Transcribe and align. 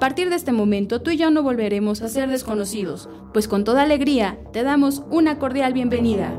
A 0.00 0.08
partir 0.08 0.30
de 0.30 0.36
este 0.36 0.50
momento 0.50 1.02
tú 1.02 1.10
y 1.10 1.18
yo 1.18 1.30
no 1.30 1.42
volveremos 1.42 2.00
a 2.00 2.08
ser 2.08 2.30
desconocidos, 2.30 3.10
pues 3.34 3.46
con 3.46 3.64
toda 3.64 3.82
alegría 3.82 4.38
te 4.50 4.62
damos 4.62 5.02
una 5.10 5.38
cordial 5.38 5.74
bienvenida. 5.74 6.32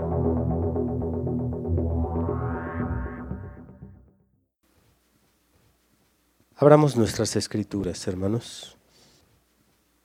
Abramos 6.55 6.97
nuestras 6.97 7.35
escrituras, 7.35 8.07
hermanos. 8.07 8.77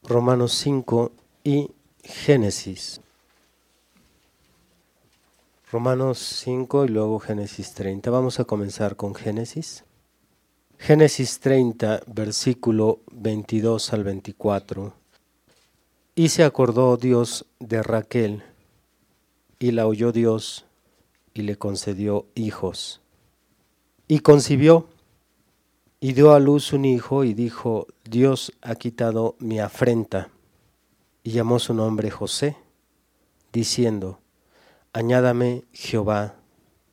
Romanos 0.02 0.52
5 0.52 1.12
y 1.42 1.70
Génesis. 2.04 3.00
Romanos 5.72 6.18
5 6.18 6.84
y 6.84 6.88
luego 6.88 7.18
Génesis 7.20 7.72
30. 7.72 8.10
Vamos 8.10 8.38
a 8.38 8.44
comenzar 8.44 8.96
con 8.96 9.14
Génesis. 9.14 9.85
Génesis 10.78 11.40
30, 11.40 12.02
versículo 12.06 13.00
22 13.10 13.92
al 13.92 14.04
24. 14.04 14.94
Y 16.14 16.28
se 16.28 16.44
acordó 16.44 16.96
Dios 16.96 17.46
de 17.58 17.82
Raquel, 17.82 18.44
y 19.58 19.72
la 19.72 19.86
oyó 19.86 20.12
Dios, 20.12 20.66
y 21.34 21.42
le 21.42 21.56
concedió 21.56 22.26
hijos. 22.34 23.00
Y 24.06 24.20
concibió, 24.20 24.88
y 25.98 26.12
dio 26.12 26.34
a 26.34 26.38
luz 26.38 26.72
un 26.72 26.84
hijo, 26.84 27.24
y 27.24 27.34
dijo, 27.34 27.88
Dios 28.04 28.52
ha 28.62 28.76
quitado 28.76 29.34
mi 29.40 29.58
afrenta. 29.58 30.30
Y 31.24 31.32
llamó 31.32 31.58
su 31.58 31.74
nombre 31.74 32.10
José, 32.10 32.56
diciendo, 33.52 34.20
Añádame 34.92 35.64
Jehová 35.72 36.36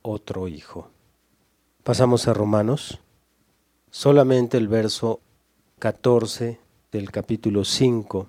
otro 0.02 0.48
hijo. 0.48 0.90
Pasamos 1.84 2.26
a 2.26 2.34
Romanos 2.34 2.98
solamente 3.94 4.56
el 4.56 4.66
verso 4.66 5.20
14 5.78 6.58
del 6.90 7.12
capítulo 7.12 7.64
5. 7.64 8.28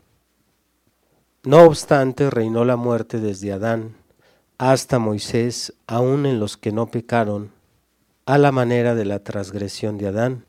No 1.45 1.63
obstante, 1.63 2.29
reinó 2.29 2.65
la 2.65 2.75
muerte 2.75 3.19
desde 3.19 3.51
Adán 3.51 3.95
hasta 4.59 4.99
Moisés, 4.99 5.73
aun 5.87 6.27
en 6.27 6.39
los 6.39 6.55
que 6.55 6.71
no 6.71 6.91
pecaron, 6.91 7.49
a 8.27 8.37
la 8.37 8.51
manera 8.51 8.93
de 8.93 9.05
la 9.05 9.23
transgresión 9.23 9.97
de 9.97 10.09
Adán, 10.09 10.45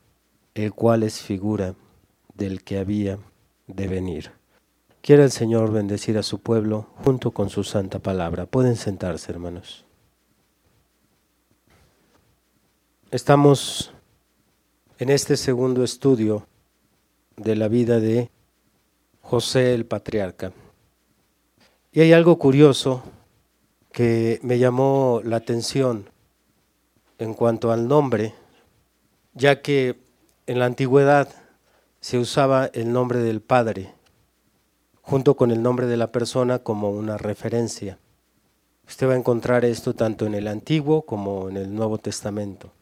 el 0.55 0.75
cual 0.75 1.03
es 1.03 1.23
figura 1.23 1.75
del 2.34 2.62
que 2.62 2.78
había 2.78 3.19
de 3.69 3.89
venir. 3.89 4.33
Quiera 5.01 5.25
el 5.25 5.30
Señor 5.30 5.73
bendecir 5.73 6.19
a 6.19 6.23
su 6.23 6.41
pueblo 6.41 6.89
junto 7.03 7.30
con 7.30 7.48
su 7.48 7.64
santa 7.64 8.01
palabra. 8.01 8.45
Pueden 8.45 8.77
sentarse, 8.77 9.33
hermanos. 9.33 9.86
Estamos 13.11 13.95
en 14.98 15.11
este 15.11 15.36
segundo 15.36 15.84
estudio 15.84 16.46
de 17.36 17.55
la 17.55 17.68
vida 17.68 18.01
de 18.01 18.30
José 19.20 19.74
el 19.74 19.84
patriarca. 19.84 20.52
Y 21.92 22.01
hay 22.01 22.12
algo 22.12 22.39
curioso 22.39 23.02
que 23.92 24.39
me 24.42 24.58
llamó 24.58 25.20
la 25.24 25.36
atención 25.36 26.08
en 27.18 27.35
cuanto 27.35 27.73
al 27.73 27.89
nombre, 27.89 28.35
ya 29.35 29.61
que 29.61 29.98
en 30.46 30.58
la 30.58 30.67
antigüedad 30.67 31.29
se 32.01 32.18
usaba 32.18 32.67
el 32.73 32.92
nombre 32.92 33.18
del 33.18 33.40
padre 33.40 33.92
junto 35.02 35.36
con 35.36 35.52
el 35.52 35.62
nombre 35.62 35.86
de 35.86 35.96
la 35.96 36.11
persona 36.11 36.58
como 36.58 36.90
una 36.90 37.17
referencia. 37.17 37.98
Usted 38.89 39.08
va 39.08 39.12
a 39.12 39.17
encontrar 39.17 39.64
esto 39.64 39.95
tanto 39.95 40.27
en 40.27 40.35
el 40.35 40.48
Antiguo 40.48 41.02
como 41.02 41.48
en 41.48 41.56
el 41.58 41.73
Nuevo 41.73 41.98
Testamento. 41.98 42.73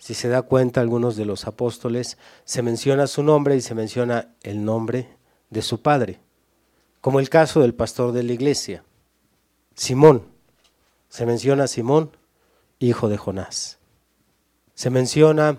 Si 0.00 0.14
se 0.14 0.30
da 0.30 0.40
cuenta, 0.40 0.80
algunos 0.80 1.14
de 1.16 1.26
los 1.26 1.46
apóstoles 1.46 2.16
se 2.44 2.62
menciona 2.62 3.06
su 3.06 3.22
nombre 3.22 3.54
y 3.54 3.60
se 3.60 3.74
menciona 3.74 4.34
el 4.42 4.64
nombre 4.64 5.10
de 5.50 5.60
su 5.60 5.82
padre, 5.82 6.20
como 7.02 7.20
el 7.20 7.28
caso 7.28 7.60
del 7.60 7.74
pastor 7.74 8.12
de 8.12 8.22
la 8.22 8.32
iglesia, 8.32 8.82
Simón. 9.74 10.22
Se 11.10 11.26
menciona 11.26 11.66
Simón, 11.66 12.16
hijo 12.78 13.10
de 13.10 13.18
Jonás. 13.18 13.78
Se 14.74 14.88
menciona 14.88 15.58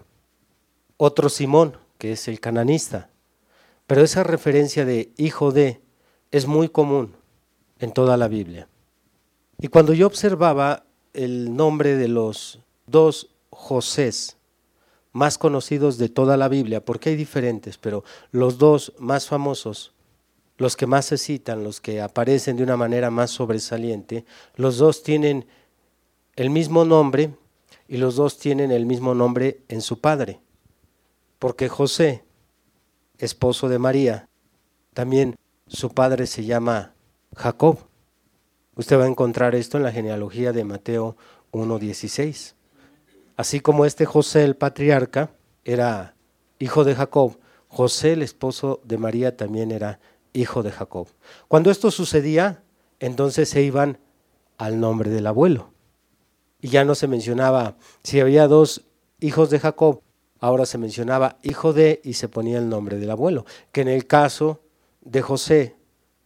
otro 0.97 1.29
Simón, 1.29 1.77
que 1.99 2.13
es 2.13 2.27
el 2.27 2.39
cananista. 2.39 3.11
Pero 3.85 4.01
esa 4.01 4.23
referencia 4.23 4.85
de 4.85 5.11
hijo 5.17 5.51
de 5.51 5.81
es 6.31 6.47
muy 6.47 6.67
común 6.67 7.13
en 7.77 7.91
toda 7.91 8.17
la 8.17 8.27
Biblia. 8.27 8.67
Y 9.59 9.67
cuando 9.67 9.93
yo 9.93 10.07
observaba 10.07 10.83
el 11.13 11.55
nombre 11.55 11.95
de 11.95 12.07
los 12.07 12.59
dos 12.87 13.31
Josés 13.51 14.37
más 15.13 15.37
conocidos 15.37 15.97
de 15.97 16.09
toda 16.09 16.37
la 16.37 16.47
Biblia, 16.47 16.83
porque 16.83 17.09
hay 17.09 17.15
diferentes, 17.15 17.77
pero 17.77 18.03
los 18.31 18.57
dos 18.57 18.93
más 18.97 19.27
famosos, 19.27 19.93
los 20.57 20.75
que 20.75 20.87
más 20.87 21.05
se 21.05 21.17
citan, 21.17 21.63
los 21.63 21.81
que 21.81 22.01
aparecen 22.01 22.55
de 22.57 22.63
una 22.63 22.77
manera 22.77 23.11
más 23.11 23.31
sobresaliente, 23.31 24.25
los 24.55 24.77
dos 24.77 25.03
tienen 25.03 25.45
el 26.35 26.49
mismo 26.49 26.85
nombre 26.85 27.35
y 27.87 27.97
los 27.97 28.15
dos 28.15 28.37
tienen 28.37 28.71
el 28.71 28.85
mismo 28.85 29.13
nombre 29.13 29.63
en 29.67 29.81
su 29.81 29.99
padre. 29.99 30.39
Porque 31.39 31.67
José, 31.67 32.23
esposo 33.17 33.67
de 33.67 33.79
María, 33.79 34.29
también 34.93 35.35
su 35.67 35.89
padre 35.89 36.27
se 36.27 36.45
llama 36.45 36.93
Jacob. 37.35 37.79
Usted 38.75 38.97
va 38.97 39.05
a 39.05 39.09
encontrar 39.09 39.55
esto 39.55 39.77
en 39.77 39.83
la 39.83 39.91
genealogía 39.91 40.53
de 40.53 40.63
Mateo 40.63 41.17
1.16. 41.51 42.53
Así 43.37 43.59
como 43.59 43.85
este 43.85 44.05
José 44.05 44.43
el 44.43 44.55
patriarca 44.55 45.31
era 45.63 46.15
hijo 46.59 46.83
de 46.83 46.95
Jacob, 46.95 47.37
José 47.67 48.13
el 48.13 48.21
esposo 48.21 48.81
de 48.83 48.97
María 48.97 49.37
también 49.37 49.71
era 49.71 49.99
hijo 50.33 50.61
de 50.61 50.71
Jacob. 50.71 51.07
Cuando 51.47 51.71
esto 51.71 51.89
sucedía, 51.89 52.63
entonces 52.99 53.49
se 53.49 53.61
iban 53.61 53.97
al 54.57 54.79
nombre 54.79 55.09
del 55.09 55.25
abuelo. 55.25 55.71
Y 56.59 56.67
ya 56.67 56.83
no 56.83 56.95
se 56.95 57.07
mencionaba, 57.07 57.77
si 58.03 58.19
había 58.19 58.47
dos 58.47 58.83
hijos 59.19 59.49
de 59.49 59.59
Jacob, 59.59 60.01
ahora 60.39 60.65
se 60.65 60.77
mencionaba 60.77 61.37
hijo 61.43 61.73
de 61.73 62.01
y 62.03 62.13
se 62.13 62.27
ponía 62.27 62.59
el 62.59 62.67
nombre 62.67 62.97
del 62.97 63.09
abuelo. 63.09 63.45
Que 63.71 63.81
en 63.81 63.87
el 63.87 64.05
caso 64.05 64.61
de 65.01 65.21
José, 65.21 65.77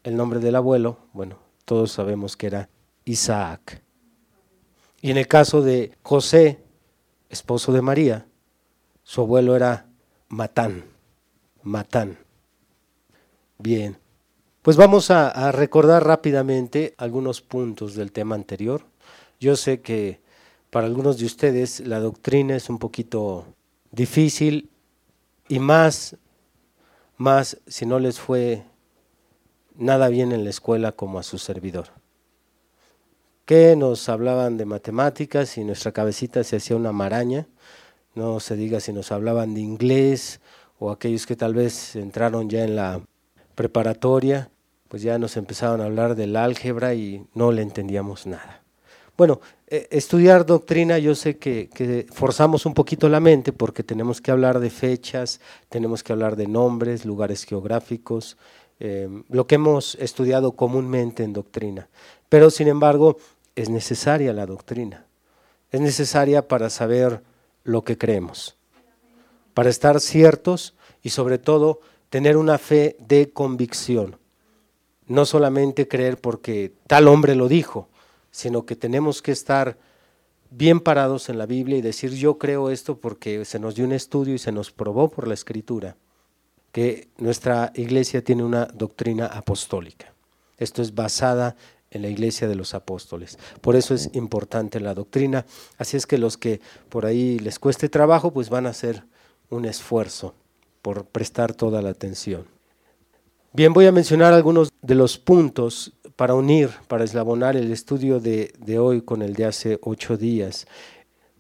el 0.04 0.18
nombre 0.18 0.40
del 0.40 0.56
abuelo, 0.56 0.98
bueno, 1.14 1.38
todos 1.64 1.92
sabemos 1.92 2.36
que 2.36 2.48
era 2.48 2.70
Isaac. 3.06 3.84
Y 5.02 5.12
en 5.12 5.18
el 5.18 5.28
caso 5.28 5.62
de 5.62 5.92
José, 6.02 6.65
esposo 7.30 7.72
de 7.74 7.82
María, 7.82 8.26
su 9.04 9.22
abuelo 9.22 9.56
era 9.56 9.88
Matán. 10.30 10.86
Matán. 11.64 12.18
Bien, 13.58 13.98
pues 14.62 14.78
vamos 14.78 15.12
a, 15.12 15.52
recordar 15.52 16.06
rápidamente 16.06 16.94
algunos 16.98 17.42
puntos 17.42 17.96
del 17.96 18.12
tema 18.12 18.36
anterior. 18.36 18.84
Yo 19.40 19.56
sé 19.56 19.82
que 19.82 20.20
para 20.70 20.88
algunos 20.88 21.18
de 21.18 21.26
ustedes 21.26 21.80
la 21.82 22.00
doctrina 22.00 22.56
es 22.56 22.70
un 22.70 22.80
poquito 22.80 23.46
difícil 23.92 24.70
y 25.48 25.60
más, 25.60 26.18
más 27.18 27.58
si 27.68 27.86
no 27.86 28.00
les 28.00 28.20
fue 28.20 28.66
nada 29.76 30.10
bien 30.10 30.32
en 30.32 30.44
la 30.44 30.50
escuela 30.50 30.92
como 30.92 31.20
a 31.20 31.24
su 31.24 31.38
servidor 31.38 32.05
que 33.46 33.76
nos 33.76 34.10
hablaban 34.10 34.58
de 34.58 34.66
matemáticas 34.66 35.58
y 35.58 35.64
nuestra 35.64 35.92
cabecita 35.92 36.44
se 36.44 36.58
hacía 36.58 36.76
una 36.76 36.92
maraña, 36.92 37.48
no 38.16 38.40
se 38.40 38.56
diga 38.56 38.80
si 38.80 38.92
nos 38.92 39.12
hablaban 39.12 39.54
de 39.54 39.62
inglés 39.62 40.42
o 40.80 40.90
aquellos 40.92 41.26
que 41.26 41.36
tal 41.36 41.54
vez 41.54 41.96
entraron 41.96 42.50
ya 42.50 42.64
en 42.64 42.76
la 42.76 43.02
preparatoria, 43.54 44.50
pues 44.88 45.04
ya 45.04 45.20
nos 45.20 45.38
empezaron 45.38 45.82
a 45.82 45.86
hablar 45.86 46.16
del 46.16 46.36
álgebra 46.36 46.96
y 46.96 47.26
no 47.34 47.52
le 47.52 47.62
entendíamos 47.62 48.26
nada. 48.26 48.64
Bueno, 49.18 49.40
eh, 49.68 49.88
estudiar 49.92 50.46
doctrina 50.46 50.98
yo 50.98 51.16
sé 51.16 51.38
que, 51.38 51.70
que, 51.74 52.06
forzamos 52.12 52.66
un 52.66 52.74
poquito 52.74 53.08
la 53.08 53.20
mente 53.20 53.54
porque 53.54 53.84
tenemos 53.84 54.22
que 54.22 54.32
hablar 54.32 54.60
de 54.60 54.70
fechas, 54.70 55.40
tenemos 55.70 56.04
que 56.04 56.12
hablar 56.12 56.36
de 56.36 56.48
nombres, 56.48 57.06
lugares 57.06 57.46
geográficos, 57.46 58.38
eh, 58.80 59.08
lo 59.30 59.48
que 59.48 59.56
hemos 59.56 59.96
estudiado 59.96 60.52
comúnmente 60.52 61.24
en 61.24 61.32
doctrina. 61.32 61.88
Pero 62.28 62.50
sin 62.50 62.68
embargo, 62.68 63.18
es 63.56 63.70
necesaria 63.70 64.34
la 64.34 64.46
doctrina. 64.46 65.06
Es 65.72 65.82
necesaria 65.82 66.48
para 66.48 66.70
saber 66.70 67.22
lo 67.64 67.84
que 67.84 67.98
creemos, 67.98 68.58
para 69.54 69.70
estar 69.70 70.00
ciertos 70.00 70.76
y 71.02 71.10
sobre 71.10 71.38
todo 71.38 71.82
tener 72.10 72.38
una 72.38 72.58
fe 72.58 72.96
de 73.00 73.32
convicción. 73.32 74.18
No 75.08 75.26
solamente 75.26 75.88
creer 75.88 76.18
porque 76.18 76.74
tal 76.88 77.08
hombre 77.08 77.36
lo 77.36 77.48
dijo, 77.48 77.90
sino 78.32 78.66
que 78.66 78.76
tenemos 78.76 79.22
que 79.22 79.32
estar 79.32 79.78
bien 80.50 80.80
parados 80.80 81.30
en 81.30 81.38
la 81.38 81.46
Biblia 81.46 81.78
y 81.78 81.82
decir 81.82 82.12
yo 82.12 82.38
creo 82.38 82.70
esto 82.70 82.98
porque 82.98 83.46
se 83.46 83.60
nos 83.60 83.76
dio 83.76 83.86
un 83.86 83.92
estudio 83.92 84.36
y 84.36 84.40
se 84.40 84.52
nos 84.52 84.72
probó 84.72 85.10
por 85.10 85.28
la 85.28 85.34
escritura 85.34 85.98
que 86.72 87.08
nuestra 87.18 87.72
iglesia 87.76 88.24
tiene 88.24 88.44
una 88.44 88.66
doctrina 88.66 89.28
apostólica. 89.28 90.14
Esto 90.58 90.82
es 90.82 90.94
basada 90.94 91.56
en 91.96 92.02
la 92.02 92.10
iglesia 92.10 92.50
de 92.50 92.56
los 92.56 92.74
apóstoles. 92.74 93.40
Por 93.62 93.78
eso 93.78 93.94
es 93.94 94.10
importante 94.14 94.82
la 94.82 94.94
doctrina. 94.94 95.46
Así 95.78 95.96
es 95.96 96.06
que 96.06 96.18
los 96.18 96.38
que 96.38 96.60
por 96.90 97.06
ahí 97.06 97.40
les 97.40 97.58
cueste 97.58 97.88
trabajo, 97.88 98.34
pues 98.34 98.50
van 98.50 98.68
a 98.68 98.72
hacer 98.72 99.04
un 99.50 99.64
esfuerzo 99.64 100.36
por 100.82 101.06
prestar 101.06 101.54
toda 101.54 101.82
la 101.82 101.92
atención. 101.92 102.46
Bien, 103.54 103.72
voy 103.72 103.86
a 103.86 103.94
mencionar 103.94 104.34
algunos 104.34 104.74
de 104.82 104.96
los 104.96 105.18
puntos 105.18 105.94
para 106.18 106.34
unir, 106.34 106.70
para 106.90 107.06
eslabonar 107.06 107.56
el 107.56 107.72
estudio 107.72 108.20
de, 108.20 108.54
de 108.60 108.78
hoy 108.78 109.02
con 109.02 109.22
el 109.22 109.34
de 109.34 109.46
hace 109.46 109.80
ocho 109.82 110.18
días. 110.18 110.68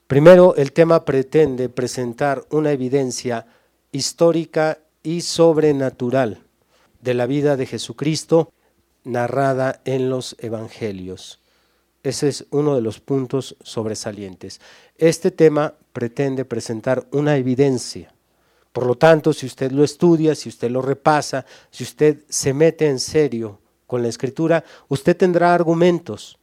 Primero, 0.08 0.56
el 0.56 0.72
tema 0.72 1.04
pretende 1.04 1.68
presentar 1.68 2.46
una 2.50 2.72
evidencia 2.72 3.46
histórica 3.92 4.80
y 5.04 5.20
sobrenatural 5.20 6.44
de 7.02 7.14
la 7.14 7.26
vida 7.26 7.58
de 7.58 7.66
Jesucristo 7.66 8.54
narrada 9.06 9.82
en 9.86 10.10
los 10.10 10.36
evangelios. 10.40 11.40
Ese 12.04 12.28
es 12.28 12.46
uno 12.52 12.76
de 12.76 12.82
los 12.82 13.00
puntos 13.00 13.56
sobresalientes. 13.64 14.62
Este 14.98 15.32
tema 15.32 15.74
pretende 15.94 16.46
presentar 16.46 17.08
una 17.12 17.38
evidencia. 17.38 18.14
Por 18.72 18.86
lo 18.86 18.96
tanto, 18.96 19.34
si 19.34 19.46
usted 19.46 19.72
lo 19.72 19.84
estudia, 19.84 20.36
si 20.36 20.50
usted 20.50 20.70
lo 20.70 20.82
repasa, 20.82 21.46
si 21.72 21.84
usted 21.84 22.24
se 22.30 22.54
mete 22.54 22.88
en 22.88 23.00
serio 23.00 23.60
con 23.88 24.02
la 24.02 24.10
escritura, 24.10 24.64
usted 24.90 25.16
tendrá 25.16 25.54
argumentos 25.54 26.38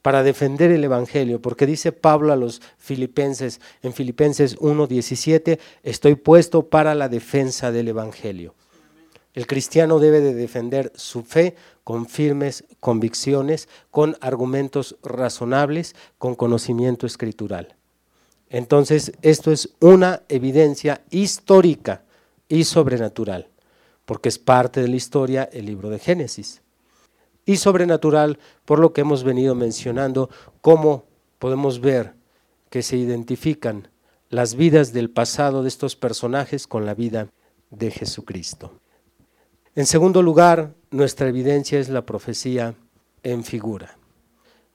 para 0.00 0.22
defender 0.22 0.70
el 0.70 0.84
Evangelio, 0.84 1.42
porque 1.42 1.66
dice 1.66 1.90
Pablo 1.90 2.32
a 2.32 2.36
los 2.36 2.62
filipenses 2.78 3.60
en 3.82 3.92
Filipenses 3.92 4.56
1.17, 4.58 5.58
estoy 5.82 6.14
puesto 6.14 6.68
para 6.68 6.94
la 6.94 7.08
defensa 7.08 7.72
del 7.72 7.88
Evangelio. 7.88 8.54
El 9.36 9.46
cristiano 9.46 9.98
debe 9.98 10.22
de 10.22 10.32
defender 10.32 10.90
su 10.94 11.22
fe 11.22 11.56
con 11.84 12.06
firmes 12.06 12.64
convicciones, 12.80 13.68
con 13.90 14.16
argumentos 14.22 14.96
razonables, 15.02 15.94
con 16.16 16.34
conocimiento 16.34 17.06
escritural. 17.06 17.76
Entonces, 18.48 19.12
esto 19.20 19.52
es 19.52 19.74
una 19.78 20.22
evidencia 20.30 21.02
histórica 21.10 22.02
y 22.48 22.64
sobrenatural, 22.64 23.50
porque 24.06 24.30
es 24.30 24.38
parte 24.38 24.80
de 24.80 24.88
la 24.88 24.96
historia 24.96 25.44
el 25.52 25.66
libro 25.66 25.90
de 25.90 25.98
Génesis 25.98 26.62
y 27.44 27.58
sobrenatural 27.58 28.38
por 28.64 28.78
lo 28.78 28.94
que 28.94 29.02
hemos 29.02 29.22
venido 29.22 29.54
mencionando, 29.54 30.30
cómo 30.62 31.04
podemos 31.38 31.80
ver 31.80 32.14
que 32.70 32.82
se 32.82 32.96
identifican 32.96 33.90
las 34.30 34.54
vidas 34.54 34.94
del 34.94 35.10
pasado 35.10 35.62
de 35.62 35.68
estos 35.68 35.94
personajes 35.94 36.66
con 36.66 36.86
la 36.86 36.94
vida 36.94 37.28
de 37.68 37.90
Jesucristo. 37.90 38.80
En 39.76 39.84
segundo 39.84 40.22
lugar, 40.22 40.72
nuestra 40.90 41.28
evidencia 41.28 41.78
es 41.78 41.90
la 41.90 42.06
profecía 42.06 42.74
en 43.22 43.44
figura. 43.44 43.98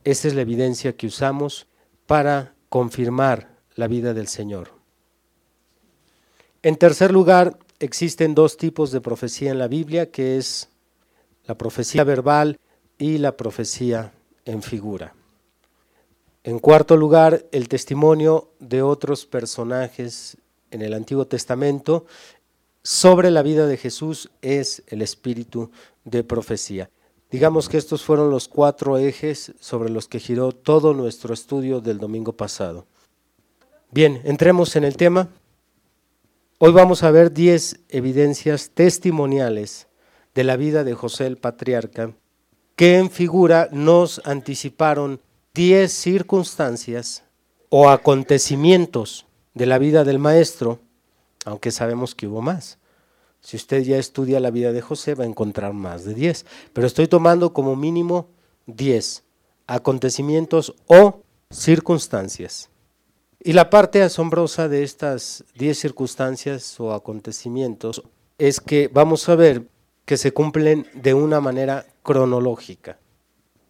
Esta 0.04 0.28
es 0.28 0.36
la 0.36 0.42
evidencia 0.42 0.96
que 0.96 1.08
usamos 1.08 1.66
para 2.06 2.54
confirmar 2.70 3.50
la 3.74 3.88
vida 3.88 4.14
del 4.14 4.28
Señor. 4.28 4.70
En 6.62 6.76
tercer 6.76 7.12
lugar, 7.12 7.58
existen 7.80 8.36
dos 8.36 8.58
tipos 8.58 8.92
de 8.92 9.02
profecía 9.02 9.50
en 9.50 9.58
la 9.58 9.68
Biblia, 9.68 10.12
que 10.12 10.38
es 10.38 10.70
la 11.46 11.58
profecía 11.58 12.04
verbal 12.04 12.60
y 13.00 13.18
la 13.18 13.36
profecía 13.36 14.14
en 14.46 14.62
figura. 14.62 15.16
En 16.44 16.60
cuarto 16.60 16.96
lugar, 16.96 17.48
el 17.52 17.70
testimonio 17.70 18.52
de 18.60 18.84
otros 18.84 19.26
personajes 19.26 20.38
en 20.70 20.84
el 20.84 20.94
Antiguo 20.94 21.26
Testamento 21.26 22.06
sobre 22.84 23.32
la 23.32 23.44
vida 23.44 23.68
de 23.68 23.78
Jesús 23.78 24.32
es 24.42 24.84
el 24.88 25.02
espíritu 25.02 25.72
de 26.04 26.24
profecía. 26.24 26.90
Digamos 27.30 27.70
que 27.70 27.78
estos 27.78 28.04
fueron 28.04 28.30
los 28.30 28.48
cuatro 28.48 28.98
ejes 28.98 29.54
sobre 29.60 29.90
los 29.90 30.08
que 30.08 30.20
giró 30.20 30.52
todo 30.52 30.94
nuestro 30.94 31.34
estudio 31.34 31.80
del 31.80 31.98
domingo 31.98 32.34
pasado. 32.34 32.86
Bien, 33.92 34.22
entremos 34.26 34.76
en 34.76 34.84
el 34.84 34.98
tema. 34.98 35.30
Hoy 36.58 36.72
vamos 36.72 37.04
a 37.04 37.12
ver 37.12 37.32
diez 37.32 37.80
evidencias 37.90 38.72
testimoniales 38.72 39.88
de 40.36 40.44
la 40.44 40.58
vida 40.58 40.84
de 40.84 40.94
José 40.94 41.28
el 41.28 41.38
patriarca, 41.38 42.14
que 42.76 42.98
en 42.98 43.10
figura 43.10 43.70
nos 43.72 44.22
anticiparon 44.26 45.22
diez 45.54 45.92
circunstancias 45.94 47.24
o 47.70 47.90
acontecimientos 47.90 49.26
de 49.54 49.66
la 49.66 49.78
vida 49.78 50.04
del 50.04 50.20
maestro, 50.20 50.80
aunque 51.46 51.72
sabemos 51.72 52.16
que 52.16 52.28
hubo 52.28 52.42
más. 52.42 52.78
Si 53.42 53.58
usted 53.58 53.82
ya 53.84 53.98
estudia 53.98 54.40
la 54.40 54.52
vida 54.52 54.72
de 54.72 54.82
José 54.82 55.16
va 55.16 55.24
a 55.24 55.28
encontrar 55.28 55.74
más 55.74 56.06
de 56.06 56.14
diez, 56.14 56.46
pero 56.74 56.86
estoy 56.86 57.08
tomando 57.08 57.54
como 57.54 57.76
mínimo 57.76 58.28
diez 58.68 59.24
acontecimientos 59.68 60.76
o 60.88 61.22
circunstancias. 61.50 62.70
Y 63.44 63.54
la 63.54 63.72
parte 63.72 64.04
asombrosa 64.04 64.68
de 64.68 64.84
estas 64.84 65.44
diez 65.56 65.80
circunstancias 65.80 66.80
o 66.80 66.94
acontecimientos 66.94 68.04
es 68.38 68.60
que 68.60 68.88
vamos 68.94 69.28
a 69.30 69.36
ver 69.36 69.68
que 70.06 70.18
se 70.18 70.32
cumplen 70.32 70.86
de 70.94 71.14
una 71.14 71.42
manera 71.42 71.88
cronológica. 72.04 73.00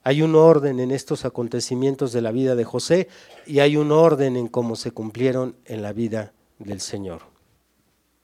Hay 0.03 0.21
un 0.21 0.35
orden 0.35 0.79
en 0.79 0.91
estos 0.91 1.24
acontecimientos 1.24 2.12
de 2.12 2.21
la 2.21 2.31
vida 2.31 2.56
de 2.56 2.65
José 2.65 3.07
y 3.45 3.59
hay 3.59 3.77
un 3.77 3.91
orden 3.91 4.35
en 4.35 4.47
cómo 4.47 4.75
se 4.75 4.91
cumplieron 4.91 5.56
en 5.65 5.81
la 5.81 5.94
vida 5.94 6.33
del 6.59 6.81
Señor. 6.81 7.30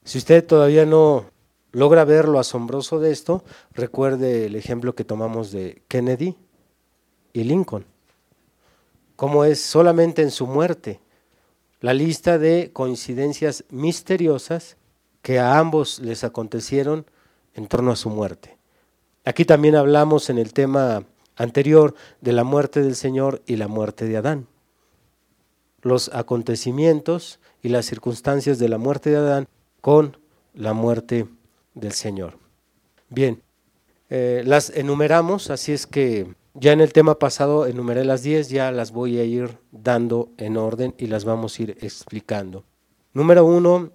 Si 0.08 0.18
usted 0.20 0.48
todavía 0.48 0.86
no 0.86 1.26
logra 1.74 2.06
ver 2.06 2.30
lo 2.30 2.40
asombroso 2.40 3.02
de 3.02 3.12
esto, 3.12 3.44
recuerde 3.74 4.46
el 4.46 4.56
ejemplo 4.56 4.96
que 4.96 5.04
tomamos 5.04 5.52
de 5.52 5.82
Kennedy 5.90 6.38
y 7.34 7.44
Lincoln. 7.44 7.86
Cómo 9.18 9.44
es 9.44 9.60
solamente 9.60 10.22
en 10.22 10.32
su 10.32 10.48
muerte 10.48 11.02
la 11.82 11.94
lista 11.94 12.38
de 12.38 12.72
coincidencias 12.72 13.66
misteriosas 13.70 14.78
que 15.22 15.40
a 15.40 15.60
ambos 15.60 16.00
les 16.00 16.24
acontecieron 16.24 17.06
en 17.54 17.68
torno 17.68 17.92
a 17.92 17.98
su 17.98 18.10
muerte. 18.10 18.58
Aquí 19.26 19.44
también 19.44 19.76
hablamos 19.76 20.30
en 20.30 20.38
el 20.38 20.54
tema 20.54 21.04
anterior 21.36 21.96
de 22.22 22.32
la 22.32 22.46
muerte 22.46 22.82
del 22.82 22.96
Señor 22.96 23.42
y 23.46 23.58
la 23.58 23.68
muerte 23.68 24.06
de 24.06 24.16
Adán. 24.16 24.48
Los 25.82 26.10
acontecimientos 26.14 27.42
y 27.62 27.68
las 27.68 27.86
circunstancias 27.86 28.58
de 28.58 28.70
la 28.70 28.78
muerte 28.78 29.10
de 29.10 29.18
Adán 29.18 29.48
con 29.88 30.18
la 30.54 30.74
muerte 30.74 31.30
del 31.74 31.94
Señor. 31.94 32.38
Bien, 33.08 33.42
eh, 34.10 34.44
las 34.46 34.70
enumeramos, 34.72 35.50
así 35.50 35.72
es 35.72 35.88
que 35.88 36.28
ya 36.56 36.74
en 36.74 36.82
el 36.82 36.92
tema 36.92 37.20
pasado 37.20 37.66
enumeré 37.66 38.04
las 38.04 38.22
10, 38.22 38.50
ya 38.50 38.70
las 38.74 38.92
voy 38.92 39.18
a 39.18 39.24
ir 39.24 39.60
dando 39.72 40.28
en 40.36 40.58
orden 40.58 40.94
y 40.98 41.08
las 41.08 41.24
vamos 41.24 41.58
a 41.58 41.64
ir 41.64 41.78
explicando. 41.80 42.66
Número 43.14 43.46
uno, 43.46 43.92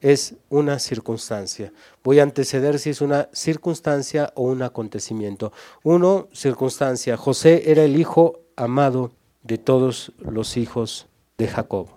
es 0.00 0.36
una 0.48 0.78
circunstancia. 0.78 1.72
Voy 2.04 2.20
a 2.20 2.22
anteceder 2.22 2.78
si 2.78 2.90
es 2.90 3.00
una 3.00 3.28
circunstancia 3.32 4.32
o 4.36 4.44
un 4.44 4.62
acontecimiento. 4.62 5.52
Uno, 5.82 6.28
circunstancia. 6.32 7.16
José 7.16 7.68
era 7.72 7.82
el 7.82 7.98
hijo 7.98 8.38
amado 8.54 9.10
de 9.42 9.58
todos 9.58 10.12
los 10.20 10.56
hijos 10.56 11.08
de 11.36 11.48
Jacob. 11.48 11.88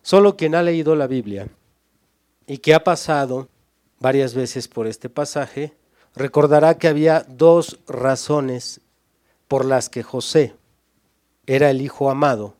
Solo 0.00 0.38
quien 0.38 0.54
ha 0.54 0.62
leído 0.62 0.96
la 0.96 1.06
Biblia 1.06 1.48
y 2.48 2.58
que 2.58 2.74
ha 2.74 2.82
pasado 2.82 3.48
varias 4.00 4.34
veces 4.34 4.66
por 4.66 4.88
este 4.88 5.08
pasaje, 5.08 5.76
recordará 6.16 6.78
que 6.78 6.88
había 6.88 7.24
dos 7.28 7.78
razones 7.86 8.80
por 9.46 9.64
las 9.64 9.88
que 9.88 10.02
José 10.02 10.56
era 11.46 11.70
el 11.70 11.80
hijo 11.80 12.10
amado 12.10 12.54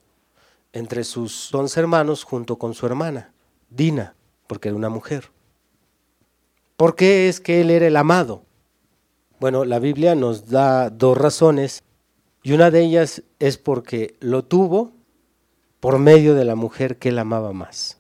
entre 0.73 1.03
sus 1.05 1.49
dos 1.51 1.77
hermanos 1.77 2.23
junto 2.23 2.57
con 2.57 2.75
su 2.75 2.87
hermana. 2.87 3.33
Dina, 3.71 4.15
porque 4.47 4.69
era 4.69 4.77
una 4.77 4.89
mujer. 4.89 5.31
¿Por 6.77 6.95
qué 6.95 7.29
es 7.29 7.41
que 7.41 7.61
él 7.61 7.71
era 7.71 7.87
el 7.87 7.97
amado? 7.97 8.43
Bueno, 9.41 9.65
la 9.65 9.79
Biblia 9.79 10.15
nos 10.15 10.49
da 10.49 10.91
dos 10.91 11.17
razones 11.17 11.83
y 12.43 12.53
una 12.53 12.71
de 12.71 12.83
ellas 12.83 13.23
es 13.39 13.59
porque 13.59 14.17
lo 14.21 14.45
tuvo 14.45 14.93
por 15.81 15.99
medio 15.99 16.35
de 16.35 16.45
la 16.45 16.55
mujer 16.55 16.99
que 16.99 17.11
él 17.11 17.19
amaba 17.19 17.53
más, 17.53 17.98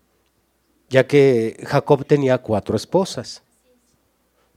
ya 0.89 1.07
que 1.07 1.63
Jacob 1.67 2.05
tenía 2.05 2.39
cuatro 2.39 2.77
esposas. 2.77 3.43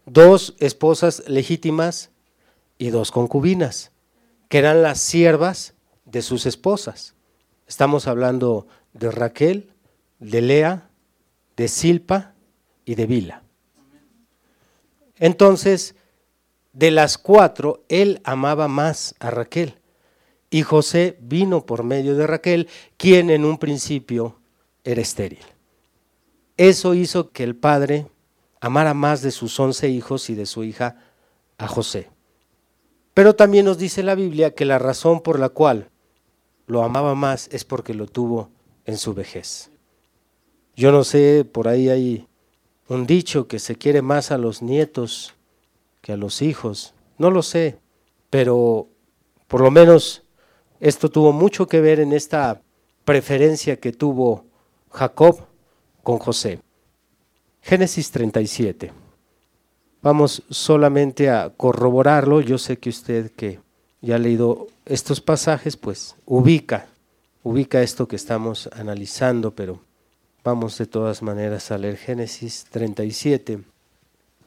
dos 0.05 0.55
esposas 0.59 1.23
legítimas 1.27 2.09
y 2.77 2.89
dos 2.89 3.11
concubinas, 3.11 3.91
que 4.49 4.57
eran 4.57 4.81
las 4.81 4.99
siervas 4.99 5.75
de 6.05 6.21
sus 6.21 6.45
esposas. 6.45 7.13
Estamos 7.67 8.07
hablando 8.07 8.67
de 8.93 9.11
Raquel, 9.11 9.71
de 10.19 10.41
Lea, 10.41 10.89
de 11.55 11.67
Silpa 11.67 12.33
y 12.83 12.95
de 12.95 13.05
Vila. 13.05 13.43
Entonces, 15.17 15.95
de 16.73 16.89
las 16.91 17.17
cuatro, 17.17 17.83
él 17.87 18.21
amaba 18.23 18.67
más 18.67 19.13
a 19.19 19.29
Raquel. 19.29 19.75
Y 20.49 20.63
José 20.63 21.17
vino 21.21 21.65
por 21.65 21.83
medio 21.83 22.15
de 22.15 22.27
Raquel, 22.27 22.67
quien 22.97 23.29
en 23.29 23.45
un 23.45 23.57
principio 23.57 24.39
era 24.83 25.01
estéril. 25.01 25.45
Eso 26.61 26.93
hizo 26.93 27.31
que 27.31 27.43
el 27.43 27.55
padre 27.55 28.05
amara 28.59 28.93
más 28.93 29.23
de 29.23 29.31
sus 29.31 29.59
once 29.59 29.89
hijos 29.89 30.29
y 30.29 30.35
de 30.35 30.45
su 30.45 30.63
hija 30.63 30.95
a 31.57 31.67
José. 31.67 32.11
Pero 33.15 33.33
también 33.33 33.65
nos 33.65 33.79
dice 33.79 34.03
la 34.03 34.13
Biblia 34.13 34.53
que 34.53 34.65
la 34.65 34.77
razón 34.77 35.21
por 35.21 35.39
la 35.39 35.49
cual 35.49 35.89
lo 36.67 36.83
amaba 36.83 37.15
más 37.15 37.49
es 37.51 37.65
porque 37.65 37.95
lo 37.95 38.05
tuvo 38.05 38.51
en 38.85 38.99
su 38.99 39.15
vejez. 39.15 39.71
Yo 40.75 40.91
no 40.91 41.03
sé, 41.03 41.45
por 41.51 41.67
ahí 41.67 41.89
hay 41.89 42.27
un 42.87 43.07
dicho 43.07 43.47
que 43.47 43.57
se 43.57 43.75
quiere 43.75 44.03
más 44.03 44.29
a 44.29 44.37
los 44.37 44.61
nietos 44.61 45.33
que 46.01 46.11
a 46.11 46.15
los 46.15 46.43
hijos. 46.43 46.93
No 47.17 47.31
lo 47.31 47.41
sé, 47.41 47.79
pero 48.29 48.87
por 49.47 49.61
lo 49.61 49.71
menos 49.71 50.21
esto 50.79 51.09
tuvo 51.09 51.33
mucho 51.33 51.67
que 51.67 51.81
ver 51.81 51.99
en 51.99 52.13
esta 52.13 52.61
preferencia 53.03 53.79
que 53.79 53.91
tuvo 53.91 54.45
Jacob 54.91 55.47
con 56.03 56.19
José. 56.19 56.59
Génesis 57.61 58.11
37. 58.11 58.91
Vamos 60.01 60.43
solamente 60.49 61.29
a 61.29 61.51
corroborarlo. 61.55 62.41
Yo 62.41 62.57
sé 62.57 62.77
que 62.77 62.89
usted 62.89 63.31
que 63.31 63.59
ya 64.01 64.15
ha 64.15 64.19
leído 64.19 64.67
estos 64.85 65.21
pasajes, 65.21 65.77
pues 65.77 66.15
ubica, 66.25 66.87
ubica 67.43 67.81
esto 67.81 68.07
que 68.07 68.15
estamos 68.15 68.69
analizando, 68.73 69.51
pero 69.51 69.81
vamos 70.43 70.77
de 70.77 70.87
todas 70.87 71.21
maneras 71.21 71.71
a 71.71 71.77
leer 71.77 71.97
Génesis 71.97 72.65
37 72.71 73.59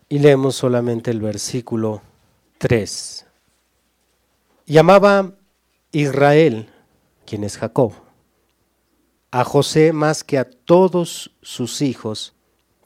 y 0.09 0.19
leemos 0.19 0.57
solamente 0.57 1.13
el 1.13 1.21
versículo 1.21 2.03
3. 2.59 3.27
Llamaba 4.67 5.35
Israel, 5.93 6.69
quien 7.27 7.45
es 7.45 7.59
Jacob, 7.59 7.93
a 9.35 9.43
José 9.43 9.93
más 9.93 10.23
que 10.23 10.39
a 10.39 10.49
todos 10.49 11.33
sus 11.43 11.83
hijos, 11.83 12.35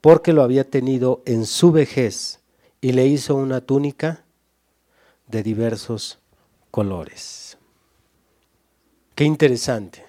porque 0.00 0.32
lo 0.32 0.42
había 0.42 0.64
tenido 0.64 1.22
en 1.26 1.44
su 1.44 1.72
vejez, 1.72 2.40
y 2.80 2.92
le 2.92 3.06
hizo 3.06 3.34
una 3.34 3.60
túnica 3.60 4.24
de 5.26 5.42
diversos 5.42 6.20
colores. 6.70 7.58
Qué 9.14 9.24
interesante. 9.24 10.06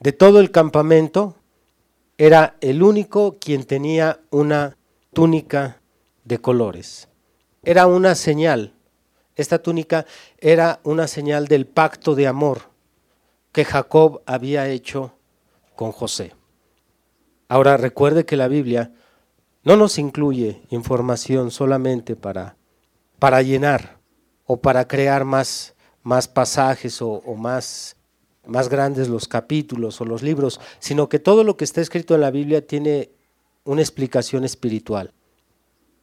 De 0.00 0.10
todo 0.10 0.40
el 0.40 0.50
campamento, 0.50 1.36
era 2.16 2.56
el 2.60 2.82
único 2.82 3.36
quien 3.38 3.62
tenía 3.62 4.18
una 4.30 4.76
túnica 5.12 5.80
de 6.24 6.38
colores. 6.38 7.06
Era 7.62 7.86
una 7.86 8.16
señal. 8.16 8.74
Esta 9.36 9.62
túnica 9.62 10.04
era 10.38 10.80
una 10.82 11.06
señal 11.06 11.46
del 11.46 11.64
pacto 11.64 12.16
de 12.16 12.26
amor 12.26 12.62
que 13.52 13.64
Jacob 13.64 14.20
había 14.26 14.68
hecho 14.68 15.14
con 15.78 15.92
José. 15.92 16.32
Ahora 17.46 17.76
recuerde 17.76 18.26
que 18.26 18.36
la 18.36 18.48
Biblia 18.48 18.92
no 19.62 19.76
nos 19.76 19.96
incluye 20.00 20.60
información 20.70 21.52
solamente 21.52 22.16
para, 22.16 22.56
para 23.20 23.42
llenar 23.42 24.00
o 24.44 24.56
para 24.56 24.88
crear 24.88 25.24
más, 25.24 25.76
más 26.02 26.26
pasajes 26.26 27.00
o, 27.00 27.22
más, 27.36 27.94
más 28.44 28.68
grandes 28.68 29.08
los 29.08 29.28
capítulos 29.28 30.00
o 30.00 30.04
los 30.04 30.20
libros, 30.24 30.60
sino 30.80 31.08
que 31.08 31.20
todo 31.20 31.44
lo 31.44 31.56
que 31.56 31.62
está 31.62 31.80
escrito 31.80 32.16
en 32.16 32.22
la 32.22 32.32
Biblia 32.32 32.66
tiene 32.66 33.12
una 33.62 33.80
explicación 33.80 34.42
espiritual. 34.42 35.14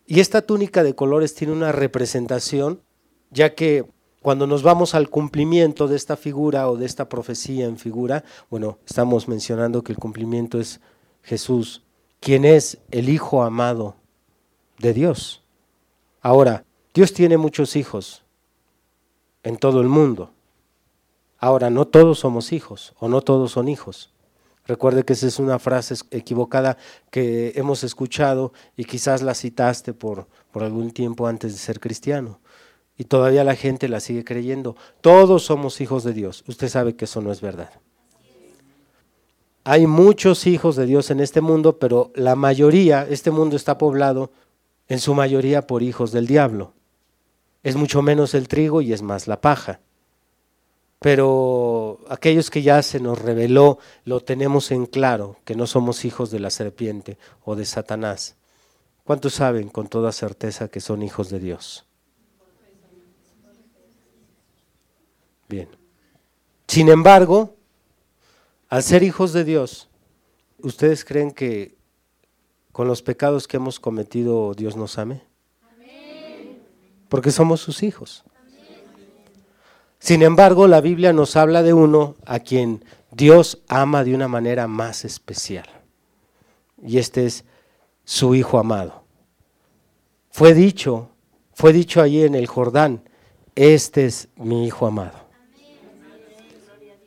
Y 0.07 0.21
esta 0.21 0.41
túnica 0.41 0.83
de 0.83 0.95
colores 0.95 1.35
tiene 1.35 1.51
una 1.51 1.73
representación, 1.73 2.81
ya 3.29 3.55
que 3.55 3.83
cuando 4.25 4.47
nos 4.47 4.63
vamos 4.63 4.95
al 4.95 5.11
cumplimiento 5.11 5.87
de 5.87 5.95
esta 5.95 6.17
figura 6.17 6.67
o 6.67 6.77
de 6.77 6.87
esta 6.87 7.07
profecía 7.07 7.65
en 7.65 7.77
figura, 7.77 8.23
bueno, 8.49 8.79
estamos 8.83 9.27
mencionando 9.27 9.83
que 9.83 9.91
el 9.91 9.99
cumplimiento 9.99 10.59
es 10.59 10.81
Jesús, 11.21 11.83
quien 12.21 12.43
es 12.43 12.79
el 12.89 13.09
Hijo 13.09 13.43
amado 13.43 13.97
de 14.79 14.93
Dios. 14.93 15.43
Ahora, 16.23 16.65
Dios 16.91 17.13
tiene 17.13 17.37
muchos 17.37 17.75
hijos 17.75 18.23
en 19.43 19.57
todo 19.57 19.79
el 19.79 19.89
mundo. 19.89 20.31
Ahora, 21.37 21.69
no 21.69 21.85
todos 21.85 22.17
somos 22.17 22.51
hijos 22.51 22.95
o 22.99 23.07
no 23.07 23.21
todos 23.21 23.51
son 23.51 23.67
hijos. 23.67 24.11
Recuerde 24.65 25.05
que 25.05 25.13
esa 25.13 25.27
es 25.27 25.37
una 25.37 25.59
frase 25.59 25.93
equivocada 26.09 26.77
que 27.11 27.53
hemos 27.57 27.83
escuchado 27.83 28.53
y 28.75 28.85
quizás 28.85 29.21
la 29.21 29.35
citaste 29.35 29.93
por, 29.93 30.27
por 30.51 30.63
algún 30.63 30.89
tiempo 30.89 31.27
antes 31.27 31.51
de 31.53 31.59
ser 31.59 31.79
cristiano. 31.79 32.39
Y 32.97 33.05
todavía 33.05 33.43
la 33.43 33.55
gente 33.55 33.89
la 33.89 33.99
sigue 33.99 34.23
creyendo. 34.23 34.75
Todos 35.01 35.43
somos 35.43 35.81
hijos 35.81 36.03
de 36.03 36.13
Dios. 36.13 36.43
Usted 36.47 36.69
sabe 36.69 36.95
que 36.95 37.05
eso 37.05 37.21
no 37.21 37.31
es 37.31 37.41
verdad. 37.41 37.71
Hay 39.63 39.87
muchos 39.87 40.47
hijos 40.47 40.75
de 40.75 40.85
Dios 40.85 41.09
en 41.11 41.19
este 41.19 41.41
mundo, 41.41 41.79
pero 41.79 42.11
la 42.15 42.35
mayoría, 42.35 43.05
este 43.09 43.31
mundo 43.31 43.55
está 43.55 43.77
poblado 43.77 44.31
en 44.87 44.99
su 44.99 45.13
mayoría 45.15 45.65
por 45.65 45.83
hijos 45.83 46.11
del 46.11 46.27
diablo. 46.27 46.73
Es 47.63 47.75
mucho 47.75 48.01
menos 48.01 48.33
el 48.35 48.47
trigo 48.47 48.81
y 48.81 48.93
es 48.93 49.01
más 49.01 49.27
la 49.27 49.41
paja 49.41 49.79
pero 51.05 51.99
aquellos 52.09 52.49
que 52.49 52.63
ya 52.63 52.81
se 52.81 52.99
nos 52.99 53.21
reveló, 53.21 53.77
lo 54.05 54.21
tenemos 54.21 54.71
en 54.71 54.87
claro, 54.87 55.37
que 55.45 55.53
no 55.53 55.67
somos 55.67 56.03
hijos 56.03 56.31
de 56.31 56.39
la 56.39 56.49
serpiente 56.49 57.19
o 57.43 57.55
de 57.55 57.65
Satanás. 57.65 58.37
¿Cuántos 59.03 59.35
saben 59.35 59.69
con 59.69 59.87
toda 59.87 60.11
certeza 60.11 60.67
que 60.67 60.79
son 60.79 61.03
hijos 61.03 61.29
de 61.29 61.37
Dios? 61.37 61.84
Bien. 65.47 65.67
Sin 66.67 66.89
embargo, 66.89 67.55
al 68.69 68.83
ser 68.83 69.03
hijos 69.03 69.33
de 69.33 69.43
Dios, 69.43 69.89
¿ustedes 70.59 71.05
creen 71.05 71.31
que 71.31 71.75
con 72.71 72.87
los 72.87 73.01
pecados 73.01 73.47
que 73.47 73.57
hemos 73.57 73.79
cometido 73.79 74.53
Dios 74.53 74.75
nos 74.75 74.97
ame? 74.97 75.21
Porque 77.09 77.31
somos 77.31 77.61
sus 77.61 77.83
hijos. 77.83 78.23
Sin 79.99 80.21
embargo, 80.21 80.67
la 80.67 80.81
Biblia 80.81 81.13
nos 81.13 81.35
habla 81.35 81.63
de 81.63 81.73
uno 81.73 82.15
a 82.25 82.39
quien 82.39 82.83
Dios 83.11 83.61
ama 83.67 84.03
de 84.03 84.13
una 84.13 84.27
manera 84.27 84.67
más 84.67 85.05
especial. 85.05 85.67
Y 86.83 86.97
este 86.97 87.25
es 87.25 87.45
su 88.03 88.35
Hijo 88.35 88.59
amado. 88.59 89.03
Fue 90.29 90.53
dicho, 90.53 91.09
fue 91.53 91.71
dicho 91.71 92.01
allí 92.01 92.23
en 92.23 92.35
el 92.35 92.45
Jordán, 92.45 93.09
este 93.55 94.05
es 94.05 94.27
mi 94.35 94.67
Hijo 94.67 94.85
amado. 94.85 95.24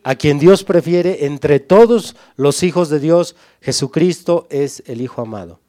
A 0.09 0.15
quien 0.15 0.39
Dios 0.39 0.65
prefiere 0.65 1.27
entre 1.27 1.61
todos 1.61 2.17
los 2.37 2.63
hijos 2.63 2.89
de 2.89 2.99
Dios, 2.99 3.37
Jesucristo 3.61 4.47
es 4.49 4.83
el 4.87 5.03
Hijo 5.03 5.21
amado. 5.21 5.61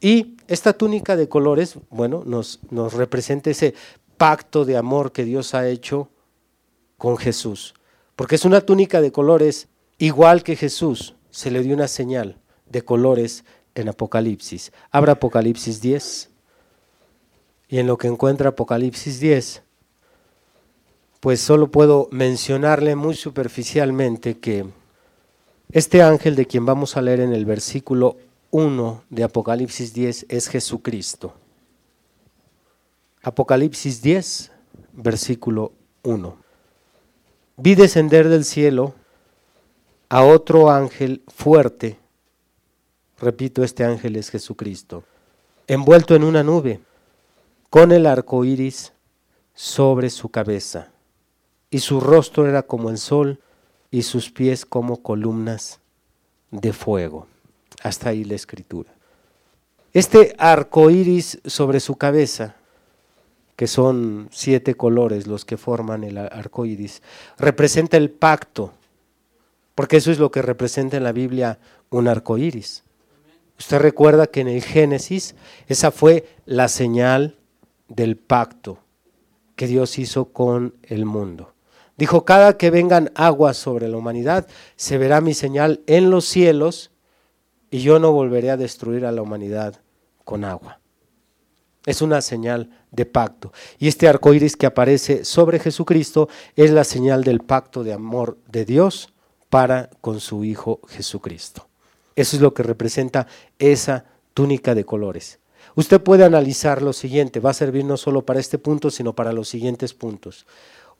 Y 0.00 0.34
esta 0.48 0.72
túnica 0.72 1.14
de 1.14 1.28
colores, 1.28 1.76
bueno, 1.88 2.24
nos, 2.26 2.58
nos 2.70 2.94
representa 2.94 3.50
ese 3.50 3.74
pacto 4.16 4.64
de 4.64 4.76
amor 4.76 5.12
que 5.12 5.24
Dios 5.24 5.54
ha 5.54 5.68
hecho 5.68 6.08
con 6.96 7.18
Jesús. 7.18 7.74
Porque 8.16 8.34
es 8.34 8.44
una 8.44 8.62
túnica 8.62 9.00
de 9.00 9.12
colores 9.12 9.68
igual 9.98 10.42
que 10.42 10.56
Jesús. 10.56 11.14
Se 11.30 11.52
le 11.52 11.62
dio 11.62 11.72
una 11.72 11.86
señal 11.86 12.36
de 12.68 12.82
colores 12.82 13.44
en 13.76 13.90
Apocalipsis. 13.90 14.72
Abra 14.90 15.12
Apocalipsis 15.12 15.80
10. 15.80 16.30
Y 17.68 17.78
en 17.78 17.86
lo 17.86 17.96
que 17.96 18.08
encuentra 18.08 18.48
Apocalipsis 18.48 19.20
10, 19.20 19.62
pues 21.20 21.40
solo 21.40 21.70
puedo 21.70 22.08
mencionarle 22.10 22.96
muy 22.96 23.14
superficialmente 23.14 24.38
que 24.38 24.66
este 25.70 26.02
ángel 26.02 26.36
de 26.36 26.46
quien 26.46 26.64
vamos 26.64 26.96
a 26.96 27.02
leer 27.02 27.20
en 27.20 27.32
el 27.32 27.44
versículo 27.44 28.16
1 28.50 29.04
de 29.10 29.24
Apocalipsis 29.24 29.92
10 29.92 30.26
es 30.28 30.48
Jesucristo. 30.48 31.34
Apocalipsis 33.22 34.00
10, 34.00 34.52
versículo 34.92 35.72
1 36.02 36.48
vi 37.58 37.74
descender 37.74 38.28
del 38.28 38.44
cielo 38.44 38.94
a 40.08 40.22
otro 40.22 40.70
ángel 40.70 41.22
fuerte. 41.26 41.98
Repito, 43.18 43.64
este 43.64 43.84
ángel 43.84 44.14
es 44.14 44.30
Jesucristo, 44.30 45.02
envuelto 45.66 46.14
en 46.14 46.22
una 46.22 46.44
nube, 46.44 46.80
con 47.68 47.90
el 47.90 48.06
arco 48.06 48.44
iris 48.44 48.92
sobre 49.54 50.08
su 50.08 50.28
cabeza, 50.28 50.92
y 51.70 51.80
su 51.80 52.00
rostro 52.00 52.46
era 52.46 52.62
como 52.62 52.90
el 52.90 52.98
sol, 52.98 53.40
y 53.90 54.02
sus 54.02 54.30
pies 54.30 54.66
como 54.66 55.02
columnas 55.02 55.80
de 56.50 56.72
fuego. 56.72 57.26
Hasta 57.82 58.10
ahí 58.10 58.24
la 58.24 58.34
escritura. 58.34 58.92
Este 59.92 60.34
arco 60.38 60.90
iris 60.90 61.40
sobre 61.46 61.80
su 61.80 61.96
cabeza, 61.96 62.56
que 63.56 63.66
son 63.66 64.28
siete 64.30 64.74
colores 64.74 65.26
los 65.26 65.44
que 65.44 65.56
forman 65.56 66.04
el 66.04 66.18
arco 66.18 66.66
iris, 66.66 67.02
representa 67.38 67.96
el 67.96 68.10
pacto, 68.10 68.72
porque 69.74 69.96
eso 69.96 70.10
es 70.10 70.18
lo 70.18 70.30
que 70.30 70.42
representa 70.42 70.96
en 70.96 71.04
la 71.04 71.12
Biblia 71.12 71.58
un 71.90 72.08
arco 72.08 72.36
iris. 72.36 72.84
Usted 73.58 73.78
recuerda 73.78 74.26
que 74.28 74.40
en 74.40 74.48
el 74.48 74.62
Génesis 74.62 75.34
esa 75.66 75.90
fue 75.90 76.28
la 76.44 76.68
señal 76.68 77.36
del 77.88 78.16
pacto 78.16 78.78
que 79.56 79.66
Dios 79.66 79.98
hizo 79.98 80.26
con 80.26 80.74
el 80.84 81.04
mundo. 81.04 81.54
Dijo, 81.98 82.24
cada 82.24 82.56
que 82.56 82.70
vengan 82.70 83.10
aguas 83.16 83.56
sobre 83.56 83.88
la 83.88 83.96
humanidad, 83.96 84.46
se 84.76 84.98
verá 84.98 85.20
mi 85.20 85.34
señal 85.34 85.82
en 85.86 86.10
los 86.10 86.24
cielos 86.24 86.92
y 87.70 87.80
yo 87.80 87.98
no 87.98 88.12
volveré 88.12 88.50
a 88.50 88.56
destruir 88.56 89.04
a 89.04 89.12
la 89.12 89.20
humanidad 89.20 89.74
con 90.24 90.44
agua. 90.44 90.78
Es 91.84 92.00
una 92.00 92.20
señal 92.22 92.70
de 92.92 93.04
pacto. 93.04 93.52
Y 93.78 93.88
este 93.88 94.08
arco 94.08 94.32
iris 94.32 94.56
que 94.56 94.66
aparece 94.66 95.24
sobre 95.24 95.58
Jesucristo 95.58 96.28
es 96.54 96.70
la 96.70 96.84
señal 96.84 97.24
del 97.24 97.40
pacto 97.40 97.82
de 97.82 97.92
amor 97.92 98.38
de 98.46 98.64
Dios 98.64 99.12
para 99.50 99.90
con 100.00 100.20
su 100.20 100.44
Hijo 100.44 100.80
Jesucristo. 100.88 101.66
Eso 102.14 102.36
es 102.36 102.42
lo 102.42 102.54
que 102.54 102.62
representa 102.62 103.26
esa 103.58 104.04
túnica 104.34 104.74
de 104.74 104.84
colores. 104.84 105.40
Usted 105.74 106.00
puede 106.00 106.24
analizar 106.24 106.82
lo 106.82 106.92
siguiente, 106.92 107.40
va 107.40 107.50
a 107.50 107.54
servir 107.54 107.84
no 107.84 107.96
solo 107.96 108.24
para 108.24 108.40
este 108.40 108.58
punto, 108.58 108.90
sino 108.90 109.14
para 109.14 109.32
los 109.32 109.48
siguientes 109.48 109.94
puntos. 109.94 110.46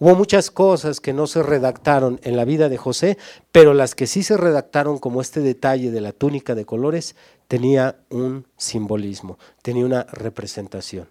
Hubo 0.01 0.15
muchas 0.15 0.51
cosas 0.51 1.01
que 1.01 1.13
no 1.13 1.27
se 1.27 1.43
redactaron 1.43 2.21
en 2.23 2.37
la 2.37 2.45
vida 2.45 2.69
de 2.69 2.77
José, 2.77 3.19
pero 3.51 3.75
las 3.75 3.95
que 3.95 4.07
sí 4.07 4.23
se 4.23 4.37
redactaron, 4.37 4.99
como 4.99 5.21
este 5.21 5.41
detalle 5.41 5.91
de 5.91 6.01
la 6.01 6.13
túnica 6.13 6.55
de 6.55 6.65
colores, 6.65 7.17
tenía 7.49 7.97
un 8.09 8.47
simbolismo, 8.57 9.39
tenía 9.63 9.85
una 9.85 10.05
representación. 10.05 11.09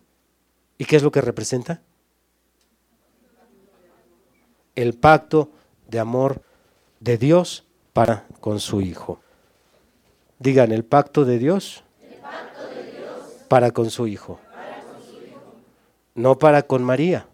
¿Y 0.77 0.86
qué 0.86 0.96
es 0.96 1.03
lo 1.03 1.12
que 1.12 1.22
representa? 1.22 1.82
El 4.75 4.94
pacto 4.94 5.50
de 5.88 6.00
amor 6.00 6.41
de 7.00 7.17
Dios 7.17 7.65
para 7.94 8.25
con 8.39 8.60
su 8.60 8.79
Hijo. 8.82 9.20
Digan, 10.39 10.72
el 10.72 10.86
pacto 10.86 11.25
de 11.25 11.39
Dios, 11.39 11.84
para 13.48 13.72
con 13.72 13.89
su 13.89 14.08
hijo. 14.08 14.39
No 16.13 16.38
para 16.38 16.63
con 16.63 16.84
María. 16.84 17.27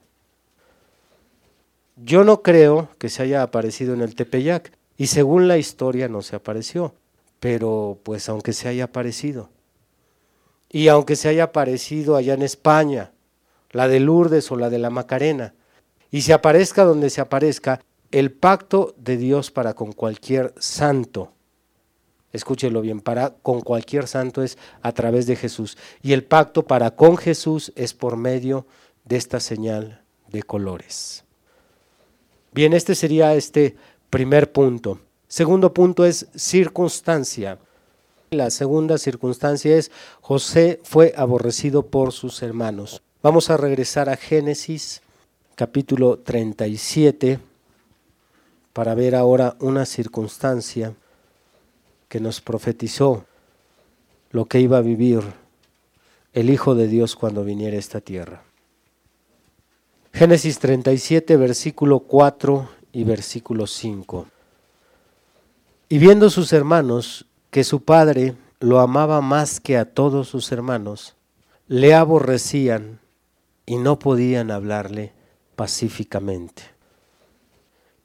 Yo 1.95 2.23
no 2.23 2.41
creo 2.41 2.89
que 2.97 3.09
se 3.09 3.23
haya 3.23 3.43
aparecido 3.43 3.93
en 3.93 4.01
el 4.01 4.15
Tepeyac 4.15 4.71
y 4.97 5.07
según 5.07 5.47
la 5.47 5.57
historia 5.57 6.07
no 6.07 6.21
se 6.21 6.35
apareció, 6.35 6.95
pero 7.39 7.99
pues 8.03 8.29
aunque 8.29 8.53
se 8.53 8.67
haya 8.67 8.85
aparecido 8.85 9.49
y 10.69 10.87
aunque 10.87 11.15
se 11.15 11.29
haya 11.29 11.45
aparecido 11.45 12.15
allá 12.15 12.33
en 12.33 12.41
España, 12.41 13.11
la 13.71 13.87
de 13.87 13.99
Lourdes 13.99 14.51
o 14.51 14.55
la 14.55 14.69
de 14.69 14.79
la 14.79 14.89
Macarena, 14.89 15.53
y 16.09 16.21
se 16.21 16.33
aparezca 16.33 16.83
donde 16.83 17.11
se 17.11 17.21
aparezca, 17.21 17.79
el 18.11 18.31
pacto 18.31 18.95
de 18.97 19.17
Dios 19.17 19.51
para 19.51 19.73
con 19.73 19.93
cualquier 19.93 20.53
santo 20.57 21.33
escúchelo 22.33 22.81
bien, 22.81 22.99
para 22.99 23.35
con 23.35 23.61
cualquier 23.61 24.07
santo 24.07 24.43
es 24.43 24.57
a 24.81 24.91
través 24.91 25.27
de 25.27 25.35
Jesús. 25.35 25.77
Y 26.01 26.11
el 26.11 26.25
pacto 26.25 26.63
para 26.63 26.91
con 26.91 27.15
Jesús 27.15 27.71
es 27.75 27.93
por 27.93 28.17
medio 28.17 28.65
de 29.05 29.15
esta 29.15 29.39
señal 29.39 30.03
de 30.29 30.43
colores. 30.43 31.22
Bien, 32.53 32.73
este 32.73 32.93
sería 32.93 33.33
este 33.33 33.75
primer 34.11 34.51
punto. 34.51 34.99
Segundo 35.27 35.73
punto 35.73 36.05
es 36.05 36.27
circunstancia. 36.35 37.57
La 38.29 38.51
segunda 38.51 38.99
circunstancia 38.99 39.75
es 39.75 39.89
José 40.21 40.79
fue 40.83 41.13
aborrecido 41.17 41.87
por 41.87 42.11
sus 42.11 42.43
hermanos. 42.43 43.01
Vamos 43.23 43.49
a 43.49 43.57
regresar 43.57 44.07
a 44.07 44.17
Génesis 44.17 45.01
capítulo 45.55 46.19
37 46.19 47.39
para 48.71 48.93
ver 48.93 49.15
ahora 49.15 49.55
una 49.59 49.85
circunstancia 49.85 50.93
que 52.07 52.19
nos 52.19 52.39
profetizó 52.41 53.25
lo 54.29 54.45
que 54.45 54.59
iba 54.59 54.77
a 54.77 54.81
vivir 54.81 55.21
el 56.33 56.51
Hijo 56.51 56.75
de 56.75 56.87
Dios 56.87 57.15
cuando 57.15 57.43
viniera 57.43 57.77
a 57.77 57.79
esta 57.79 58.01
tierra. 58.01 58.43
Génesis 60.15 60.59
37, 60.59 61.37
versículo 61.37 62.01
4 62.01 62.69
y 62.91 63.03
versículo 63.03 63.65
5. 63.65 64.27
Y 65.89 65.97
viendo 65.97 66.29
sus 66.29 66.53
hermanos 66.53 67.25
que 67.49 67.63
su 67.63 67.81
padre 67.81 68.35
lo 68.59 68.79
amaba 68.79 69.21
más 69.21 69.59
que 69.59 69.75
a 69.75 69.85
todos 69.85 70.27
sus 70.27 70.51
hermanos, 70.51 71.15
le 71.67 71.95
aborrecían 71.95 72.99
y 73.65 73.77
no 73.77 73.97
podían 73.97 74.51
hablarle 74.51 75.13
pacíficamente. 75.55 76.61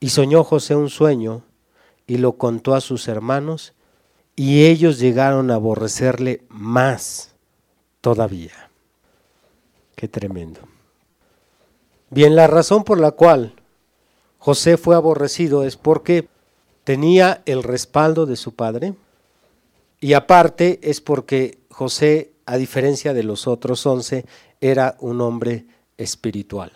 Y 0.00 0.08
soñó 0.08 0.44
José 0.44 0.76
un 0.76 0.88
sueño 0.88 1.42
y 2.06 2.16
lo 2.16 2.38
contó 2.38 2.74
a 2.74 2.80
sus 2.80 3.06
hermanos 3.06 3.74
y 4.34 4.64
ellos 4.64 4.98
llegaron 4.98 5.50
a 5.50 5.56
aborrecerle 5.56 6.42
más 6.48 7.34
todavía. 8.00 8.70
Qué 9.94 10.08
tremendo. 10.08 10.60
Bien, 12.10 12.34
la 12.34 12.46
razón 12.46 12.84
por 12.84 12.98
la 12.98 13.10
cual 13.10 13.54
José 14.38 14.78
fue 14.78 14.94
aborrecido 14.94 15.62
es 15.64 15.76
porque 15.76 16.28
tenía 16.84 17.42
el 17.44 17.62
respaldo 17.62 18.24
de 18.24 18.36
su 18.36 18.54
padre 18.54 18.94
y 20.00 20.14
aparte 20.14 20.78
es 20.82 21.02
porque 21.02 21.58
José, 21.70 22.32
a 22.46 22.56
diferencia 22.56 23.12
de 23.12 23.24
los 23.24 23.46
otros 23.46 23.84
once, 23.84 24.24
era 24.60 24.96
un 25.00 25.20
hombre 25.20 25.66
espiritual. 25.98 26.72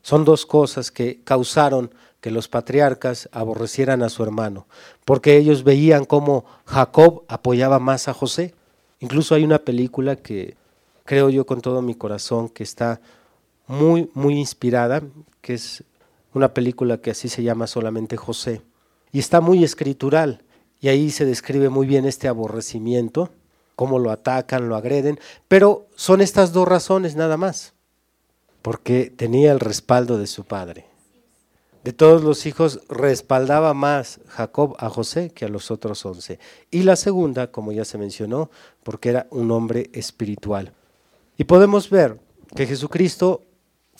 Son 0.00 0.24
dos 0.24 0.46
cosas 0.46 0.90
que 0.90 1.20
causaron 1.24 1.92
que 2.22 2.30
los 2.30 2.48
patriarcas 2.48 3.28
aborrecieran 3.32 4.02
a 4.02 4.08
su 4.08 4.22
hermano, 4.22 4.66
porque 5.04 5.36
ellos 5.36 5.62
veían 5.62 6.04
cómo 6.06 6.46
Jacob 6.64 7.24
apoyaba 7.28 7.80
más 7.80 8.08
a 8.08 8.14
José. 8.14 8.54
Incluso 9.00 9.34
hay 9.34 9.44
una 9.44 9.58
película 9.58 10.16
que 10.16 10.56
creo 11.04 11.28
yo 11.28 11.44
con 11.44 11.60
todo 11.60 11.82
mi 11.82 11.96
corazón 11.96 12.48
que 12.48 12.62
está 12.62 13.00
muy, 13.66 14.10
muy 14.14 14.38
inspirada, 14.38 15.02
que 15.40 15.54
es 15.54 15.84
una 16.34 16.54
película 16.54 16.98
que 16.98 17.10
así 17.10 17.28
se 17.28 17.42
llama 17.42 17.66
solamente 17.66 18.16
José, 18.16 18.62
y 19.12 19.18
está 19.18 19.40
muy 19.40 19.64
escritural, 19.64 20.42
y 20.80 20.88
ahí 20.88 21.10
se 21.10 21.24
describe 21.24 21.68
muy 21.68 21.86
bien 21.86 22.04
este 22.04 22.28
aborrecimiento, 22.28 23.30
cómo 23.76 23.98
lo 23.98 24.10
atacan, 24.10 24.68
lo 24.68 24.76
agreden, 24.76 25.18
pero 25.48 25.86
son 25.96 26.20
estas 26.20 26.52
dos 26.52 26.66
razones 26.66 27.16
nada 27.16 27.36
más, 27.36 27.74
porque 28.62 29.12
tenía 29.14 29.52
el 29.52 29.60
respaldo 29.60 30.18
de 30.18 30.26
su 30.26 30.44
padre 30.44 30.92
de 31.84 31.92
todos 31.92 32.22
los 32.22 32.46
hijos 32.46 32.80
respaldaba 32.88 33.74
más 33.74 34.20
Jacob 34.28 34.76
a 34.78 34.88
José 34.88 35.30
que 35.30 35.44
a 35.44 35.48
los 35.48 35.70
otros 35.70 36.04
once. 36.06 36.38
Y 36.70 36.82
la 36.82 36.96
segunda, 36.96 37.50
como 37.50 37.72
ya 37.72 37.84
se 37.84 37.98
mencionó, 37.98 38.50
porque 38.84 39.08
era 39.08 39.26
un 39.30 39.50
hombre 39.50 39.90
espiritual. 39.92 40.72
Y 41.36 41.44
podemos 41.44 41.90
ver 41.90 42.20
que 42.54 42.66
Jesucristo 42.66 43.42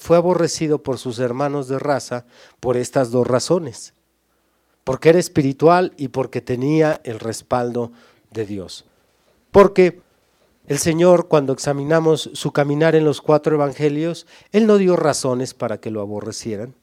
fue 0.03 0.17
aborrecido 0.17 0.83
por 0.83 0.99
sus 0.99 1.19
hermanos 1.19 1.69
de 1.69 1.79
raza 1.79 2.27
por 2.61 2.77
estas 2.77 3.11
dos 3.11 3.27
razones. 3.27 3.95
Porque 4.85 5.11
era 5.11 5.19
espiritual 5.19 5.93
y 5.97 6.09
porque 6.09 6.41
tenía 6.41 7.01
el 7.05 7.21
respaldo 7.21 7.93
de 8.31 8.47
Dios. 8.47 8.85
Porque 9.51 10.01
el 10.67 10.79
Señor, 10.79 11.29
cuando 11.29 11.53
examinamos 11.53 12.31
su 12.35 12.53
caminar 12.53 12.95
en 12.95 13.05
los 13.05 13.21
cuatro 13.21 13.55
evangelios, 13.55 14.27
Él 14.51 14.67
no 14.67 14.79
dio 14.79 14.97
razones 14.97 15.55
para 15.55 15.79
que 15.79 15.91
lo 15.91 16.01
aborrecieran 16.01 16.75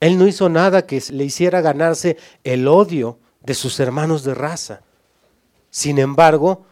él 0.00 0.18
no 0.18 0.26
hizo 0.26 0.48
nada 0.48 0.86
que 0.86 1.02
le 1.10 1.24
hiciera 1.24 1.60
ganarse 1.60 2.16
el 2.44 2.68
odio 2.68 3.18
de 3.42 3.54
sus 3.54 3.80
hermanos 3.80 4.24
de 4.24 4.34
raza. 4.34 4.82
Sin 5.70 5.98
embargo, 5.98 6.66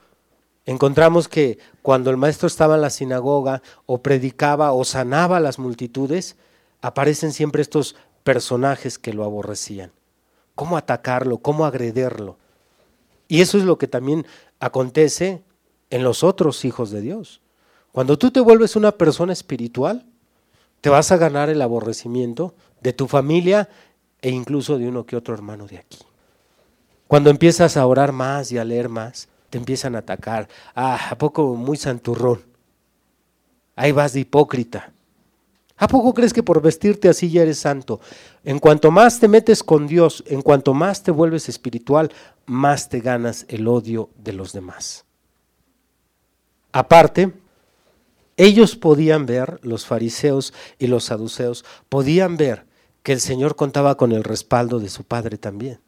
encontramos 0.66 1.28
que 1.28 1.58
cuando 1.82 2.10
el 2.10 2.16
maestro 2.16 2.46
estaba 2.46 2.76
en 2.76 2.82
la 2.82 2.90
sinagoga 2.90 3.62
o 3.86 4.02
predicaba 4.02 4.72
o 4.72 4.84
sanaba 4.84 5.38
a 5.38 5.40
las 5.40 5.58
multitudes, 5.58 6.36
aparecen 6.80 7.32
siempre 7.32 7.62
estos 7.62 7.96
personajes 8.22 8.98
que 8.98 9.12
lo 9.12 9.24
aborrecían. 9.24 9.92
¿Cómo 10.54 10.76
atacarlo? 10.76 11.38
¿Cómo 11.38 11.64
agrederlo? 11.64 12.36
Y 13.28 13.40
eso 13.40 13.58
es 13.58 13.64
lo 13.64 13.78
que 13.78 13.88
también 13.88 14.26
acontece 14.60 15.42
en 15.90 16.02
los 16.04 16.22
otros 16.22 16.64
hijos 16.64 16.90
de 16.90 17.00
Dios. 17.00 17.40
Cuando 17.92 18.18
tú 18.18 18.30
te 18.30 18.40
vuelves 18.40 18.76
una 18.76 18.92
persona 18.92 19.32
espiritual, 19.32 20.04
te 20.80 20.90
vas 20.90 21.12
a 21.12 21.16
ganar 21.16 21.48
el 21.48 21.62
aborrecimiento 21.62 22.54
de 22.80 22.92
tu 22.92 23.08
familia 23.08 23.68
e 24.20 24.30
incluso 24.30 24.78
de 24.78 24.88
uno 24.88 25.06
que 25.06 25.16
otro 25.16 25.34
hermano 25.34 25.66
de 25.66 25.78
aquí. 25.78 25.98
Cuando 27.06 27.30
empiezas 27.30 27.76
a 27.76 27.86
orar 27.86 28.12
más 28.12 28.50
y 28.52 28.58
a 28.58 28.64
leer 28.64 28.88
más, 28.88 29.28
empiezan 29.58 29.94
a 29.96 30.00
atacar. 30.00 30.48
Ah, 30.74 31.08
¿a 31.10 31.18
poco 31.18 31.54
muy 31.54 31.76
santurrón? 31.76 32.42
Ahí 33.76 33.92
vas 33.92 34.12
de 34.12 34.20
hipócrita. 34.20 34.92
¿A 35.76 35.88
poco 35.88 36.14
crees 36.14 36.32
que 36.32 36.42
por 36.42 36.62
vestirte 36.62 37.08
así 37.08 37.30
ya 37.30 37.42
eres 37.42 37.58
santo? 37.58 38.00
En 38.44 38.60
cuanto 38.60 38.90
más 38.90 39.18
te 39.18 39.26
metes 39.26 39.62
con 39.62 39.86
Dios, 39.88 40.22
en 40.28 40.40
cuanto 40.40 40.72
más 40.72 41.02
te 41.02 41.10
vuelves 41.10 41.48
espiritual, 41.48 42.12
más 42.46 42.88
te 42.88 43.00
ganas 43.00 43.44
el 43.48 43.66
odio 43.66 44.10
de 44.16 44.32
los 44.32 44.52
demás. 44.52 45.04
Aparte, 46.70 47.32
ellos 48.36 48.76
podían 48.76 49.26
ver, 49.26 49.58
los 49.62 49.86
fariseos 49.86 50.54
y 50.78 50.86
los 50.86 51.04
saduceos, 51.04 51.64
podían 51.88 52.36
ver 52.36 52.66
que 53.02 53.12
el 53.12 53.20
Señor 53.20 53.56
contaba 53.56 53.96
con 53.96 54.12
el 54.12 54.24
respaldo 54.24 54.78
de 54.78 54.88
su 54.88 55.04
Padre 55.04 55.38
también. 55.38 55.80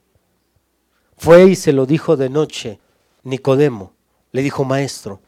Fue 1.16 1.44
y 1.46 1.56
se 1.56 1.72
lo 1.72 1.86
dijo 1.86 2.16
de 2.16 2.28
noche 2.28 2.80
Nicodemo, 3.26 3.92
le 4.30 4.42
dijo, 4.42 4.64
Maestro, 4.64 5.20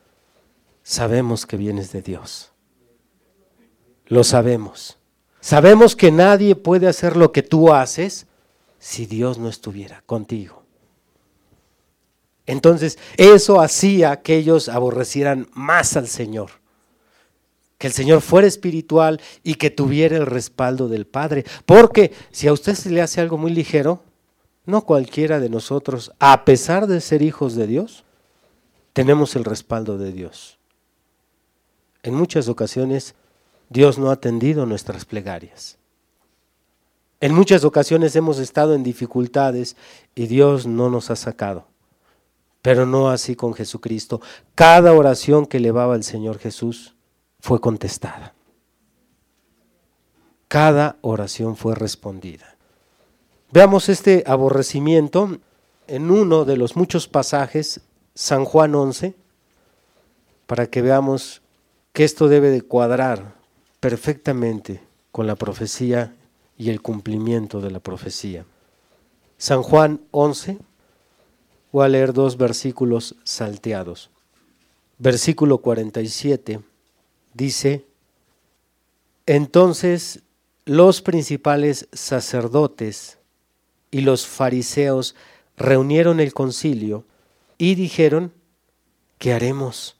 sabemos 0.84 1.46
que 1.46 1.56
vienes 1.56 1.90
de 1.90 2.00
Dios. 2.00 2.52
Lo 4.06 4.22
sabemos. 4.22 4.98
Sabemos 5.40 5.96
que 5.96 6.12
nadie 6.12 6.54
puede 6.54 6.86
hacer 6.86 7.16
lo 7.16 7.32
que 7.32 7.42
tú 7.42 7.72
haces 7.72 8.26
si 8.78 9.06
Dios 9.06 9.38
no 9.38 9.48
estuviera 9.48 10.02
contigo. 10.06 10.62
Entonces, 12.46 12.98
eso 13.16 13.60
hacía 13.60 14.22
que 14.22 14.36
ellos 14.36 14.68
aborrecieran 14.68 15.48
más 15.52 15.96
al 15.96 16.06
Señor 16.06 16.50
que 17.78 17.86
el 17.86 17.92
Señor 17.92 18.20
fuera 18.22 18.48
espiritual 18.48 19.20
y 19.44 19.54
que 19.54 19.70
tuviera 19.70 20.16
el 20.16 20.26
respaldo 20.26 20.88
del 20.88 21.06
Padre. 21.06 21.44
Porque 21.64 22.12
si 22.32 22.48
a 22.48 22.52
usted 22.52 22.74
se 22.74 22.90
le 22.90 23.00
hace 23.00 23.20
algo 23.20 23.38
muy 23.38 23.52
ligero, 23.52 24.02
no 24.68 24.82
cualquiera 24.82 25.40
de 25.40 25.48
nosotros, 25.48 26.12
a 26.18 26.44
pesar 26.44 26.86
de 26.86 27.00
ser 27.00 27.22
hijos 27.22 27.54
de 27.54 27.66
Dios, 27.66 28.04
tenemos 28.92 29.34
el 29.34 29.46
respaldo 29.46 29.96
de 29.96 30.12
Dios. 30.12 30.58
En 32.02 32.12
muchas 32.12 32.48
ocasiones 32.48 33.14
Dios 33.70 33.98
no 33.98 34.10
ha 34.10 34.12
atendido 34.12 34.66
nuestras 34.66 35.06
plegarias. 35.06 35.78
En 37.20 37.34
muchas 37.34 37.64
ocasiones 37.64 38.14
hemos 38.14 38.38
estado 38.38 38.74
en 38.74 38.82
dificultades 38.82 39.74
y 40.14 40.26
Dios 40.26 40.66
no 40.66 40.90
nos 40.90 41.10
ha 41.10 41.16
sacado. 41.16 41.66
Pero 42.60 42.84
no 42.84 43.08
así 43.08 43.36
con 43.36 43.54
Jesucristo. 43.54 44.20
Cada 44.54 44.92
oración 44.92 45.46
que 45.46 45.56
elevaba 45.56 45.96
el 45.96 46.04
Señor 46.04 46.38
Jesús, 46.38 46.94
fue 47.40 47.58
contestada. 47.58 48.34
Cada 50.46 50.98
oración 51.00 51.56
fue 51.56 51.74
respondida. 51.74 52.57
Veamos 53.50 53.88
este 53.88 54.24
aborrecimiento 54.26 55.38
en 55.86 56.10
uno 56.10 56.44
de 56.44 56.58
los 56.58 56.76
muchos 56.76 57.08
pasajes, 57.08 57.80
San 58.14 58.44
Juan 58.44 58.74
11, 58.74 59.14
para 60.46 60.66
que 60.66 60.82
veamos 60.82 61.40
que 61.94 62.04
esto 62.04 62.28
debe 62.28 62.50
de 62.50 62.60
cuadrar 62.60 63.36
perfectamente 63.80 64.82
con 65.12 65.26
la 65.26 65.34
profecía 65.34 66.14
y 66.58 66.68
el 66.68 66.82
cumplimiento 66.82 67.62
de 67.62 67.70
la 67.70 67.80
profecía. 67.80 68.44
San 69.38 69.62
Juan 69.62 70.02
11, 70.10 70.58
voy 71.72 71.86
a 71.86 71.88
leer 71.88 72.12
dos 72.12 72.36
versículos 72.36 73.16
salteados. 73.24 74.10
Versículo 74.98 75.58
47 75.58 76.60
dice, 77.32 77.86
entonces 79.24 80.20
los 80.66 81.00
principales 81.00 81.88
sacerdotes 81.92 83.17
y 83.90 84.00
los 84.02 84.26
fariseos 84.26 85.14
reunieron 85.56 86.20
el 86.20 86.32
concilio 86.32 87.04
y 87.56 87.74
dijeron, 87.74 88.32
¿qué 89.18 89.32
haremos? 89.32 89.96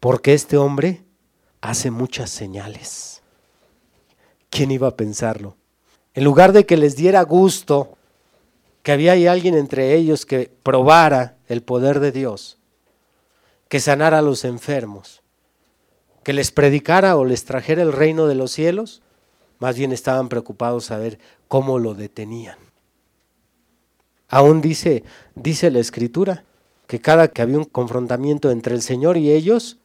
Porque 0.00 0.34
este 0.34 0.56
hombre 0.56 1.04
hace 1.60 1.90
muchas 1.90 2.30
señales. 2.30 3.22
¿Quién 4.48 4.70
iba 4.70 4.88
a 4.88 4.96
pensarlo? 4.96 5.56
En 6.14 6.24
lugar 6.24 6.52
de 6.52 6.66
que 6.66 6.76
les 6.76 6.96
diera 6.96 7.22
gusto 7.22 7.96
que 8.82 8.92
había 8.92 9.12
alguien 9.30 9.54
entre 9.54 9.94
ellos 9.94 10.26
que 10.26 10.50
probara 10.62 11.36
el 11.48 11.62
poder 11.62 12.00
de 12.00 12.12
Dios, 12.12 12.58
que 13.68 13.78
sanara 13.78 14.18
a 14.18 14.22
los 14.22 14.44
enfermos, 14.44 15.22
que 16.24 16.32
les 16.32 16.50
predicara 16.50 17.16
o 17.16 17.24
les 17.24 17.44
trajera 17.44 17.82
el 17.82 17.92
reino 17.92 18.26
de 18.26 18.34
los 18.34 18.50
cielos, 18.50 19.02
más 19.58 19.76
bien 19.76 19.92
estaban 19.92 20.28
preocupados 20.28 20.90
a 20.90 20.98
ver 20.98 21.18
cómo 21.46 21.78
lo 21.78 21.94
detenían. 21.94 22.69
Aún 24.30 24.60
dice, 24.60 25.04
dice 25.34 25.70
la 25.70 25.80
escritura 25.80 26.44
que 26.86 27.00
cada 27.00 27.28
que 27.28 27.42
había 27.42 27.58
un 27.58 27.64
confrontamiento 27.64 28.50
entre 28.50 28.74
el 28.74 28.82
Señor 28.82 29.16
y 29.16 29.30
ellos, 29.30 29.78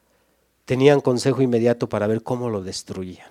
tenían 0.64 1.00
consejo 1.00 1.42
inmediato 1.42 1.88
para 1.88 2.06
ver 2.06 2.22
cómo 2.22 2.48
lo 2.48 2.62
destruían. 2.62 3.28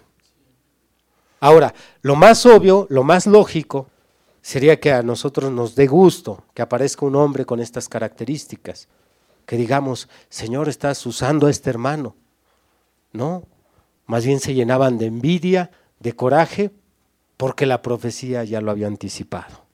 Ahora, 1.40 1.74
lo 2.02 2.16
más 2.16 2.46
obvio, 2.46 2.88
lo 2.90 3.04
más 3.04 3.28
lógico, 3.28 3.88
sería 4.42 4.80
que 4.80 4.92
a 4.92 5.04
nosotros 5.04 5.52
nos 5.52 5.76
dé 5.76 5.88
gusto 5.88 6.44
que 6.54 6.62
aparezca 6.62 7.06
un 7.06 7.16
hombre 7.16 7.46
con 7.46 7.60
estas 7.60 7.90
características, 7.90 8.88
que 9.46 9.58
digamos, 9.58 10.08
Señor, 10.30 10.70
estás 10.70 11.06
usando 11.06 11.48
a 11.48 11.50
este 11.50 11.70
hermano, 11.70 12.16
no, 13.12 13.44
más 14.06 14.26
bien 14.26 14.40
se 14.40 14.54
llenaban 14.54 14.98
de 14.98 15.08
envidia, 15.08 15.72
de 16.00 16.14
coraje, 16.14 16.72
porque 17.38 17.66
la 17.66 17.82
profecía 17.82 18.44
ya 18.44 18.62
lo 18.62 18.72
había 18.72 18.88
anticipado. 18.88 19.65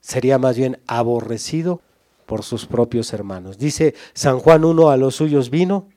Sería 0.00 0.38
más 0.38 0.56
bien 0.56 0.80
aborrecido 0.86 1.80
por 2.26 2.42
sus 2.42 2.66
propios 2.66 3.12
hermanos. 3.12 3.58
Dice 3.58 3.94
San 4.14 4.38
Juan 4.38 4.64
1, 4.64 4.90
a 4.90 4.96
los 4.96 5.16
suyos 5.16 5.50
vino. 5.50 5.88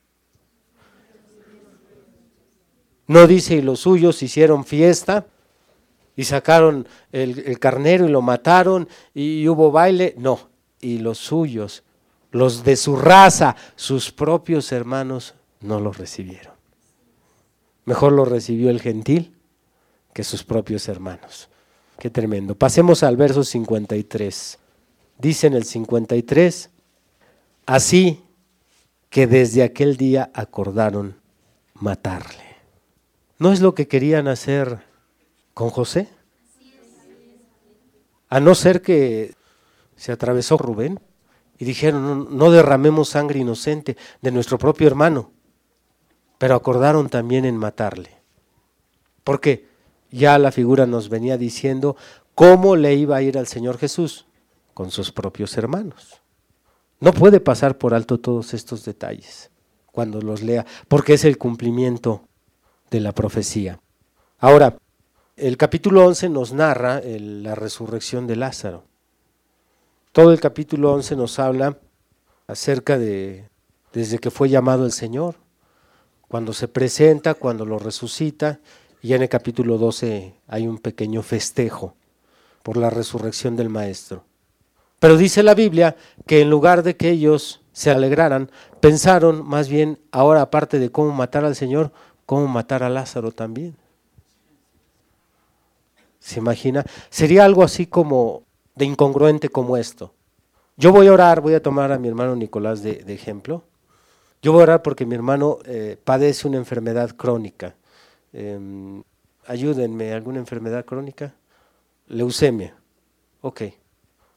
No 3.07 3.27
dice 3.27 3.55
y 3.55 3.61
los 3.61 3.81
suyos 3.81 4.23
hicieron 4.23 4.65
fiesta 4.65 5.27
y 6.15 6.23
sacaron 6.23 6.87
el, 7.11 7.39
el 7.39 7.59
carnero 7.59 8.05
y 8.07 8.09
lo 8.09 8.21
mataron 8.21 8.87
y 9.13 9.47
hubo 9.47 9.71
baile. 9.71 10.15
No, 10.17 10.49
y 10.81 10.99
los 10.99 11.17
suyos, 11.17 11.83
los 12.31 12.63
de 12.63 12.75
su 12.75 12.95
raza, 12.95 13.55
sus 13.75 14.11
propios 14.11 14.71
hermanos, 14.71 15.35
no 15.61 15.79
lo 15.79 15.91
recibieron. 15.91 16.53
Mejor 17.85 18.13
lo 18.13 18.25
recibió 18.25 18.69
el 18.69 18.81
gentil 18.81 19.35
que 20.13 20.23
sus 20.23 20.43
propios 20.43 20.87
hermanos. 20.87 21.49
Qué 21.99 22.09
tremendo. 22.09 22.55
Pasemos 22.55 23.03
al 23.03 23.17
verso 23.17 23.43
53. 23.43 24.59
Dice 25.17 25.47
en 25.47 25.53
el 25.53 25.63
53, 25.63 26.69
así 27.65 28.23
que 29.09 29.27
desde 29.27 29.63
aquel 29.63 29.95
día 29.95 30.31
acordaron 30.33 31.15
matarle. 31.75 32.43
¿No 33.37 33.53
es 33.53 33.61
lo 33.61 33.75
que 33.75 33.87
querían 33.87 34.27
hacer 34.27 34.79
con 35.53 35.69
José? 35.69 36.09
A 38.29 38.39
no 38.39 38.55
ser 38.55 38.81
que 38.81 39.35
se 39.95 40.11
atravesó 40.11 40.57
Rubén 40.57 40.99
y 41.59 41.65
dijeron, 41.65 42.35
no, 42.35 42.51
derramemos 42.51 43.09
sangre 43.09 43.39
inocente 43.39 43.95
de 44.21 44.31
nuestro 44.31 44.57
propio 44.57 44.87
hermano 44.87 45.31
pero 46.43 46.55
acordaron 46.55 47.07
también 47.07 47.45
en 47.45 47.55
matarle. 47.55 48.09
Porque 49.23 49.69
ya 50.13 50.37
la 50.37 50.51
figura 50.51 50.85
nos 50.85 51.09
venía 51.09 51.37
diciendo 51.37 51.95
cómo 52.35 52.75
le 52.75 52.93
iba 52.93 53.17
a 53.17 53.21
ir 53.21 53.37
al 53.37 53.47
Señor 53.47 53.79
Jesús 53.79 54.27
con 54.73 54.91
sus 54.91 55.11
propios 55.11 55.57
hermanos. 55.57 56.21
No 56.99 57.13
puede 57.13 57.39
pasar 57.39 57.77
por 57.77 57.93
alto 57.93 58.19
todos 58.19 58.53
estos 58.53 58.85
detalles 58.85 59.49
cuando 59.91 60.21
los 60.21 60.41
lea, 60.41 60.65
porque 60.87 61.13
es 61.13 61.25
el 61.25 61.37
cumplimiento 61.37 62.23
de 62.89 62.99
la 62.99 63.11
profecía. 63.11 63.79
Ahora, 64.39 64.77
el 65.35 65.57
capítulo 65.57 66.05
11 66.05 66.29
nos 66.29 66.53
narra 66.53 67.01
la 67.03 67.55
resurrección 67.55 68.27
de 68.27 68.35
Lázaro. 68.35 68.83
Todo 70.11 70.31
el 70.31 70.39
capítulo 70.39 70.93
11 70.93 71.15
nos 71.15 71.39
habla 71.39 71.77
acerca 72.47 72.97
de 72.97 73.49
desde 73.93 74.19
que 74.19 74.31
fue 74.31 74.49
llamado 74.49 74.85
el 74.85 74.91
Señor, 74.91 75.35
cuando 76.27 76.53
se 76.53 76.67
presenta, 76.67 77.35
cuando 77.35 77.65
lo 77.65 77.77
resucita, 77.77 78.59
y 79.03 79.13
en 79.13 79.21
el 79.21 79.27
capítulo 79.27 79.77
12 79.77 80.33
hay 80.47 80.65
un 80.65 80.77
pequeño 80.77 81.21
festejo 81.21 81.93
por 82.63 82.77
la 82.77 82.89
resurrección 82.89 83.57
del 83.57 83.67
Maestro. 83.67 84.23
Pero 84.99 85.17
dice 85.17 85.43
la 85.43 85.53
Biblia 85.53 85.97
que 86.25 86.39
en 86.39 86.49
lugar 86.49 86.83
de 86.83 86.95
que 86.95 87.09
ellos 87.09 87.61
se 87.73 87.91
alegraran, 87.91 88.49
pensaron 88.79 89.45
más 89.45 89.67
bien 89.67 89.99
ahora 90.11 90.41
aparte 90.41 90.79
de 90.79 90.89
cómo 90.89 91.11
matar 91.11 91.43
al 91.43 91.57
Señor, 91.57 91.91
cómo 92.25 92.47
matar 92.47 92.81
a 92.81 92.89
Lázaro 92.89 93.33
también. 93.33 93.75
¿Se 96.19 96.39
imagina? 96.39 96.85
Sería 97.09 97.43
algo 97.43 97.63
así 97.63 97.85
como 97.85 98.43
de 98.75 98.85
incongruente 98.85 99.49
como 99.49 99.75
esto. 99.75 100.13
Yo 100.77 100.93
voy 100.93 101.07
a 101.07 101.13
orar, 101.13 101.41
voy 101.41 101.55
a 101.55 101.61
tomar 101.61 101.91
a 101.91 101.99
mi 101.99 102.07
hermano 102.07 102.37
Nicolás 102.37 102.81
de, 102.81 103.03
ejemplo. 103.09 103.63
Yo 104.41 104.53
voy 104.53 104.61
a 104.61 104.63
orar 104.63 104.81
porque 104.81 105.05
mi 105.05 105.15
hermano 105.15 105.59
eh, 105.65 105.97
padece 106.01 106.47
una 106.47 106.57
enfermedad 106.57 107.09
crónica. 107.17 107.75
Em, 108.33 109.03
ayúdenme, 109.45 110.11
¿alguna 110.11 110.39
enfermedad 110.39 110.85
crónica? 110.85 111.35
Leucemia. 112.07 112.75
Ok. 113.41 113.61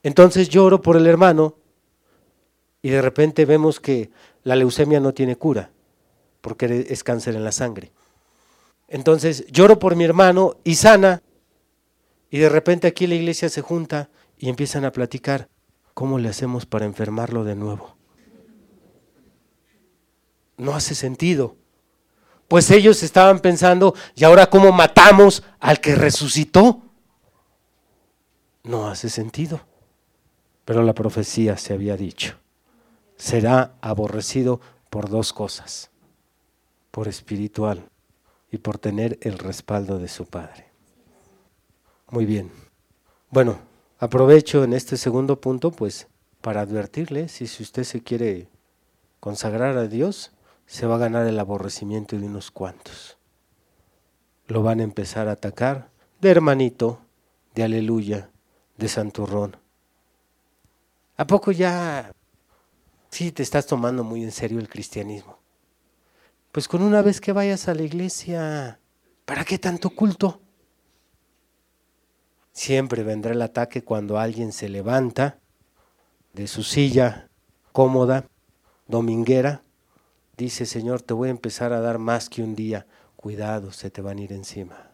Entonces 0.03 0.49
yo 0.49 0.65
oro 0.65 0.83
por 0.83 0.97
el 0.97 1.07
hermano 1.07 1.57
y 2.83 2.91
de 2.91 3.03
repente 3.03 3.45
vemos 3.45 3.81
que 3.81 4.11
la 4.45 4.55
leucemia 4.55 5.01
no 5.01 5.13
tiene 5.15 5.37
cura 5.37 5.71
porque 6.41 6.87
es 6.89 7.03
cáncer 7.03 7.35
en 7.35 7.43
la 7.43 7.51
sangre. 7.51 7.91
Entonces 8.87 9.47
lloro 9.49 9.81
por 9.81 9.97
mi 9.97 10.05
hermano 10.05 10.59
y 10.63 10.77
sana 10.77 11.23
y 12.31 12.39
de 12.39 12.49
repente 12.49 12.87
aquí 12.87 13.07
la 13.07 13.17
iglesia 13.17 13.49
se 13.49 13.63
junta 13.63 14.11
y 14.39 14.49
empiezan 14.49 14.85
a 14.85 14.93
platicar 14.93 15.49
cómo 15.95 16.19
le 16.19 16.29
hacemos 16.29 16.67
para 16.67 16.85
enfermarlo 16.85 17.43
de 17.43 17.57
nuevo. 17.57 17.97
No 20.57 20.75
hace 20.75 20.95
sentido. 20.95 21.57
Pues 22.49 22.71
ellos 22.71 23.03
estaban 23.03 23.41
pensando, 23.41 23.95
¿y 24.15 24.25
ahora 24.25 24.49
cómo 24.49 24.73
matamos 24.73 25.43
al 25.59 25.81
que 25.81 25.95
resucitó? 25.95 26.83
No 28.63 28.89
hace 28.89 29.09
sentido. 29.09 29.61
Pero 30.65 30.83
la 30.83 30.95
profecía 30.95 31.57
se 31.57 31.73
había 31.73 31.97
dicho. 31.97 32.37
Será 33.17 33.75
aborrecido 33.81 34.61
por 34.91 35.09
dos 35.09 35.33
cosas. 35.33 35.91
Por 36.91 37.09
espiritual 37.09 37.89
y 38.51 38.59
por 38.59 38.79
tener 38.79 39.19
el 39.23 39.39
respaldo 39.39 39.99
de 39.99 40.09
su 40.09 40.27
Padre. 40.27 40.67
Muy 42.11 42.25
bien. 42.25 42.51
Bueno, 43.31 43.59
aprovecho 43.99 44.65
en 44.65 44.73
este 44.73 44.97
segundo 44.97 45.41
punto, 45.41 45.71
pues, 45.73 46.07
para 46.41 46.61
advertirle, 46.61 47.29
si, 47.29 47.45
usted 47.45 47.85
se 47.85 48.03
quiere 48.03 48.49
consagrar 49.21 49.77
a 49.77 49.89
Dios, 49.89 50.33
se 50.67 50.87
va 50.87 50.97
a 50.97 50.99
ganar 50.99 51.27
el 51.27 51.39
aborrecimiento 51.39 52.19
de 52.19 52.27
unos 52.27 52.51
cuantos. 52.51 53.17
Lo 54.47 54.63
van 54.63 54.81
a 54.81 54.85
empezar 54.85 55.29
a 55.29 55.33
atacar 55.33 55.91
de 56.21 56.31
hermanito, 56.31 57.01
de 57.55 57.63
aleluya, 57.63 58.31
de 58.77 58.89
santurrón. 58.89 59.57
¿A 61.17 61.27
poco 61.27 61.53
ya 61.53 62.13
sí 63.11 63.33
te 63.33 63.43
estás 63.43 63.67
tomando 63.67 64.05
muy 64.05 64.23
en 64.23 64.33
serio 64.33 64.59
el 64.59 64.69
cristianismo? 64.69 65.39
Pues 66.53 66.69
con 66.69 66.83
una 66.83 67.03
vez 67.03 67.21
que 67.21 67.33
vayas 67.33 67.69
a 67.69 67.75
la 67.75 67.83
iglesia, 67.83 68.81
¿para 69.25 69.45
qué 69.45 69.59
tanto 69.59 69.91
culto? 69.91 70.41
Siempre 72.53 73.03
vendrá 73.03 73.33
el 73.33 73.43
ataque 73.43 73.83
cuando 73.83 74.19
alguien 74.19 74.53
se 74.53 74.69
levanta 74.69 75.39
de 76.33 76.47
su 76.47 76.63
silla 76.63 77.29
cómoda, 77.73 78.27
dominguera, 78.87 79.63
dice, 80.37 80.67
Señor, 80.67 81.03
te 81.03 81.15
voy 81.15 81.29
a 81.29 81.31
empezar 81.31 81.73
a 81.73 81.81
dar 81.81 81.99
más 81.99 82.29
que 82.29 82.43
un 82.43 82.55
día, 82.55 82.87
cuidado, 83.17 83.73
se 83.73 83.91
te 83.91 84.03
van 84.03 84.19
a 84.19 84.23
ir 84.23 84.33
encima. 84.33 84.91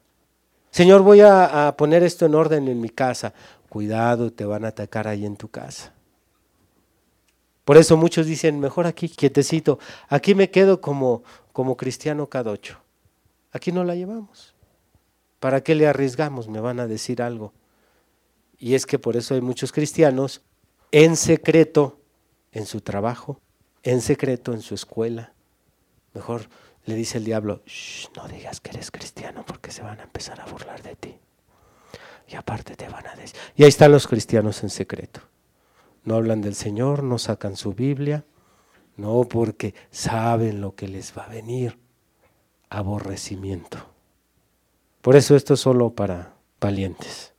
Señor, 0.70 1.02
voy 1.02 1.20
a, 1.20 1.74
poner 1.76 2.02
esto 2.02 2.24
en 2.24 2.35
orden 2.35 2.66
en 2.68 2.81
mi 2.81 2.88
casa, 2.88 3.35
cuidado, 3.68 4.33
te 4.33 4.44
van 4.44 4.64
a 4.64 4.68
atacar 4.68 5.07
ahí 5.07 5.26
en 5.26 5.37
tu 5.37 5.48
casa. 5.48 5.92
Por 7.64 7.76
eso 7.76 7.96
muchos 7.96 8.26
dicen, 8.26 8.59
mejor 8.59 8.87
aquí, 8.87 9.09
quietecito, 9.09 9.78
aquí 10.09 10.35
me 10.35 10.50
quedo 10.50 10.81
como, 10.81 11.22
como 11.52 11.76
cristiano 11.76 12.26
cadocho. 12.26 12.78
Aquí 13.52 13.70
no 13.70 13.85
la 13.85 13.94
llevamos. 13.94 14.55
¿Para 15.40 15.62
qué 15.62 15.74
le 15.74 15.87
arriesgamos? 15.87 16.48
Me 16.48 16.61
van 16.61 16.81
a 16.81 16.87
decir 16.87 17.20
algo. 17.20 17.52
Y 18.59 18.74
es 18.74 18.87
que 18.87 18.98
por 18.98 19.16
eso 19.16 19.35
hay 19.35 19.42
muchos 19.42 19.72
cristianos 19.72 20.40
en 20.90 21.16
secreto 21.16 21.98
en 22.50 22.64
su 22.64 22.81
trabajo, 22.81 23.41
en 23.83 24.01
secreto 24.01 24.53
en 24.53 24.62
su 24.62 24.75
escuela. 24.75 25.33
Mejor 26.14 26.49
le 26.85 26.95
dice 26.95 27.18
el 27.18 27.25
diablo, 27.25 27.62
no 28.16 28.29
digas 28.29 28.61
que 28.61 28.71
eres 28.71 28.90
cristiano 28.90 29.45
porque 29.47 29.71
se 29.71 29.83
van 29.83 30.01
a 30.01 30.05
empezar 30.05 30.40
a 30.40 30.47
burlar 30.47 30.83
de 30.83 30.97
ti. 30.97 31.16
Y 32.29 32.35
aparte 32.35 32.77
te 32.77 32.88
van 32.88 33.07
a 33.07 33.14
decir. 33.14 33.38
Y 33.57 33.62
ahí 33.62 33.68
están 33.68 33.92
los 33.92 34.07
cristianos 34.07 34.62
en 34.62 34.71
secreto. 34.71 35.21
No 36.05 36.16
hablan 36.16 36.40
del 36.40 36.55
Señor, 36.55 37.03
no 37.03 37.18
sacan 37.18 37.57
su 37.57 37.75
Biblia, 37.75 38.25
no 38.97 39.23
porque 39.25 39.75
saben 39.90 40.61
lo 40.61 40.75
que 40.75 40.88
les 40.88 41.16
va 41.16 41.25
a 41.25 41.29
venir. 41.29 41.79
Aborrecimiento. 42.71 43.79
Por 45.03 45.16
eso 45.16 45.37
esto 45.37 45.55
es 45.55 45.61
solo 45.61 45.90
para 45.90 46.35
valientes. 46.61 47.35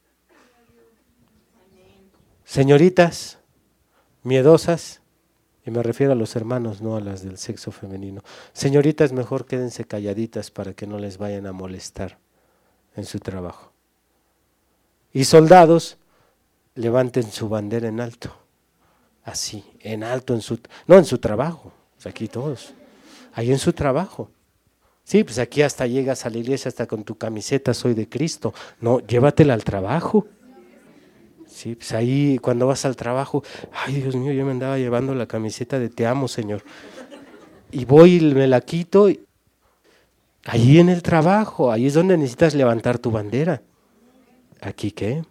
Señoritas, 2.43 3.39
miedosas, 4.21 5.01
y 5.65 5.71
me 5.71 5.81
refiero 5.81 6.11
a 6.11 6.15
los 6.15 6.35
hermanos, 6.35 6.81
no 6.81 6.95
a 6.95 7.01
las 7.01 7.23
del 7.23 7.37
sexo 7.37 7.71
femenino. 7.71 8.21
Señoritas, 8.51 9.13
mejor 9.13 9.45
quédense 9.45 9.85
calladitas 9.85 10.51
para 10.51 10.73
que 10.73 10.87
no 10.87 10.99
les 10.99 11.17
vayan 11.17 11.47
a 11.47 11.53
molestar 11.53 12.19
en 12.95 13.05
su 13.05 13.19
trabajo. 13.19 13.71
Y 15.13 15.23
soldados, 15.25 15.97
levanten 16.75 17.31
su 17.31 17.47
bandera 17.47 17.87
en 17.87 18.01
alto. 18.01 18.35
Así, 19.23 19.63
en 19.79 20.03
alto 20.03 20.33
en 20.33 20.41
su 20.41 20.59
no 20.85 20.97
en 20.97 21.05
su 21.05 21.17
trabajo, 21.17 21.71
pues 21.95 22.07
aquí 22.07 22.27
todos. 22.27 22.73
Ahí 23.33 23.51
en 23.51 23.59
su 23.59 23.71
trabajo. 23.71 24.29
Sí, 25.05 25.23
pues 25.23 25.39
aquí 25.39 25.61
hasta 25.61 25.87
llegas 25.87 26.25
a 26.25 26.29
la 26.29 26.37
iglesia 26.37 26.69
hasta 26.69 26.87
con 26.87 27.03
tu 27.03 27.17
camiseta 27.17 27.73
soy 27.73 27.93
de 27.93 28.07
Cristo. 28.07 28.53
No, 28.79 28.99
llévatela 28.99 29.53
al 29.53 29.63
trabajo. 29.63 30.27
Sí, 31.63 31.75
pues 31.75 31.93
ahí 31.93 32.39
cuando 32.41 32.67
vas 32.67 32.83
al 32.83 32.97
trabajo, 32.97 33.41
ay 33.71 34.01
Dios 34.01 34.17
mío, 34.17 34.33
yo 34.33 34.43
me 34.43 34.51
andaba 34.51 34.77
llevando 34.77 35.15
la 35.15 35.27
camiseta 35.27 35.79
de 35.79 35.87
Te 35.87 36.05
amo, 36.05 36.27
Señor. 36.27 36.61
Y 37.71 37.85
voy 37.85 38.17
y 38.17 38.35
me 38.35 38.47
la 38.47 38.59
quito. 38.59 39.07
Allí 40.43 40.79
en 40.79 40.89
el 40.89 41.01
trabajo, 41.01 41.71
ahí 41.71 41.87
es 41.87 41.93
donde 41.93 42.17
necesitas 42.17 42.53
levantar 42.53 42.99
tu 42.99 43.11
bandera. 43.11 43.61
¿Aquí 44.59 44.91
qué? 44.91 45.23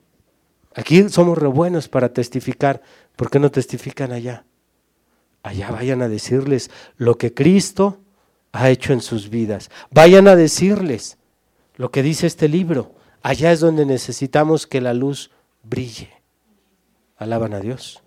Aquí 0.74 1.06
somos 1.10 1.36
re 1.36 1.48
buenos 1.48 1.88
para 1.88 2.14
testificar. 2.14 2.80
¿Por 3.14 3.28
qué 3.28 3.38
no 3.38 3.50
testifican 3.50 4.10
allá? 4.10 4.46
Allá 5.42 5.70
vayan 5.70 6.00
a 6.00 6.08
decirles 6.08 6.70
lo 6.96 7.18
que 7.18 7.34
Cristo 7.34 7.98
ha 8.52 8.70
hecho 8.70 8.94
en 8.94 9.02
sus 9.02 9.28
vidas. 9.28 9.70
Vayan 9.90 10.28
a 10.28 10.34
decirles 10.34 11.18
lo 11.76 11.90
que 11.90 12.02
dice 12.02 12.26
este 12.26 12.48
libro. 12.48 12.94
Allá 13.20 13.52
es 13.52 13.60
donde 13.60 13.84
necesitamos 13.84 14.66
que 14.66 14.80
la 14.80 14.94
luz 14.94 15.30
brille. 15.62 16.21
¿Alaban 17.22 17.54
a 17.54 17.60
Dios? 17.60 18.02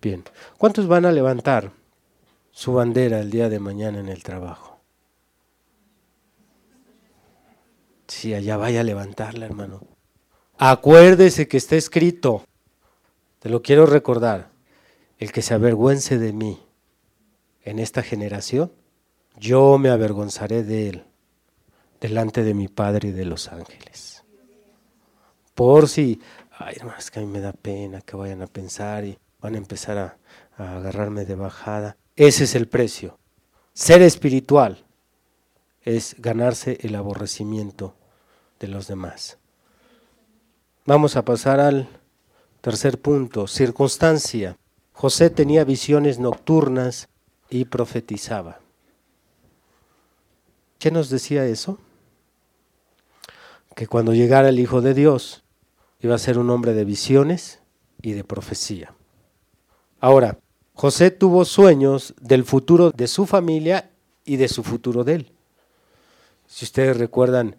Bien. 0.00 0.22
¿Cuántos 0.58 0.86
van 0.86 1.06
a 1.06 1.10
levantar 1.10 1.72
su 2.52 2.72
bandera 2.72 3.18
el 3.18 3.32
día 3.32 3.48
de 3.48 3.58
mañana 3.58 3.98
en 3.98 4.08
el 4.08 4.22
trabajo? 4.22 4.78
Si 8.06 8.32
allá 8.32 8.56
vaya 8.56 8.82
a 8.82 8.84
levantarla, 8.84 9.46
hermano. 9.46 9.80
Acuérdese 10.56 11.48
que 11.48 11.56
está 11.56 11.74
escrito, 11.74 12.44
te 13.40 13.48
lo 13.48 13.60
quiero 13.60 13.86
recordar, 13.86 14.50
el 15.18 15.32
que 15.32 15.42
se 15.42 15.54
avergüence 15.54 16.16
de 16.16 16.32
mí 16.32 16.62
en 17.62 17.80
esta 17.80 18.02
generación, 18.02 18.70
yo 19.36 19.78
me 19.78 19.88
avergonzaré 19.88 20.62
de 20.62 20.90
él 20.90 21.04
delante 22.00 22.44
de 22.44 22.54
mi 22.54 22.68
Padre 22.68 23.08
y 23.08 23.12
de 23.12 23.24
los 23.24 23.48
ángeles. 23.48 24.22
Por 25.54 25.88
si, 25.88 26.20
ay, 26.58 26.76
es 26.98 27.10
que 27.10 27.20
a 27.20 27.22
mí 27.22 27.28
me 27.28 27.40
da 27.40 27.52
pena 27.52 28.00
que 28.00 28.16
vayan 28.16 28.42
a 28.42 28.46
pensar 28.46 29.04
y 29.04 29.18
van 29.40 29.54
a 29.54 29.58
empezar 29.58 29.98
a, 29.98 30.16
a 30.56 30.76
agarrarme 30.76 31.24
de 31.24 31.34
bajada. 31.34 31.96
Ese 32.16 32.44
es 32.44 32.54
el 32.54 32.68
precio. 32.68 33.18
Ser 33.72 34.02
espiritual 34.02 34.84
es 35.82 36.16
ganarse 36.18 36.78
el 36.82 36.94
aborrecimiento 36.94 37.94
de 38.60 38.68
los 38.68 38.88
demás. 38.88 39.38
Vamos 40.86 41.16
a 41.16 41.24
pasar 41.24 41.60
al 41.60 41.88
tercer 42.60 43.00
punto, 43.00 43.46
circunstancia. 43.46 44.56
José 44.92 45.30
tenía 45.30 45.64
visiones 45.64 46.18
nocturnas 46.18 47.08
y 47.50 47.66
profetizaba. 47.66 48.60
¿Qué 50.78 50.90
nos 50.90 51.08
decía 51.10 51.46
eso? 51.46 51.78
Que 53.74 53.86
cuando 53.86 54.12
llegara 54.12 54.48
el 54.50 54.58
Hijo 54.58 54.80
de 54.80 54.94
Dios, 54.94 55.43
iba 56.06 56.14
a 56.14 56.18
ser 56.18 56.38
un 56.38 56.50
hombre 56.50 56.74
de 56.74 56.84
visiones 56.84 57.60
y 58.02 58.12
de 58.12 58.24
profecía. 58.24 58.94
Ahora, 60.00 60.38
José 60.74 61.10
tuvo 61.10 61.46
sueños 61.46 62.14
del 62.20 62.44
futuro 62.44 62.90
de 62.90 63.06
su 63.06 63.24
familia 63.24 63.90
y 64.24 64.36
de 64.36 64.48
su 64.48 64.62
futuro 64.62 65.04
de 65.04 65.14
él. 65.14 65.32
Si 66.46 66.66
ustedes 66.66 66.98
recuerdan, 66.98 67.56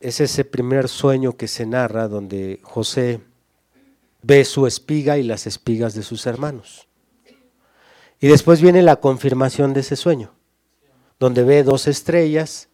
es 0.00 0.20
ese 0.20 0.44
primer 0.44 0.88
sueño 0.88 1.36
que 1.36 1.46
se 1.46 1.64
narra 1.64 2.08
donde 2.08 2.58
José 2.64 3.20
ve 4.22 4.44
su 4.44 4.66
espiga 4.66 5.18
y 5.18 5.22
las 5.22 5.46
espigas 5.46 5.94
de 5.94 6.02
sus 6.02 6.26
hermanos. 6.26 6.88
Y 8.18 8.26
después 8.26 8.60
viene 8.60 8.82
la 8.82 8.96
confirmación 8.96 9.74
de 9.74 9.80
ese 9.80 9.94
sueño, 9.94 10.32
donde 11.20 11.44
ve 11.44 11.62
dos 11.62 11.86
estrellas 11.86 12.68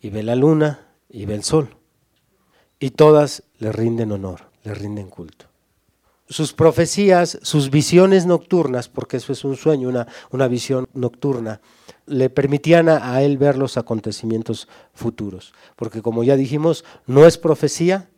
y 0.00 0.10
ve 0.10 0.24
la 0.24 0.34
luna 0.34 0.88
y 1.08 1.26
ve 1.26 1.34
el 1.34 1.44
sol 1.44 1.76
y 2.82 2.90
todas 2.90 3.44
le 3.58 3.70
rinden 3.70 4.10
honor, 4.10 4.40
le 4.64 4.74
rinden 4.74 5.08
culto. 5.08 5.46
Sus 6.28 6.52
profecías, 6.52 7.38
sus 7.42 7.70
visiones 7.70 8.26
nocturnas, 8.26 8.88
porque 8.88 9.18
eso 9.18 9.32
es 9.32 9.44
un 9.44 9.54
sueño, 9.56 9.88
una, 9.88 10.08
una 10.32 10.48
visión 10.48 10.88
nocturna, 10.92 11.60
le 12.06 12.28
permitían 12.28 12.88
a, 12.88 13.14
a 13.14 13.22
él 13.22 13.38
ver 13.38 13.56
los 13.56 13.76
acontecimientos 13.76 14.66
futuros. 14.94 15.54
Porque 15.76 16.02
como 16.02 16.24
ya 16.24 16.34
dijimos, 16.34 16.84
no 17.06 17.24
es 17.24 17.38
profecía, 17.38 18.10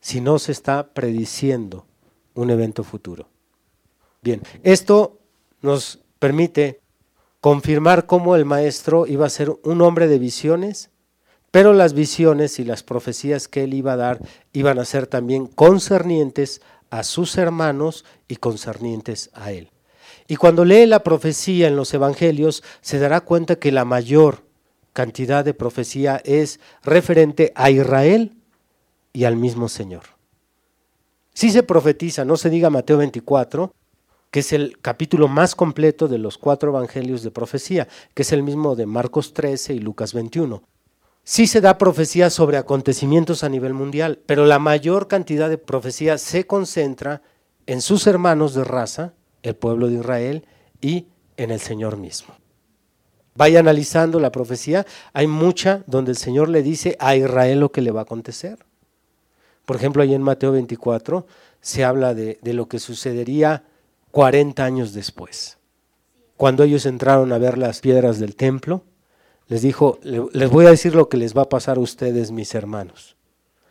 sino 0.00 0.38
se 0.38 0.52
está 0.52 0.92
prediciendo 0.94 1.84
un 2.34 2.50
evento 2.50 2.84
futuro. 2.84 3.28
Bien, 4.22 4.40
esto 4.62 5.18
nos 5.62 5.98
permite 6.20 6.80
confirmar 7.40 8.06
cómo 8.06 8.36
el 8.36 8.44
maestro 8.44 9.08
iba 9.08 9.26
a 9.26 9.30
ser 9.30 9.50
un 9.64 9.82
hombre 9.82 10.06
de 10.06 10.20
visiones 10.20 10.90
pero 11.52 11.74
las 11.74 11.92
visiones 11.92 12.58
y 12.58 12.64
las 12.64 12.82
profecías 12.82 13.46
que 13.46 13.64
él 13.64 13.74
iba 13.74 13.92
a 13.92 13.96
dar 13.96 14.20
iban 14.52 14.78
a 14.78 14.86
ser 14.86 15.06
también 15.06 15.46
concernientes 15.46 16.62
a 16.90 17.04
sus 17.04 17.36
hermanos 17.36 18.04
y 18.26 18.36
concernientes 18.36 19.30
a 19.34 19.52
él. 19.52 19.70
Y 20.26 20.36
cuando 20.36 20.64
lee 20.64 20.86
la 20.86 21.04
profecía 21.04 21.68
en 21.68 21.76
los 21.76 21.92
evangelios, 21.92 22.64
se 22.80 22.98
dará 22.98 23.20
cuenta 23.20 23.56
que 23.56 23.70
la 23.70 23.84
mayor 23.84 24.44
cantidad 24.94 25.44
de 25.44 25.52
profecía 25.52 26.22
es 26.24 26.58
referente 26.82 27.52
a 27.54 27.70
Israel 27.70 28.34
y 29.12 29.24
al 29.24 29.36
mismo 29.36 29.68
Señor. 29.68 30.04
Si 31.34 31.50
se 31.50 31.62
profetiza, 31.62 32.24
no 32.24 32.38
se 32.38 32.48
diga 32.48 32.70
Mateo 32.70 32.96
24, 32.96 33.74
que 34.30 34.40
es 34.40 34.54
el 34.54 34.78
capítulo 34.80 35.28
más 35.28 35.54
completo 35.54 36.08
de 36.08 36.16
los 36.16 36.38
cuatro 36.38 36.70
evangelios 36.70 37.22
de 37.22 37.30
profecía, 37.30 37.88
que 38.14 38.22
es 38.22 38.32
el 38.32 38.42
mismo 38.42 38.74
de 38.74 38.86
Marcos 38.86 39.34
13 39.34 39.74
y 39.74 39.80
Lucas 39.80 40.14
21. 40.14 40.62
Sí 41.24 41.46
se 41.46 41.60
da 41.60 41.78
profecía 41.78 42.30
sobre 42.30 42.56
acontecimientos 42.56 43.44
a 43.44 43.48
nivel 43.48 43.74
mundial, 43.74 44.18
pero 44.26 44.44
la 44.44 44.58
mayor 44.58 45.06
cantidad 45.06 45.48
de 45.48 45.58
profecía 45.58 46.18
se 46.18 46.46
concentra 46.46 47.22
en 47.66 47.80
sus 47.80 48.06
hermanos 48.08 48.54
de 48.54 48.64
raza, 48.64 49.14
el 49.42 49.54
pueblo 49.54 49.86
de 49.86 49.94
Israel, 49.94 50.46
y 50.80 51.06
en 51.36 51.52
el 51.52 51.60
Señor 51.60 51.96
mismo. 51.96 52.34
Vaya 53.34 53.60
analizando 53.60 54.18
la 54.18 54.32
profecía, 54.32 54.84
hay 55.12 55.28
mucha 55.28 55.84
donde 55.86 56.10
el 56.10 56.16
Señor 56.16 56.48
le 56.48 56.62
dice 56.62 56.96
a 56.98 57.14
Israel 57.14 57.60
lo 57.60 57.70
que 57.70 57.82
le 57.82 57.92
va 57.92 58.00
a 58.00 58.02
acontecer. 58.02 58.58
Por 59.64 59.76
ejemplo, 59.76 60.02
ahí 60.02 60.14
en 60.14 60.22
Mateo 60.22 60.50
24 60.52 61.26
se 61.60 61.84
habla 61.84 62.14
de, 62.14 62.38
de 62.42 62.52
lo 62.52 62.66
que 62.66 62.80
sucedería 62.80 63.64
40 64.10 64.64
años 64.64 64.92
después. 64.92 65.58
Cuando 66.36 66.64
ellos 66.64 66.84
entraron 66.84 67.32
a 67.32 67.38
ver 67.38 67.56
las 67.56 67.80
piedras 67.80 68.18
del 68.18 68.34
templo, 68.34 68.84
les 69.52 69.60
dijo, 69.60 69.98
les 70.02 70.48
voy 70.48 70.64
a 70.64 70.70
decir 70.70 70.94
lo 70.94 71.10
que 71.10 71.18
les 71.18 71.36
va 71.36 71.42
a 71.42 71.48
pasar 71.50 71.76
a 71.76 71.80
ustedes, 71.80 72.30
mis 72.30 72.54
hermanos. 72.54 73.18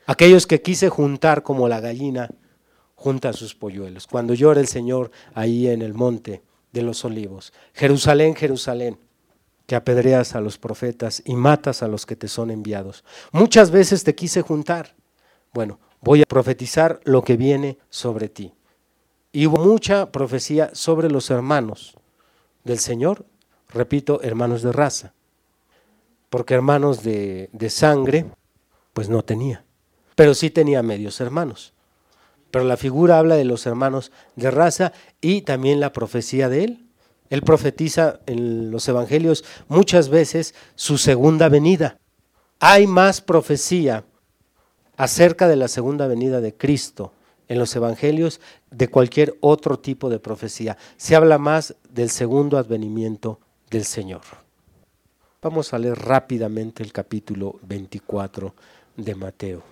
Aquellos 0.06 0.46
que 0.46 0.62
quise 0.62 0.89
juntar 0.89 1.41
como 1.41 1.67
la 1.67 1.80
gallina 1.80 2.30
junta 2.94 3.34
sus 3.34 3.56
polluelos. 3.56 4.06
Cuando 4.06 4.36
llora 4.36 4.60
el 4.60 4.67
Señor 4.67 5.10
ahí 5.34 5.67
en 5.67 5.82
el 5.82 5.96
monte 5.96 6.44
de 6.72 6.84
los 6.84 7.04
olivos. 7.04 7.52
Jerusalén, 7.74 8.36
Jerusalén, 8.36 9.00
que 9.65 9.76
apedreas 9.76 10.36
a 10.36 10.39
los 10.39 10.60
profetas 10.60 11.24
y 11.26 11.34
matas 11.34 11.82
a 11.82 11.88
los 11.88 12.06
que 12.06 12.15
te 12.15 12.28
son 12.28 12.52
enviados. 12.52 13.04
Muchas 13.32 13.72
veces 13.72 14.04
te 14.04 14.13
quise 14.13 14.44
juntar. 14.44 14.94
Bueno, 15.52 15.80
voy 16.00 16.22
a 16.22 16.26
profetizar 16.28 17.00
lo 17.06 17.24
que 17.24 17.38
viene 17.38 17.80
sobre 17.89 18.30
ti. 18.30 18.54
Y 19.32 19.48
hubo 19.48 19.58
mucha 19.58 20.12
profecía 20.12 20.70
sobre 20.76 21.10
los 21.10 21.32
hermanos 21.32 21.98
del 22.65 22.78
Señor, 22.78 23.26
repito, 23.74 24.22
hermanos 24.22 24.62
de 24.62 24.74
raza 24.74 25.15
porque 26.32 26.54
hermanos 26.54 27.04
de, 27.04 27.50
sangre, 27.70 28.26
pues 28.94 29.10
no 29.10 29.22
tenía, 29.22 29.65
pero 30.15 30.34
sí 30.34 30.50
tenía 30.50 30.82
medios 30.82 31.20
hermanos. 31.20 31.74
Pero 32.52 32.63
la 32.63 32.78
figura 32.78 33.20
habla 33.20 33.36
de 33.36 33.44
los 33.44 33.65
hermanos 33.65 34.13
de 34.38 34.50
raza 34.50 34.94
y 35.20 35.41
también 35.41 35.82
la 35.82 35.91
profecía 35.91 36.48
de 36.48 36.63
él. 36.63 36.86
Él 37.30 37.41
profetiza 37.41 38.22
en 38.28 38.72
los 38.72 38.88
evangelios 38.88 39.44
muchas 39.67 40.08
veces 40.08 40.56
su 40.76 40.98
segunda 40.98 41.50
venida. 41.50 41.98
Hay 42.62 42.88
más 42.88 43.20
profecía 43.20 44.06
acerca 44.96 45.50
de 45.50 45.58
la 45.58 45.67
segunda 45.67 46.08
venida 46.08 46.39
de 46.39 46.56
Cristo 46.56 47.12
en 47.50 47.60
los 47.60 47.76
evangelios 47.76 48.39
de 48.70 48.88
cualquier 48.88 49.36
otro 49.41 49.80
tipo 49.80 50.10
de 50.10 50.20
profecía. 50.20 50.78
Se 50.96 51.13
habla 51.13 51.38
más 51.38 51.76
del 51.89 52.10
segundo 52.10 52.58
advenimiento 52.58 53.39
del 53.70 53.84
Señor. 53.84 54.40
Vamos 55.43 55.73
a 55.73 55.80
leer 55.80 55.97
rápidamente 55.97 56.84
el 56.84 56.93
capítulo 56.93 57.56
24 57.63 58.54
de 58.95 59.15
Mateo. 59.15 59.63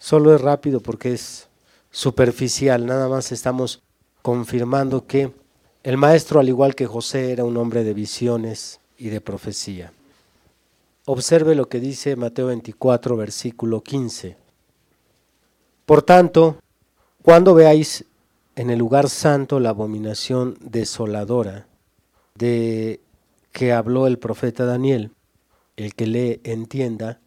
Solo 0.00 0.34
es 0.34 0.40
rápido 0.40 0.80
porque 0.80 1.12
es 1.12 1.48
superficial, 1.92 2.86
nada 2.86 3.08
más 3.08 3.30
estamos 3.30 3.80
confirmando 4.20 5.06
que 5.06 5.32
el 5.84 5.96
maestro, 5.96 6.40
al 6.40 6.48
igual 6.48 6.74
que 6.74 6.86
José, 6.86 7.30
era 7.30 7.44
un 7.44 7.56
hombre 7.56 7.84
de 7.84 7.94
visiones 7.94 8.80
y 8.98 9.10
de 9.10 9.20
profecía. 9.20 9.92
Observe 11.06 11.54
lo 11.54 11.68
que 11.68 11.78
dice 11.78 12.16
Mateo 12.16 12.46
24, 12.46 13.16
versículo 13.16 13.80
15. 13.80 14.36
Por 15.86 16.02
tanto, 16.02 16.56
cuando 17.22 17.54
veáis 17.54 18.04
en 18.56 18.70
el 18.70 18.80
lugar 18.80 19.08
santo 19.08 19.60
la 19.60 19.68
abominación 19.68 20.56
desoladora 20.60 21.68
de 22.34 22.98
que 23.58 23.72
habló 23.72 24.06
el 24.06 24.20
profeta 24.20 24.64
Daniel, 24.64 25.10
el 25.76 25.96
que 25.96 26.06
le 26.06 26.40
entienda, 26.44 27.20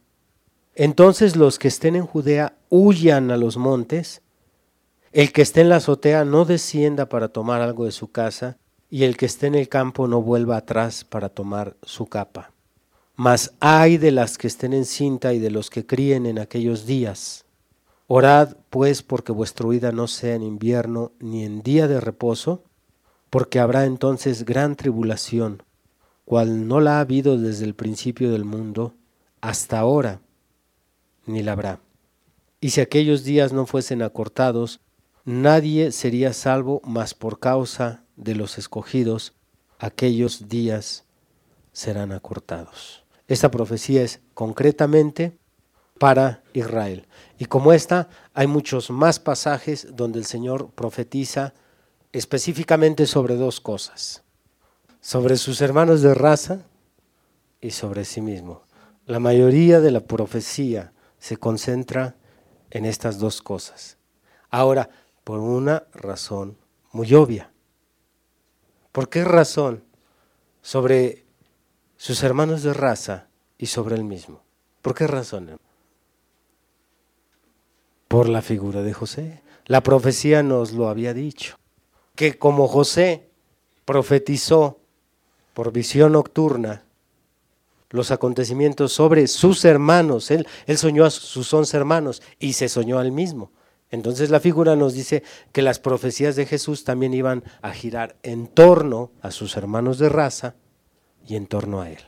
entonces 0.75 1.35
los 1.35 1.59
que 1.59 1.67
estén 1.67 1.97
en 1.97 2.05
Judea 2.05 2.55
huyan 2.69 3.31
a 3.31 3.35
los 3.35 3.57
montes, 3.57 4.21
el 5.11 5.33
que 5.33 5.41
esté 5.41 5.59
en 5.59 5.67
la 5.67 5.75
azotea 5.75 6.23
no 6.23 6.45
descienda 6.45 7.09
para 7.09 7.27
tomar 7.27 7.59
algo 7.59 7.83
de 7.83 7.91
su 7.91 8.13
casa, 8.13 8.57
y 8.89 9.03
el 9.03 9.17
que 9.17 9.25
esté 9.25 9.47
en 9.47 9.55
el 9.55 9.67
campo 9.67 10.07
no 10.07 10.21
vuelva 10.21 10.55
atrás 10.55 11.03
para 11.03 11.27
tomar 11.27 11.75
su 11.83 12.05
capa. 12.05 12.53
Mas 13.17 13.53
ay 13.59 13.97
de 13.97 14.11
las 14.11 14.37
que 14.37 14.47
estén 14.47 14.71
en 14.71 14.85
cinta 14.85 15.33
y 15.33 15.39
de 15.39 15.51
los 15.51 15.69
que 15.69 15.85
críen 15.85 16.25
en 16.25 16.39
aquellos 16.39 16.85
días. 16.85 17.43
Orad 18.07 18.55
pues 18.69 19.03
porque 19.03 19.33
vuestra 19.33 19.67
vida 19.67 19.91
no 19.91 20.07
sea 20.07 20.35
en 20.35 20.43
invierno 20.43 21.11
ni 21.19 21.43
en 21.43 21.61
día 21.61 21.89
de 21.89 21.99
reposo, 21.99 22.63
porque 23.29 23.59
habrá 23.59 23.83
entonces 23.83 24.45
gran 24.45 24.77
tribulación 24.77 25.63
cual 26.25 26.67
no 26.67 26.79
la 26.79 26.97
ha 26.97 27.01
habido 27.01 27.37
desde 27.37 27.65
el 27.65 27.75
principio 27.75 28.31
del 28.31 28.45
mundo 28.45 28.95
hasta 29.41 29.79
ahora, 29.79 30.21
ni 31.25 31.43
la 31.43 31.53
habrá. 31.53 31.79
Y 32.59 32.69
si 32.71 32.81
aquellos 32.81 33.23
días 33.23 33.53
no 33.53 33.65
fuesen 33.65 34.01
acortados, 34.01 34.81
nadie 35.25 35.91
sería 35.91 36.33
salvo 36.33 36.81
más 36.85 37.13
por 37.13 37.39
causa 37.39 38.03
de 38.15 38.35
los 38.35 38.57
escogidos, 38.57 39.33
aquellos 39.79 40.47
días 40.47 41.05
serán 41.73 42.11
acortados. 42.11 43.03
Esta 43.27 43.49
profecía 43.49 44.03
es 44.03 44.21
concretamente 44.33 45.37
para 45.97 46.43
Israel. 46.53 47.07
Y 47.39 47.45
como 47.45 47.73
esta, 47.73 48.09
hay 48.33 48.47
muchos 48.47 48.89
más 48.89 49.19
pasajes 49.19 49.87
donde 49.95 50.19
el 50.19 50.25
Señor 50.25 50.71
profetiza 50.71 51.53
específicamente 52.11 53.07
sobre 53.07 53.35
dos 53.35 53.59
cosas 53.61 54.23
sobre 55.01 55.35
sus 55.37 55.61
hermanos 55.61 56.01
de 56.01 56.13
raza 56.13 56.65
y 57.59 57.71
sobre 57.71 58.05
sí 58.05 58.21
mismo. 58.21 58.63
La 59.05 59.19
mayoría 59.19 59.81
de 59.81 59.91
la 59.91 60.01
profecía 60.01 60.93
se 61.19 61.37
concentra 61.37 62.15
en 62.69 62.85
estas 62.85 63.19
dos 63.19 63.41
cosas. 63.41 63.97
Ahora, 64.49 64.89
por 65.23 65.39
una 65.39 65.83
razón 65.93 66.57
muy 66.91 67.13
obvia. 67.13 67.51
¿Por 68.91 69.09
qué 69.09 69.23
razón? 69.23 69.83
Sobre 70.61 71.25
sus 71.97 72.21
hermanos 72.23 72.63
de 72.63 72.73
raza 72.73 73.27
y 73.57 73.67
sobre 73.67 73.95
él 73.95 74.03
mismo. 74.03 74.43
¿Por 74.81 74.93
qué 74.93 75.07
razón? 75.07 75.59
Por 78.07 78.29
la 78.29 78.41
figura 78.41 78.81
de 78.81 78.93
José. 78.93 79.41
La 79.65 79.81
profecía 79.81 80.43
nos 80.43 80.73
lo 80.73 80.89
había 80.89 81.13
dicho, 81.13 81.57
que 82.15 82.37
como 82.37 82.67
José 82.67 83.29
profetizó 83.85 84.80
por 85.53 85.71
visión 85.71 86.13
nocturna 86.13 86.83
los 87.91 88.11
acontecimientos 88.11 88.93
sobre 88.93 89.27
sus 89.27 89.65
hermanos. 89.65 90.31
Él, 90.31 90.47
soñó 90.77 91.05
a 91.05 91.09
sus 91.09 91.53
once 91.53 91.75
hermanos 91.77 92.21
y 92.39 92.53
se 92.53 92.69
soñó 92.69 92.99
al 92.99 93.11
mismo. 93.11 93.51
Entonces 93.89 94.29
la 94.29 94.39
figura 94.39 94.77
nos 94.77 94.93
dice 94.93 95.23
que 95.51 95.61
las 95.61 95.79
profecías 95.79 96.37
de 96.37 96.45
Jesús 96.45 96.85
también 96.85 97.13
iban 97.13 97.43
a 97.61 97.71
girar 97.71 98.15
en 98.23 98.47
torno 98.47 99.11
a 99.21 99.31
sus 99.31 99.57
hermanos 99.57 99.99
de 99.99 100.07
raza 100.07 100.55
y 101.27 101.35
en 101.35 101.45
torno 101.45 101.81
a 101.81 101.89
él. 101.89 101.99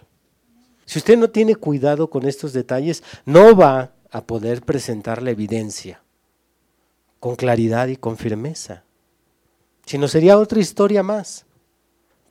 Si 0.86 1.00
usted 1.00 1.18
no 1.18 1.30
tiene 1.30 1.56
cuidado 1.56 2.10
con 2.10 2.26
estos 2.26 2.54
detalles, 2.54 3.04
no 3.26 3.56
va 3.56 3.94
a 4.12 4.26
poder 4.26 4.62
presentar 4.62 5.22
la 5.22 5.32
evidencia 5.32 6.02
con 7.20 7.36
claridad 7.36 7.88
y 7.88 7.98
con 7.98 8.18
firmeza, 8.18 8.84
sino 9.86 10.08
sería 10.08 10.38
otra 10.38 10.60
historia 10.60 11.04
más. 11.04 11.46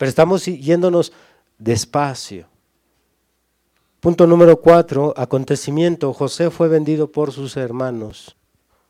Pero 0.02 0.10
estamos 0.10 0.46
yéndonos 0.46 1.12
despacio. 1.58 2.48
Punto 4.00 4.26
número 4.26 4.60
cuatro, 4.60 5.14
acontecimiento. 5.16 6.12
José 6.12 6.50
fue 6.50 6.66
vendido 6.66 7.12
por 7.12 7.30
sus 7.30 7.56
hermanos 7.56 8.36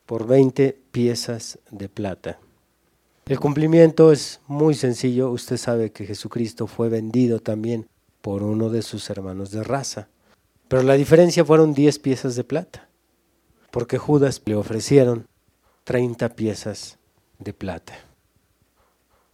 por 0.06 0.26
20 0.26 0.74
piezas 0.90 1.58
de 1.70 1.90
plata. 1.90 2.38
El 3.26 3.38
cumplimiento 3.38 4.10
es 4.10 4.40
muy 4.46 4.72
sencillo. 4.72 5.30
Usted 5.30 5.58
sabe 5.58 5.92
que 5.92 6.06
Jesucristo 6.06 6.66
fue 6.66 6.88
vendido 6.88 7.40
también 7.40 7.86
por 8.22 8.42
uno 8.42 8.70
de 8.70 8.80
sus 8.80 9.10
hermanos 9.10 9.50
de 9.50 9.64
raza. 9.64 10.08
Pero 10.66 10.82
la 10.82 10.94
diferencia 10.94 11.44
fueron 11.44 11.74
10 11.74 11.98
piezas 11.98 12.36
de 12.36 12.44
plata, 12.44 12.88
porque 13.70 13.98
Judas 13.98 14.40
le 14.46 14.54
ofrecieron 14.54 15.26
30 15.84 16.30
piezas 16.30 16.96
de 17.38 17.52
plata. 17.52 18.11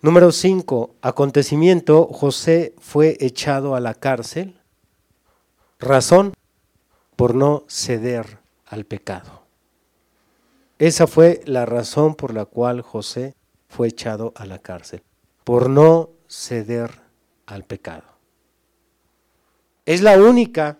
Número 0.00 0.30
5. 0.30 0.94
Acontecimiento. 1.02 2.06
José 2.06 2.72
fue 2.78 3.16
echado 3.18 3.74
a 3.74 3.80
la 3.80 3.94
cárcel. 3.94 4.60
Razón 5.80 6.34
por 7.16 7.34
no 7.34 7.64
ceder 7.66 8.38
al 8.64 8.84
pecado. 8.84 9.42
Esa 10.78 11.08
fue 11.08 11.40
la 11.46 11.66
razón 11.66 12.14
por 12.14 12.32
la 12.32 12.44
cual 12.44 12.80
José 12.80 13.34
fue 13.68 13.88
echado 13.88 14.32
a 14.36 14.46
la 14.46 14.60
cárcel 14.60 15.02
por 15.42 15.68
no 15.68 16.10
ceder 16.28 17.00
al 17.46 17.64
pecado. 17.64 18.04
Es 19.84 20.00
la 20.02 20.16
única 20.16 20.78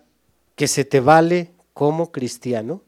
que 0.55 0.69
se 0.69 0.85
te 0.85 1.01
vale 1.01 1.51
como 1.73 2.13
cristiano. 2.13 2.83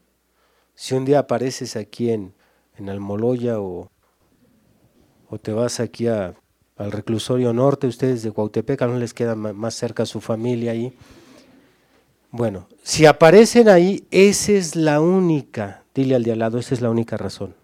Si 0.74 0.94
un 0.94 1.04
día 1.04 1.18
apareces 1.18 1.76
aquí 1.76 2.10
en, 2.10 2.32
en 2.78 2.88
Almoloya 2.88 3.60
o, 3.60 3.91
o 5.32 5.38
te 5.38 5.50
vas 5.50 5.80
aquí 5.80 6.08
a, 6.08 6.34
al 6.76 6.92
reclusorio 6.92 7.54
norte, 7.54 7.86
ustedes 7.86 8.22
de 8.22 8.32
Cuautepec, 8.32 8.82
no 8.82 8.98
les 8.98 9.14
queda 9.14 9.34
más 9.34 9.74
cerca 9.74 10.04
su 10.04 10.20
familia 10.20 10.72
ahí. 10.72 10.92
Bueno, 12.30 12.68
si 12.82 13.06
aparecen 13.06 13.70
ahí, 13.70 14.06
esa 14.10 14.52
es 14.52 14.76
la 14.76 15.00
única, 15.00 15.84
dile 15.94 16.16
al 16.16 16.22
de 16.22 16.32
al 16.32 16.38
lado, 16.38 16.58
esa 16.58 16.74
es 16.74 16.82
la 16.82 16.90
única 16.90 17.16
razón. 17.16 17.54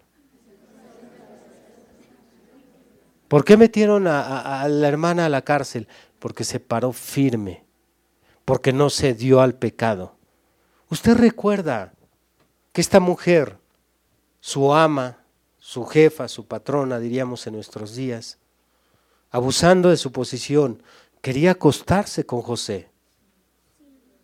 ¿Por 3.27 3.45
qué 3.45 3.55
metieron 3.55 4.07
a, 4.07 4.67
la 4.67 4.87
hermana 4.87 5.27
a 5.27 5.29
la 5.29 5.43
cárcel? 5.43 5.87
Porque 6.17 6.43
se 6.43 6.59
paró 6.59 6.91
firme, 6.91 7.65
porque 8.45 8.73
no 8.73 8.89
se 8.89 9.13
dio 9.13 9.41
al 9.41 9.53
pecado. 9.53 10.15
Usted 10.89 11.15
recuerda 11.15 11.93
que 12.73 12.81
esta 12.81 12.99
mujer, 12.99 13.57
su 14.39 14.73
ama, 14.73 15.18
su 15.69 15.85
jefa, 15.85 16.27
su 16.27 16.47
patrona, 16.47 16.97
diríamos 16.97 17.45
en 17.45 17.53
nuestros 17.53 17.93
días, 17.93 18.39
abusando 19.29 19.89
de 19.89 19.97
su 19.97 20.11
posición, 20.11 20.81
quería 21.21 21.51
acostarse 21.51 22.25
con 22.25 22.41
José. 22.41 22.89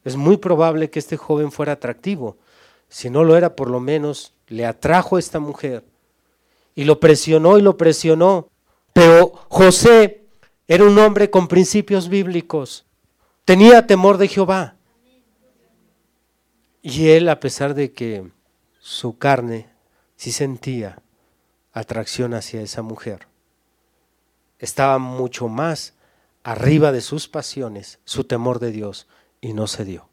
Es 0.04 0.16
muy 0.16 0.38
probable 0.38 0.90
que 0.90 0.98
este 0.98 1.18
joven 1.18 1.52
fuera 1.52 1.74
atractivo. 1.74 2.40
Si 2.90 3.12
no 3.12 3.24
lo 3.24 3.38
era, 3.38 3.56
por 3.56 3.70
lo 3.70 3.80
menos 3.80 4.34
le 4.48 4.66
atrajo 4.66 5.18
a 5.18 5.20
esta 5.20 5.40
mujer 5.40 5.86
y 6.74 6.86
lo 6.86 7.00
presionó 7.00 7.60
y 7.60 7.62
lo 7.62 7.78
presionó 7.78 8.50
pero 8.92 9.34
José 9.50 10.24
era 10.68 10.84
un 10.84 10.98
hombre 10.98 11.30
con 11.30 11.48
principios 11.48 12.10
bíblicos. 12.10 12.88
Tenía 13.44 13.86
temor 13.86 14.18
de 14.18 14.30
Jehová. 14.30 14.78
Y 16.82 17.10
él, 17.10 17.30
a 17.30 17.40
pesar 17.40 17.76
de 17.76 17.92
que 17.92 18.32
su 18.80 19.20
carne 19.20 19.70
sí 20.16 20.32
sentía 20.32 21.04
atracción 21.76 22.34
hacia 22.34 22.62
esa 22.62 22.82
mujer, 22.82 23.28
estaba 24.58 24.98
mucho 24.98 25.48
más 25.50 25.94
arriba 26.44 26.92
de 26.92 27.02
sus 27.02 27.28
pasiones, 27.28 28.00
su 28.06 28.24
temor 28.24 28.60
de 28.60 28.72
Dios, 28.72 29.08
y 29.42 29.54
no 29.54 29.68
se 29.68 29.86
dio. 29.86 30.10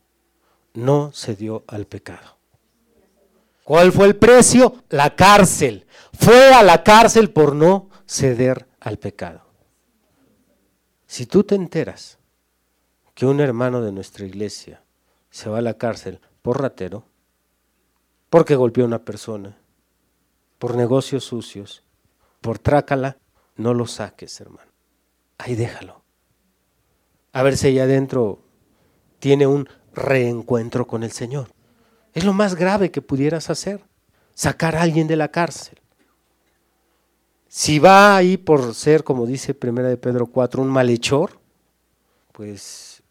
No 0.75 1.13
se 1.13 1.37
dio 1.37 1.65
al 1.69 1.87
pecado. 1.87 2.37
¿Cuál 3.65 3.93
fue 3.93 4.07
el 4.07 4.17
precio? 4.17 4.83
La 4.89 5.15
cárcel. 5.15 5.87
Fue 6.19 6.53
a 6.53 6.63
la 6.63 6.83
cárcel 6.83 7.31
por 7.31 7.55
no 7.55 7.89
ceder 8.07 8.67
al 8.81 8.99
pecado. 8.99 9.43
Si 11.07 11.27
tú 11.27 11.45
te 11.45 11.55
enteras 11.55 12.19
que 13.15 13.27
un 13.27 13.41
hermano 13.41 13.83
de 13.83 13.93
nuestra 13.93 14.27
iglesia 14.27 14.83
se 15.31 15.49
va 15.49 15.59
a 15.59 15.63
la 15.63 15.75
cárcel 15.75 16.21
por 16.41 16.61
ratero, 16.61 17.05
porque 18.31 18.57
golpeó 18.57 18.85
a 18.85 18.89
una 18.89 19.05
persona, 19.05 19.57
por 20.63 20.77
negocios 20.77 21.25
sucios, 21.25 21.83
por 22.41 22.61
trácala, 22.61 23.17
no 23.57 23.75
lo 23.75 23.89
saques, 23.89 24.41
hermano. 24.41 24.71
Ahí 25.37 25.57
déjalo. 25.57 26.05
A 27.33 27.43
ver 27.43 27.57
si 27.57 27.67
allá 27.67 27.83
adentro 27.83 28.45
tiene 29.19 29.49
un 29.49 29.69
reencuentro 29.93 30.87
con 30.87 31.03
el 31.03 31.11
Señor. 31.11 31.49
Es 32.15 32.23
lo 32.23 32.33
más 32.33 32.55
grave 32.55 32.93
que 32.93 33.03
pudieras 33.03 33.51
hacer, 33.51 33.83
sacar 34.35 34.77
a 34.77 34.83
alguien 34.83 35.09
de 35.09 35.17
la 35.17 35.33
cárcel. 35.33 35.81
Si 37.49 37.81
va 37.81 38.17
ahí 38.17 38.37
por 38.37 38.73
ser, 38.77 39.03
como 39.03 39.27
dice 39.27 39.55
Primera 39.55 39.89
de 39.89 39.97
Pedro 39.97 40.29
4, 40.29 40.63
un 40.63 40.69
malhechor, 40.69 41.41
pues 42.31 43.03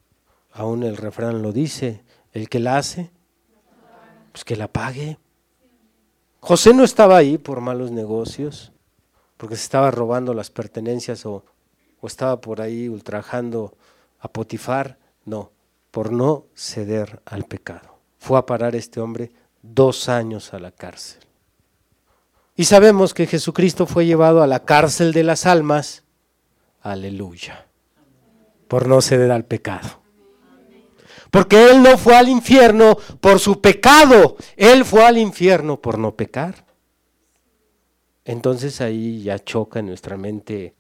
aún 0.54 0.84
el 0.84 0.96
refrán 0.96 1.42
lo 1.42 1.52
dice, 1.52 2.06
el 2.32 2.48
que 2.48 2.62
la 2.62 2.78
hace, 2.78 3.12
pues 4.32 4.46
que 4.46 4.56
la 4.56 4.70
pague. 4.70 5.18
José 6.42 6.74
no 6.74 6.84
estaba 6.84 7.18
ahí 7.18 7.38
por 7.38 7.62
malos 7.62 7.92
negocios, 7.92 8.72
porque 9.38 9.56
se 9.56 9.64
estaba 9.64 9.92
robando 9.92 10.34
las 10.34 10.50
pertenencias 10.50 11.26
o, 11.26 11.46
estaba 12.04 12.42
por 12.42 12.62
ahí 12.62 12.90
ultrajando 12.90 13.76
a 14.20 14.28
Potifar, 14.28 14.98
no, 15.24 15.52
por 15.92 16.12
no 16.12 16.46
ceder 16.56 17.22
al 17.26 17.44
pecado. 17.44 18.00
Fue 18.18 18.40
a 18.40 18.46
parar 18.48 18.76
este 18.76 19.00
hombre 19.00 19.32
dos 19.62 20.10
años 20.10 20.54
a 20.56 20.60
la 20.60 20.72
cárcel. 20.72 21.22
Y 22.56 22.66
sabemos 22.66 23.14
que 23.14 23.28
Jesucristo 23.28 23.86
fue 23.86 24.08
llevado 24.08 24.42
a 24.42 24.48
la 24.48 24.62
cárcel 24.62 25.14
de 25.14 25.24
las 25.24 25.46
almas, 25.46 26.04
aleluya, 26.82 27.68
por 28.68 28.88
no 28.88 29.00
ceder 29.02 29.32
al 29.32 29.46
pecado. 29.46 30.01
Porque 31.32 31.72
Él 31.72 31.82
no 31.82 31.98
fue 31.98 32.16
al 32.16 32.30
infierno 32.30 32.98
por 33.22 33.40
su 33.40 33.62
pecado, 33.62 34.36
Él 34.58 34.86
fue 34.86 35.06
al 35.06 35.18
infierno 35.18 35.82
por 35.82 35.98
no 35.98 36.16
pecar. 36.16 36.66
Entonces 38.26 38.82
ahí 38.82 39.24
ya 39.24 39.40
choca 39.40 39.80
en 39.80 39.88
nuestra 39.88 40.18
mente 40.18 40.76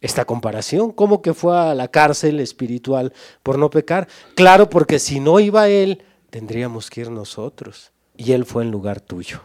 esta 0.00 0.24
comparación. 0.24 0.90
¿Cómo 0.90 1.22
que 1.22 1.32
fue 1.32 1.56
a 1.56 1.74
la 1.74 1.88
cárcel 1.88 2.40
espiritual 2.40 3.12
por 3.42 3.58
no 3.58 3.70
pecar? 3.70 4.08
Claro, 4.34 4.68
porque 4.68 4.98
si 4.98 5.20
no 5.20 5.40
iba 5.40 5.68
Él, 5.68 6.02
tendríamos 6.28 6.90
que 6.90 7.02
ir 7.02 7.10
nosotros. 7.10 7.92
Y 8.16 8.32
Él 8.32 8.44
fue 8.44 8.64
en 8.64 8.70
lugar 8.70 9.00
tuyo 9.00 9.40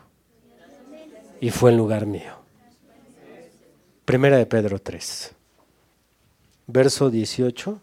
y 1.39 1.51
fue 1.51 1.71
en 1.71 1.77
lugar 1.77 2.05
mío. 2.05 2.33
Primera 4.03 4.37
de 4.37 4.45
Pedro 4.45 4.79
3, 4.79 5.35
verso 6.67 7.09
18. 7.09 7.79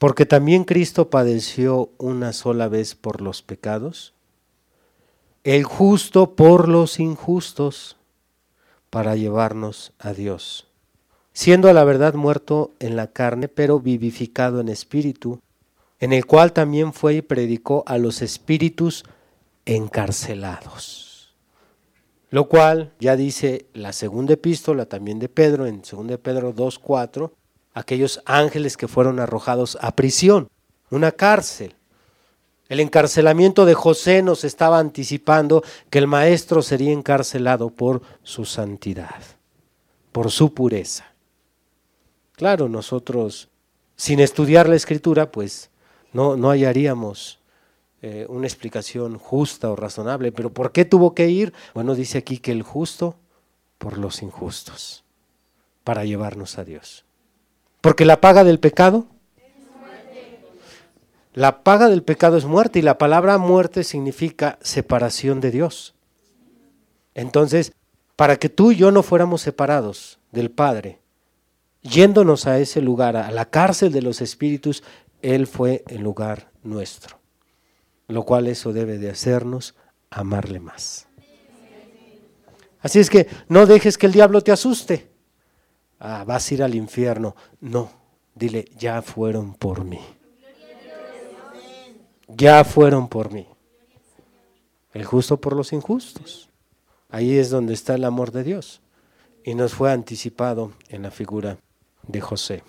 Porque 0.00 0.24
también 0.24 0.64
Cristo 0.64 1.10
padeció 1.10 1.90
una 1.98 2.32
sola 2.32 2.68
vez 2.68 2.94
por 2.94 3.20
los 3.20 3.42
pecados, 3.42 4.14
el 5.44 5.64
justo 5.64 6.36
por 6.36 6.70
los 6.70 6.98
injustos, 6.98 7.98
para 8.88 9.14
llevarnos 9.14 9.92
a 9.98 10.14
Dios, 10.14 10.68
siendo 11.34 11.68
a 11.68 11.74
la 11.74 11.84
verdad 11.84 12.14
muerto 12.14 12.72
en 12.78 12.96
la 12.96 13.08
carne, 13.08 13.48
pero 13.48 13.78
vivificado 13.78 14.60
en 14.60 14.70
espíritu, 14.70 15.38
en 15.98 16.14
el 16.14 16.24
cual 16.24 16.54
también 16.54 16.94
fue 16.94 17.16
y 17.16 17.20
predicó 17.22 17.84
a 17.86 17.98
los 17.98 18.22
espíritus 18.22 19.04
encarcelados. 19.66 21.34
Lo 22.30 22.48
cual 22.48 22.94
ya 23.00 23.16
dice 23.16 23.66
la 23.74 23.92
segunda 23.92 24.32
epístola 24.32 24.86
también 24.86 25.18
de 25.18 25.28
Pedro, 25.28 25.66
en 25.66 25.82
2 25.82 26.16
Pedro 26.22 26.54
2.4, 26.54 27.32
aquellos 27.74 28.22
ángeles 28.24 28.76
que 28.76 28.88
fueron 28.88 29.20
arrojados 29.20 29.78
a 29.80 29.94
prisión, 29.94 30.48
una 30.90 31.12
cárcel. 31.12 31.74
El 32.68 32.80
encarcelamiento 32.80 33.64
de 33.64 33.74
José 33.74 34.22
nos 34.22 34.44
estaba 34.44 34.78
anticipando 34.78 35.62
que 35.90 35.98
el 35.98 36.06
maestro 36.06 36.62
sería 36.62 36.92
encarcelado 36.92 37.70
por 37.70 38.02
su 38.22 38.44
santidad, 38.44 39.22
por 40.12 40.30
su 40.30 40.54
pureza. 40.54 41.06
Claro, 42.36 42.68
nosotros, 42.68 43.48
sin 43.96 44.20
estudiar 44.20 44.68
la 44.68 44.76
escritura, 44.76 45.30
pues 45.30 45.70
no, 46.12 46.36
no 46.36 46.50
hallaríamos 46.50 47.40
eh, 48.02 48.24
una 48.28 48.46
explicación 48.46 49.18
justa 49.18 49.70
o 49.70 49.76
razonable. 49.76 50.32
Pero 50.32 50.50
¿por 50.50 50.72
qué 50.72 50.84
tuvo 50.84 51.14
que 51.14 51.28
ir? 51.28 51.52
Bueno, 51.74 51.94
dice 51.94 52.18
aquí 52.18 52.38
que 52.38 52.52
el 52.52 52.62
justo 52.62 53.16
por 53.78 53.98
los 53.98 54.22
injustos, 54.22 55.04
para 55.84 56.04
llevarnos 56.04 56.58
a 56.58 56.64
Dios. 56.64 57.04
Porque 57.80 58.04
la 58.04 58.20
paga 58.20 58.44
del 58.44 58.60
pecado... 58.60 59.06
La 61.32 61.62
paga 61.62 61.88
del 61.88 62.02
pecado 62.02 62.36
es 62.36 62.44
muerte 62.44 62.80
y 62.80 62.82
la 62.82 62.98
palabra 62.98 63.38
muerte 63.38 63.84
significa 63.84 64.58
separación 64.62 65.40
de 65.40 65.52
Dios. 65.52 65.94
Entonces, 67.14 67.72
para 68.16 68.36
que 68.36 68.48
tú 68.48 68.72
y 68.72 68.76
yo 68.76 68.90
no 68.90 69.04
fuéramos 69.04 69.40
separados 69.40 70.18
del 70.32 70.50
Padre, 70.50 70.98
yéndonos 71.82 72.48
a 72.48 72.58
ese 72.58 72.82
lugar, 72.82 73.16
a 73.16 73.30
la 73.30 73.44
cárcel 73.44 73.92
de 73.92 74.02
los 74.02 74.20
espíritus, 74.20 74.82
Él 75.22 75.46
fue 75.46 75.84
el 75.86 76.02
lugar 76.02 76.50
nuestro 76.64 77.20
lo 78.10 78.24
cual 78.24 78.48
eso 78.48 78.72
debe 78.72 78.98
de 78.98 79.10
hacernos 79.10 79.74
amarle 80.10 80.60
más. 80.60 81.06
Así 82.80 82.98
es 82.98 83.10
que 83.10 83.28
no 83.48 83.66
dejes 83.66 83.98
que 83.98 84.06
el 84.06 84.12
diablo 84.12 84.40
te 84.40 84.52
asuste. 84.52 85.09
Ah, 86.00 86.24
vas 86.26 86.50
a 86.50 86.54
ir 86.54 86.62
al 86.62 86.74
infierno. 86.74 87.36
No, 87.60 87.90
dile, 88.34 88.64
ya 88.76 89.02
fueron 89.02 89.54
por 89.54 89.84
mí. 89.84 90.00
Ya 92.26 92.64
fueron 92.64 93.08
por 93.08 93.32
mí. 93.32 93.46
El 94.92 95.04
justo 95.04 95.40
por 95.40 95.54
los 95.54 95.72
injustos. 95.72 96.48
Ahí 97.10 97.36
es 97.36 97.50
donde 97.50 97.74
está 97.74 97.94
el 97.94 98.04
amor 98.04 98.32
de 98.32 98.42
Dios. 98.42 98.80
Y 99.44 99.54
nos 99.54 99.74
fue 99.74 99.92
anticipado 99.92 100.72
en 100.88 101.02
la 101.02 101.10
figura 101.10 101.58
de 102.06 102.20
José. 102.20 102.64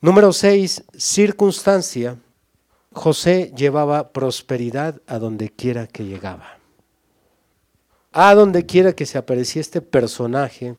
Número 0.00 0.32
6, 0.32 0.84
circunstancia 0.96 2.18
José 2.92 3.52
llevaba 3.56 4.12
prosperidad 4.12 5.00
a 5.08 5.18
donde 5.18 5.50
quiera 5.50 5.88
que 5.88 6.04
llegaba. 6.04 6.58
A 8.12 8.34
donde 8.34 8.66
quiera 8.66 8.92
que 8.92 9.04
se 9.04 9.18
aparecía 9.18 9.60
este 9.60 9.80
personaje 9.80 10.76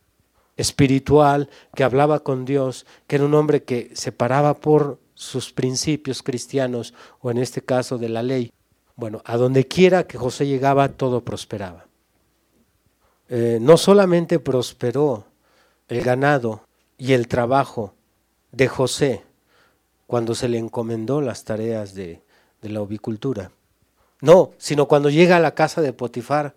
espiritual 0.58 1.50
que 1.76 1.84
hablaba 1.84 2.22
con 2.22 2.46
Dios, 2.46 2.86
que 3.08 3.18
era 3.18 3.26
un 3.26 3.34
hombre 3.34 3.64
que 3.64 3.92
se 3.94 4.12
paraba 4.12 4.56
por 4.56 5.00
sus 5.14 5.52
principios 5.52 6.24
cristianos, 6.24 6.94
o 7.22 7.32
en 7.32 7.38
este 7.38 7.62
caso 7.62 7.98
de 7.98 8.10
la 8.10 8.24
ley, 8.24 8.52
bueno, 8.96 9.22
a 9.26 9.38
donde 9.38 9.68
quiera 9.68 10.08
que 10.08 10.18
José 10.18 10.48
llegaba, 10.48 10.90
todo 10.90 11.22
prosperaba. 11.22 11.86
Eh, 13.28 13.58
no 13.60 13.78
solamente 13.78 14.40
prosperó 14.40 15.26
el 15.88 16.02
ganado 16.02 16.62
y 16.98 17.14
el 17.14 17.28
trabajo 17.28 17.94
de 18.52 18.68
José 18.68 19.24
cuando 20.08 20.36
se 20.36 20.48
le 20.48 20.58
encomendó 20.58 21.22
las 21.22 21.44
tareas 21.44 21.94
de, 21.96 22.22
la 22.62 22.82
ovicultura, 22.82 23.52
no, 24.22 24.54
sino 24.58 24.88
cuando 24.88 25.12
llega 25.12 25.38
a 25.38 25.40
la 25.40 25.54
casa 25.54 25.82
de 25.82 25.94
Potifar, 25.94 26.56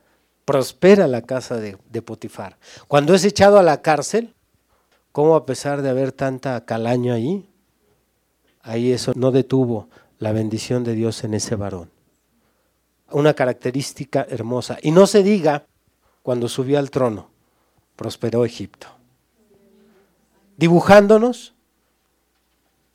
prospera 0.48 1.06
la 1.06 1.20
casa 1.20 1.58
de, 1.58 1.76
Potifar. 2.00 2.56
Cuando 2.86 3.12
es 3.12 3.22
echado 3.26 3.58
a 3.58 3.62
la 3.62 3.82
cárcel, 3.82 4.32
¿cómo 5.12 5.36
a 5.36 5.44
pesar 5.44 5.82
de 5.82 5.90
haber 5.90 6.10
tanta 6.10 6.64
calaña 6.64 7.12
ahí, 7.12 7.46
ahí 8.62 8.92
eso 8.92 9.12
no 9.14 9.30
detuvo 9.30 9.90
la 10.18 10.32
bendición 10.32 10.84
de 10.84 10.94
Dios 10.94 11.22
en 11.22 11.34
ese 11.34 11.54
varón? 11.54 11.90
Una 13.10 13.34
característica 13.34 14.26
hermosa. 14.30 14.78
Y 14.80 14.90
no 14.90 15.06
se 15.06 15.22
diga 15.22 15.66
cuando 16.22 16.48
subió 16.48 16.78
al 16.78 16.90
trono, 16.90 17.28
prosperó 17.94 18.46
Egipto. 18.46 18.86
Dibujándonos 20.56 21.52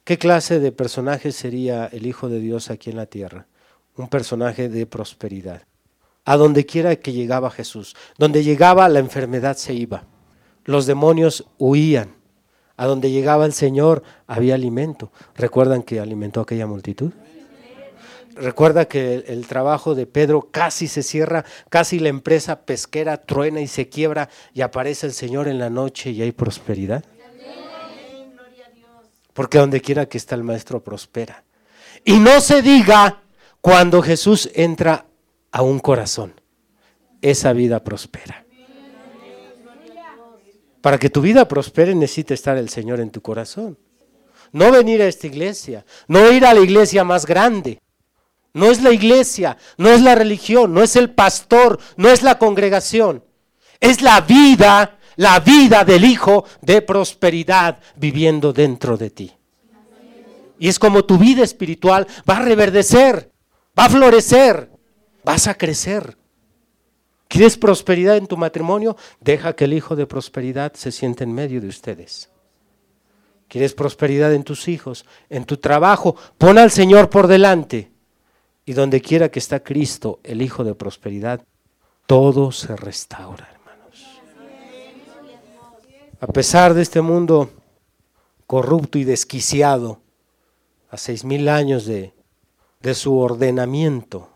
qué 0.05 0.17
clase 0.17 0.59
de 0.59 0.71
personaje 0.71 1.31
sería 1.31 1.85
el 1.85 2.07
Hijo 2.07 2.29
de 2.29 2.39
Dios 2.39 2.71
aquí 2.71 2.89
en 2.89 2.97
la 2.97 3.05
tierra. 3.05 3.45
Un 3.95 4.07
personaje 4.07 4.69
de 4.69 4.87
prosperidad. 4.87 5.61
A 6.25 6.37
donde 6.37 6.65
quiera 6.65 6.95
que 6.95 7.11
llegaba 7.11 7.51
Jesús, 7.51 7.95
donde 8.17 8.43
llegaba 8.43 8.87
la 8.89 8.99
enfermedad 8.99 9.57
se 9.57 9.73
iba. 9.73 10.05
Los 10.65 10.85
demonios 10.85 11.45
huían. 11.57 12.15
A 12.77 12.85
donde 12.85 13.11
llegaba 13.11 13.45
el 13.45 13.53
Señor 13.53 14.03
había 14.25 14.55
alimento. 14.55 15.11
¿Recuerdan 15.35 15.83
que 15.83 15.99
alimentó 15.99 16.41
aquella 16.41 16.65
multitud? 16.65 17.11
Recuerda 18.35 18.85
que 18.85 19.25
el, 19.27 19.45
trabajo 19.45 19.93
de 19.93 20.07
Pedro 20.07 20.49
casi 20.49 20.87
se 20.87 21.03
cierra, 21.03 21.45
casi 21.69 21.99
la 21.99 22.09
empresa 22.09 22.61
pesquera 22.61 23.17
truena 23.17 23.61
y 23.61 23.67
se 23.67 23.89
quiebra 23.89 24.29
y 24.53 24.61
aparece 24.61 25.05
el 25.05 25.13
Señor 25.13 25.47
en 25.47 25.59
la 25.59 25.69
noche 25.69 26.09
y 26.09 26.21
hay 26.21 26.31
prosperidad. 26.31 27.03
Porque 29.33 29.57
donde 29.59 29.81
quiera 29.81 30.07
que 30.07 30.17
está 30.17 30.35
el 30.35 30.43
maestro 30.43 30.83
prospera. 30.83 31.43
Y 32.03 32.19
no 32.19 32.41
se 32.41 32.61
diga 32.61 33.21
cuando 33.61 34.01
Jesús 34.01 34.49
entra 34.55 35.05
a 35.53 35.61
un 35.61 35.79
corazón, 35.79 36.33
esa 37.21 37.53
vida 37.53 37.83
prospera. 37.83 38.43
Para 40.81 40.97
que 40.97 41.09
tu 41.09 41.21
vida 41.21 41.47
prospere 41.47 41.95
necesita 41.95 42.33
estar 42.33 42.57
el 42.57 42.69
Señor 42.69 42.99
en 42.99 43.11
tu 43.11 43.21
corazón. 43.21 43.77
No 44.51 44.71
venir 44.71 45.01
a 45.01 45.07
esta 45.07 45.27
iglesia, 45.27 45.85
no 46.07 46.29
ir 46.31 46.45
a 46.45 46.53
la 46.53 46.59
iglesia 46.59 47.03
más 47.03 47.25
grande, 47.25 47.79
no 48.53 48.65
es 48.65 48.81
la 48.81 48.91
iglesia, 48.91 49.57
no 49.77 49.89
es 49.89 50.01
la 50.01 50.15
religión, 50.15 50.73
no 50.73 50.83
es 50.83 50.95
el 50.95 51.11
pastor, 51.11 51.79
no 51.97 52.09
es 52.09 52.23
la 52.23 52.37
congregación. 52.39 53.23
Es 53.79 54.01
la 54.01 54.21
vida, 54.21 54.97
la 55.15 55.39
vida 55.39 55.85
del 55.85 56.03
Hijo 56.03 56.45
de 56.61 56.81
prosperidad 56.81 57.79
viviendo 57.95 58.51
dentro 58.53 58.97
de 58.97 59.09
ti. 59.11 59.31
Y 60.57 60.67
es 60.67 60.79
como 60.79 61.05
tu 61.05 61.17
vida 61.17 61.43
espiritual 61.43 62.07
va 62.27 62.37
a 62.37 62.41
reverdecer, 62.41 63.31
va 63.77 63.85
a 63.85 63.89
florecer, 63.89 64.72
vas 65.23 65.47
a 65.47 65.55
crecer. 65.55 66.17
¿Quieres 67.27 67.57
prosperidad 67.57 68.17
en 68.17 68.27
tu 68.27 68.37
matrimonio? 68.37 68.95
Deja 69.19 69.55
que 69.55 69.65
el 69.65 69.73
Hijo 69.73 69.95
de 69.95 70.05
prosperidad 70.05 70.73
se 70.73 70.91
siente 70.91 71.23
en 71.23 71.33
medio 71.33 71.61
de 71.61 71.67
ustedes. 71.67 72.29
¿Quieres 73.47 73.73
prosperidad 73.73 74.33
en 74.33 74.43
tus 74.43 74.67
hijos, 74.67 75.05
en 75.29 75.45
tu 75.45 75.57
trabajo? 75.57 76.15
Pon 76.37 76.57
al 76.57 76.71
Señor 76.71 77.09
por 77.09 77.27
delante 77.27 77.91
y 78.65 78.73
donde 78.73 79.01
quiera 79.01 79.29
que 79.29 79.39
está 79.39 79.61
Cristo, 79.61 80.19
el 80.23 80.41
Hijo 80.41 80.63
de 80.63 80.75
prosperidad, 80.75 81.43
todo 82.05 82.51
se 82.51 82.75
restaura, 82.75 83.49
hermanos. 83.51 84.21
A 86.19 86.27
pesar 86.27 86.73
de 86.73 86.81
este 86.81 87.01
mundo 87.01 87.49
corrupto 88.45 88.97
y 88.97 89.03
desquiciado, 89.03 90.01
a 90.89 90.97
seis 90.97 91.23
mil 91.23 91.49
años 91.49 91.85
de, 91.85 92.13
de 92.81 92.93
su 92.93 93.17
ordenamiento, 93.17 94.32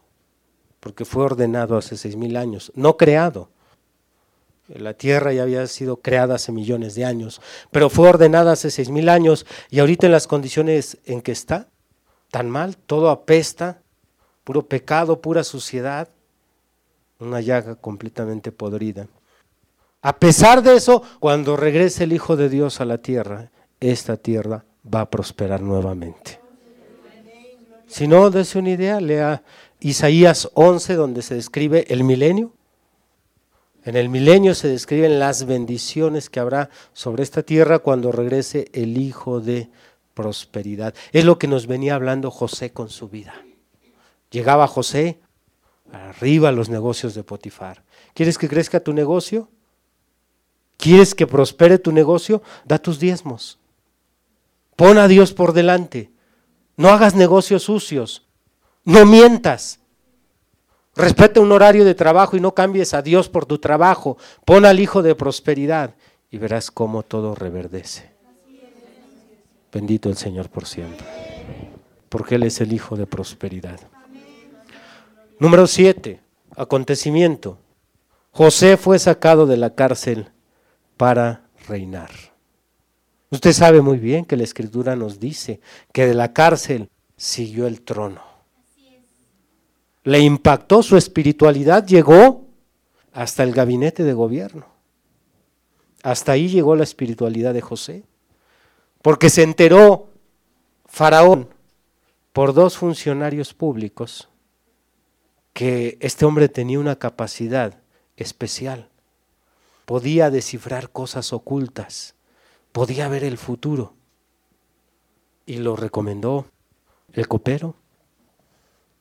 porque 0.88 1.04
fue 1.04 1.26
ordenado 1.26 1.76
hace 1.76 1.98
seis 1.98 2.16
mil 2.16 2.38
años, 2.38 2.72
no 2.74 2.96
creado. 2.96 3.50
La 4.70 4.94
tierra 4.94 5.34
ya 5.34 5.44
había 5.44 5.68
sido 5.68 5.98
creada 5.98 6.36
hace 6.36 6.54
millones 6.54 6.96
de 6.96 7.04
años, 7.04 7.42
pero 7.72 7.90
fue 7.90 8.08
ordenada 8.08 8.54
hace 8.54 8.72
seis 8.72 8.90
mil 8.90 9.10
años 9.10 9.46
y 9.70 9.80
ahorita 9.80 10.06
en 10.06 10.14
las 10.14 10.28
condiciones 10.28 10.98
en 11.04 11.22
que 11.22 11.34
está, 11.34 11.68
tan 12.32 12.50
mal, 12.50 12.78
todo 12.78 13.10
apesta, 13.10 13.82
puro 14.46 14.66
pecado, 14.66 15.20
pura 15.20 15.44
suciedad, 15.44 16.08
una 17.20 17.42
llaga 17.42 17.76
completamente 17.76 18.54
podrida. 18.54 19.08
A 20.02 20.16
pesar 20.16 20.64
de 20.64 20.78
eso, 20.78 21.04
cuando 21.20 21.58
regrese 21.58 22.06
el 22.06 22.14
Hijo 22.14 22.38
de 22.38 22.48
Dios 22.48 22.80
a 22.80 22.86
la 22.86 23.00
tierra, 23.00 23.52
esta 23.82 24.16
tierra 24.16 24.64
va 24.86 25.02
a 25.02 25.10
prosperar 25.10 25.60
nuevamente. 25.60 26.40
Si 27.88 28.06
no, 28.06 28.30
dése 28.30 28.60
una 28.60 28.70
idea, 28.70 29.00
lea 29.00 29.42
Isaías 29.80 30.50
11, 30.54 30.96
donde 30.96 31.22
se 31.22 31.36
describe 31.36 31.86
el 31.90 32.04
milenio. 32.04 32.54
En 33.84 33.96
el 33.96 34.10
milenio 34.10 34.54
se 34.54 34.68
describen 34.68 35.20
las 35.20 35.46
bendiciones 35.46 36.30
que 36.30 36.40
habrá 36.40 36.70
sobre 36.94 37.24
esta 37.24 37.44
tierra 37.44 37.80
cuando 37.80 38.12
regrese 38.12 38.70
el 38.74 38.98
Hijo 38.98 39.40
de 39.40 39.70
prosperidad. 40.14 40.94
Es 41.14 41.26
lo 41.26 41.40
que 41.40 41.48
nos 41.48 41.68
venía 41.68 41.96
hablando 41.96 42.32
José 42.32 42.74
con 42.74 42.90
su 42.90 43.08
vida. 43.08 43.34
Llegaba 44.30 44.68
José, 44.68 45.20
arriba 45.92 46.52
los 46.52 46.70
negocios 46.70 47.14
de 47.14 47.24
Potifar. 47.24 47.84
¿Quieres 48.14 48.38
que 48.38 48.50
crezca 48.50 48.80
tu 48.80 48.94
negocio? 48.94 49.50
¿Quieres 50.76 51.16
que 51.16 51.28
prospere 51.28 51.80
tu 51.80 51.92
negocio? 51.92 52.42
Da 52.66 52.78
tus 52.80 53.00
diezmos. 53.00 53.58
Pon 54.76 54.98
a 54.98 55.08
Dios 55.08 55.34
por 55.34 55.54
delante. 55.54 56.12
No 56.76 56.90
hagas 56.90 57.16
negocios 57.16 57.64
sucios. 57.64 58.27
No 58.88 59.06
mientas. 59.06 59.82
Respeta 60.96 61.42
un 61.42 61.52
horario 61.52 61.84
de 61.84 61.94
trabajo 61.94 62.38
y 62.38 62.40
no 62.40 62.54
cambies 62.54 62.94
a 62.94 63.02
Dios 63.02 63.28
por 63.28 63.46
tu 63.46 63.58
trabajo. 63.58 64.18
Pon 64.46 64.64
al 64.64 64.80
Hijo 64.80 65.04
de 65.04 65.14
prosperidad 65.14 65.96
y 66.32 66.38
verás 66.38 66.72
cómo 66.72 67.04
todo 67.04 67.36
reverdece. 67.36 68.10
Bendito 69.74 70.08
el 70.08 70.16
Señor 70.16 70.50
por 70.50 70.66
siempre. 70.66 71.06
Porque 72.08 72.36
Él 72.36 72.44
es 72.44 72.62
el 72.62 72.72
Hijo 72.72 72.96
de 72.96 73.06
prosperidad. 73.06 73.78
Número 75.38 75.68
7. 75.68 76.22
Acontecimiento. 76.56 77.58
José 78.32 78.78
fue 78.78 79.00
sacado 79.00 79.48
de 79.48 79.58
la 79.58 79.76
cárcel 79.76 80.32
para 80.96 81.42
reinar. 81.68 82.12
Usted 83.32 83.52
sabe 83.52 83.82
muy 83.82 83.98
bien 83.98 84.24
que 84.24 84.38
la 84.38 84.44
escritura 84.44 84.96
nos 84.96 85.20
dice 85.20 85.60
que 85.92 86.08
de 86.08 86.14
la 86.14 86.32
cárcel 86.32 86.90
siguió 87.18 87.68
el 87.68 87.82
trono. 87.82 88.27
Le 90.08 90.22
impactó 90.22 90.84
su 90.84 90.96
espiritualidad, 90.96 91.86
llegó 91.86 92.46
hasta 93.12 93.44
el 93.44 93.52
gabinete 93.52 94.06
de 94.06 94.14
gobierno. 94.14 94.66
Hasta 96.02 96.32
ahí 96.32 96.48
llegó 96.48 96.78
la 96.78 96.86
espiritualidad 96.86 97.54
de 97.54 97.60
José. 97.60 98.06
Porque 99.02 99.30
se 99.30 99.44
enteró 99.44 100.08
Faraón 100.86 101.50
por 102.32 102.54
dos 102.54 102.78
funcionarios 102.78 103.54
públicos 103.54 104.30
que 105.52 105.98
este 106.00 106.24
hombre 106.24 106.48
tenía 106.48 106.80
una 106.80 106.96
capacidad 106.96 107.78
especial. 108.16 108.88
Podía 109.84 110.30
descifrar 110.30 110.90
cosas 110.90 111.34
ocultas, 111.34 112.16
podía 112.72 113.10
ver 113.10 113.26
el 113.26 113.38
futuro. 113.38 113.94
Y 115.46 115.58
lo 115.58 115.76
recomendó 115.76 116.46
el 117.12 117.28
copero. 117.28 117.76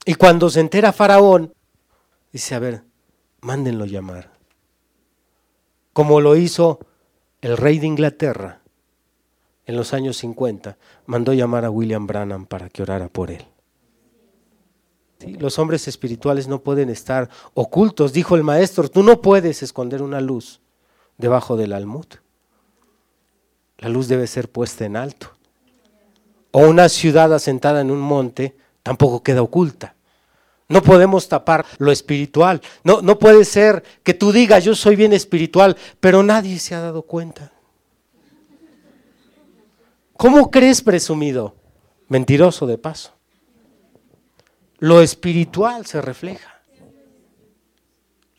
Y 0.09 0.15
cuando 0.15 0.49
se 0.49 0.61
entera 0.61 0.93
Faraón, 0.93 1.53
dice, 2.33 2.55
a 2.55 2.61
ver, 2.61 2.85
mándenlo 3.41 3.87
llamar. 3.87 4.31
Como 5.93 6.21
lo 6.21 6.37
hizo 6.37 6.79
el 7.41 7.57
rey 7.57 7.81
de 7.81 7.89
Inglaterra 7.89 8.61
en 9.67 9.75
los 9.75 9.93
años 9.93 10.17
50, 10.19 10.79
mandó 11.07 11.33
llamar 11.33 11.65
a 11.65 11.71
William 11.71 12.07
Branham 12.07 12.47
para 12.47 12.69
que 12.69 12.83
orara 12.83 13.09
por 13.09 13.33
él. 13.33 13.45
Los 15.41 15.59
hombres 15.59 15.89
espirituales 15.89 16.47
no 16.47 16.61
pueden 16.61 16.89
estar 16.89 17.29
ocultos, 17.55 18.13
dijo 18.13 18.37
el 18.37 18.45
maestro, 18.45 18.89
tú 18.89 19.03
no 19.03 19.21
puedes 19.21 19.61
esconder 19.65 20.03
una 20.03 20.21
luz 20.21 20.61
debajo 21.19 21.57
del 21.57 21.73
almud. 21.73 22.07
La 23.79 23.89
luz 23.89 24.07
debe 24.07 24.29
ser 24.29 24.53
puesta 24.53 24.85
en 24.85 24.97
alto. 24.97 25.33
O 26.53 26.61
una 26.61 26.89
ciudad 26.89 27.35
asentada 27.35 27.81
en 27.81 27.91
un 27.91 27.99
monte 27.99 28.57
tampoco 28.85 29.25
queda 29.25 29.43
oculta. 29.43 29.95
No 30.69 30.83
podemos 30.83 31.29
tapar 31.29 31.64
lo 31.79 31.93
espiritual. 31.93 32.61
No, 32.83 33.01
no 33.01 33.19
puede 33.19 33.45
ser 33.45 33.85
que 34.03 34.14
tú 34.14 34.33
digas, 34.33 34.64
yo 34.64 34.75
soy 34.75 34.97
bien 34.97 35.12
espiritual, 35.12 35.77
pero 36.01 36.23
nadie 36.23 36.59
se 36.59 36.75
ha 36.75 36.81
dado 36.81 37.03
cuenta. 37.03 37.53
¿Cómo 40.17 40.51
crees 40.51 40.83
presumido? 40.83 41.55
Mentiroso 42.09 42.67
de 42.67 42.79
paso. 42.79 43.12
Lo 44.79 45.03
espiritual 45.03 45.87
se 45.87 46.01
refleja. 46.01 46.61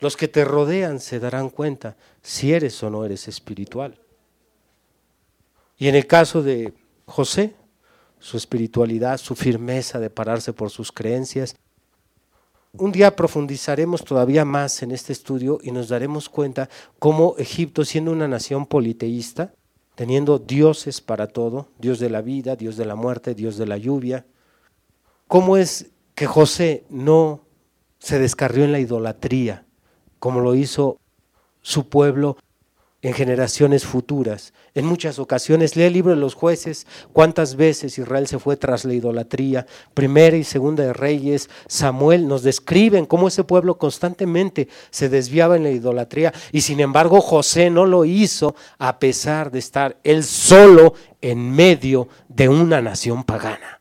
Los 0.00 0.16
que 0.16 0.28
te 0.28 0.44
rodean 0.44 1.00
se 1.00 1.18
darán 1.18 1.50
cuenta 1.50 1.96
si 2.22 2.52
eres 2.52 2.82
o 2.82 2.90
no 2.90 3.04
eres 3.04 3.26
espiritual. 3.26 3.98
Y 5.76 5.88
en 5.88 5.94
el 5.94 6.06
caso 6.06 6.42
de 6.42 6.72
José, 7.06 7.54
su 8.18 8.36
espiritualidad, 8.36 9.18
su 9.18 9.34
firmeza 9.34 9.98
de 9.98 10.10
pararse 10.10 10.52
por 10.52 10.70
sus 10.70 10.92
creencias. 10.92 11.56
Un 12.80 12.92
día 12.92 13.16
profundizaremos 13.16 14.04
todavía 14.04 14.44
más 14.44 14.84
en 14.84 14.92
este 14.92 15.12
estudio 15.12 15.58
y 15.64 15.72
nos 15.72 15.88
daremos 15.88 16.28
cuenta 16.28 16.68
cómo 17.00 17.34
Egipto, 17.36 17.84
siendo 17.84 18.12
una 18.12 18.28
nación 18.28 18.66
politeísta, 18.66 19.52
teniendo 19.96 20.38
dioses 20.38 21.00
para 21.00 21.26
todo, 21.26 21.70
Dios 21.80 21.98
de 21.98 22.08
la 22.08 22.22
vida, 22.22 22.54
Dios 22.54 22.76
de 22.76 22.84
la 22.84 22.94
muerte, 22.94 23.34
Dios 23.34 23.56
de 23.56 23.66
la 23.66 23.78
lluvia, 23.78 24.26
cómo 25.26 25.56
es 25.56 25.90
que 26.14 26.26
José 26.26 26.84
no 26.88 27.40
se 27.98 28.20
descarrió 28.20 28.62
en 28.64 28.70
la 28.70 28.78
idolatría, 28.78 29.66
como 30.20 30.38
lo 30.38 30.54
hizo 30.54 31.00
su 31.62 31.88
pueblo 31.88 32.36
en 33.00 33.12
generaciones 33.12 33.84
futuras. 33.84 34.52
En 34.74 34.84
muchas 34.84 35.18
ocasiones, 35.18 35.76
lee 35.76 35.84
el 35.84 35.92
libro 35.92 36.10
de 36.10 36.20
los 36.20 36.34
jueces, 36.34 36.86
cuántas 37.12 37.54
veces 37.54 37.96
Israel 37.96 38.26
se 38.26 38.38
fue 38.38 38.56
tras 38.56 38.84
la 38.84 38.94
idolatría. 38.94 39.66
Primera 39.94 40.36
y 40.36 40.42
segunda 40.42 40.82
de 40.82 40.92
Reyes, 40.92 41.48
Samuel 41.68 42.26
nos 42.26 42.42
describen 42.42 43.06
cómo 43.06 43.28
ese 43.28 43.44
pueblo 43.44 43.78
constantemente 43.78 44.68
se 44.90 45.08
desviaba 45.08 45.56
en 45.56 45.62
la 45.62 45.70
idolatría 45.70 46.32
y 46.50 46.62
sin 46.62 46.80
embargo 46.80 47.20
José 47.20 47.70
no 47.70 47.86
lo 47.86 48.04
hizo 48.04 48.56
a 48.78 48.98
pesar 48.98 49.50
de 49.52 49.60
estar 49.60 49.98
él 50.02 50.24
solo 50.24 50.94
en 51.20 51.52
medio 51.52 52.08
de 52.28 52.48
una 52.48 52.82
nación 52.82 53.22
pagana. 53.22 53.80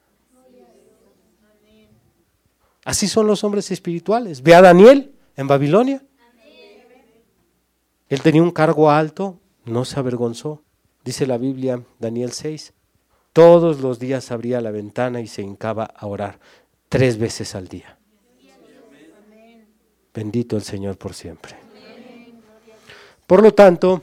Así 2.86 3.08
son 3.08 3.28
los 3.28 3.44
hombres 3.44 3.70
espirituales. 3.72 4.42
Ve 4.42 4.56
a 4.56 4.62
Daniel 4.62 5.12
en 5.36 5.48
Babilonia. 5.48 6.02
Él 8.10 8.22
tenía 8.22 8.42
un 8.42 8.52
cargo 8.52 8.90
alto, 8.90 9.40
no 9.66 9.86
se 9.86 10.00
avergonzó. 10.00 10.64
Dice 11.04 11.28
la 11.28 11.38
Biblia, 11.38 11.82
Daniel 12.00 12.32
6, 12.32 12.74
todos 13.34 13.82
los 13.82 14.00
días 14.00 14.32
abría 14.32 14.62
la 14.62 14.72
ventana 14.72 15.22
y 15.22 15.28
se 15.28 15.42
hincaba 15.42 15.84
a 15.84 16.08
orar 16.08 16.40
tres 16.90 17.18
veces 17.18 17.56
al 17.56 17.68
día. 17.68 17.98
Bendito 20.14 20.56
el 20.56 20.64
Señor 20.64 20.98
por 20.98 21.14
siempre. 21.14 21.56
Por 23.28 23.44
lo 23.44 23.54
tanto, 23.54 24.02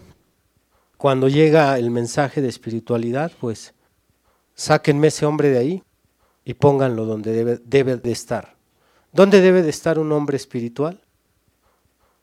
cuando 0.96 1.28
llega 1.28 1.78
el 1.78 1.90
mensaje 1.90 2.40
de 2.40 2.48
espiritualidad, 2.48 3.32
pues 3.40 3.74
sáquenme 4.54 5.08
ese 5.08 5.26
hombre 5.26 5.48
de 5.48 5.58
ahí 5.58 5.82
y 6.44 6.54
pónganlo 6.54 7.06
donde 7.06 7.32
debe, 7.32 7.58
debe 7.64 7.96
de 7.96 8.12
estar. 8.12 8.54
¿Dónde 9.12 9.40
debe 9.40 9.62
de 9.62 9.70
estar 9.70 9.98
un 9.98 10.12
hombre 10.12 10.36
espiritual? 10.36 11.03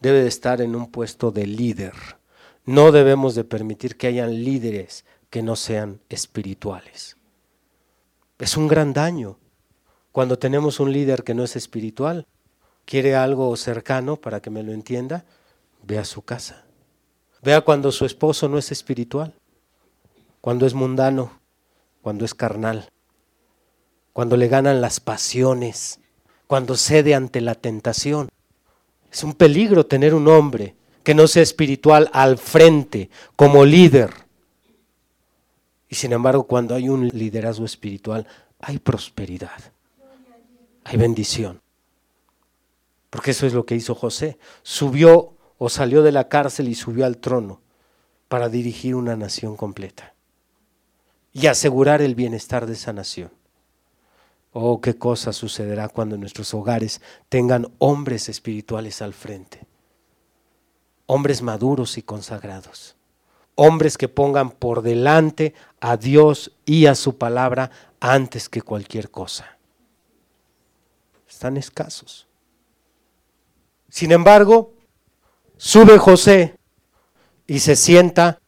Debe 0.02 0.22
de 0.24 0.28
estar 0.28 0.62
en 0.62 0.76
un 0.76 0.92
puesto 0.92 1.32
de 1.32 1.48
líder. 1.48 1.94
No 2.66 2.92
debemos 2.92 3.36
de 3.36 3.44
permitir 3.44 3.96
que 3.98 4.08
hayan 4.08 4.44
líderes 4.44 5.06
que 5.30 5.42
no 5.42 5.56
sean 5.56 6.02
espirituales. 6.10 7.18
Es 8.38 8.58
un 8.58 8.68
gran 8.68 8.92
daño 8.92 9.38
cuando 10.12 10.38
tenemos 10.38 10.80
un 10.80 10.92
líder 10.92 11.24
que 11.24 11.34
no 11.34 11.44
es 11.44 11.56
espiritual. 11.56 12.28
Quiere 12.86 13.16
algo 13.16 13.56
cercano 13.56 14.18
para 14.18 14.42
que 14.42 14.50
me 14.50 14.64
lo 14.64 14.74
entienda, 14.74 15.24
ve 15.84 15.98
a 16.00 16.06
su 16.06 16.24
casa. 16.24 16.66
Vea 17.44 17.62
cuando 17.62 17.92
su 17.92 18.06
esposo 18.06 18.50
no 18.50 18.58
es 18.58 18.72
espiritual, 18.72 19.34
cuando 20.42 20.66
es 20.66 20.74
mundano, 20.74 21.40
cuando 22.02 22.26
es 22.26 22.34
carnal, 22.34 22.90
cuando 24.14 24.38
le 24.38 24.48
ganan 24.48 24.82
las 24.82 25.00
pasiones, 25.00 26.00
cuando 26.48 26.76
cede 26.76 27.16
ante 27.16 27.42
la 27.42 27.56
tentación. 27.56 28.30
Es 29.12 29.24
un 29.24 29.34
peligro 29.34 29.86
tener 29.86 30.14
un 30.14 30.28
hombre 30.28 30.76
que 31.04 31.14
no 31.14 31.28
sea 31.28 31.44
espiritual 31.44 32.10
al 32.14 32.38
frente, 32.38 33.10
como 33.36 33.66
líder. 33.66 34.12
Y 35.90 35.96
sin 35.96 36.14
embargo, 36.14 36.44
cuando 36.44 36.76
hay 36.76 36.90
un 36.90 37.08
liderazgo 37.10 37.66
espiritual, 37.66 38.26
hay 38.60 38.80
prosperidad, 38.80 39.60
hay 40.84 40.98
bendición. 40.98 41.62
Porque 43.10 43.32
eso 43.32 43.46
es 43.46 43.54
lo 43.54 43.66
que 43.66 43.76
hizo 43.76 43.94
José. 43.94 44.38
Subió 44.64 45.34
o 45.58 45.70
salió 45.70 46.02
de 46.02 46.14
la 46.14 46.30
cárcel 46.30 46.70
y 46.70 46.76
subió 46.76 47.06
al 47.06 47.18
trono 47.18 47.60
para 48.30 48.48
dirigir 48.48 48.96
una 48.96 49.18
nación 49.18 49.58
completa 49.58 50.14
y 51.34 51.48
asegurar 51.48 52.02
el 52.02 52.16
bienestar 52.16 52.66
de 52.66 52.74
esa 52.74 52.94
nación. 52.94 53.32
Oh, 54.54 54.82
qué 54.82 54.98
cosa 54.98 55.32
sucederá 55.32 55.88
cuando 55.88 56.18
nuestros 56.18 56.54
hogares 56.54 57.02
tengan 57.30 57.72
hombres 57.78 58.28
espirituales 58.28 59.02
al 59.02 59.14
frente. 59.14 59.66
Hombres 61.06 61.42
maduros 61.42 61.98
y 61.98 62.02
consagrados. 62.02 62.96
Hombres 63.56 63.98
que 63.98 64.10
pongan 64.10 64.52
por 64.52 64.82
delante 64.82 65.54
a 65.80 65.96
Dios 65.96 66.52
y 66.66 66.86
a 66.88 66.96
su 66.96 67.18
palabra 67.18 67.72
antes 68.02 68.50
que 68.50 68.62
cualquier 68.62 69.10
cosa. 69.10 69.58
Están 71.30 71.56
escasos. 71.56 72.28
Sin 73.88 74.12
embargo, 74.12 74.74
sube 75.56 75.98
José 75.98 76.58
y 77.48 77.60
se 77.60 77.76
sienta 77.76 78.42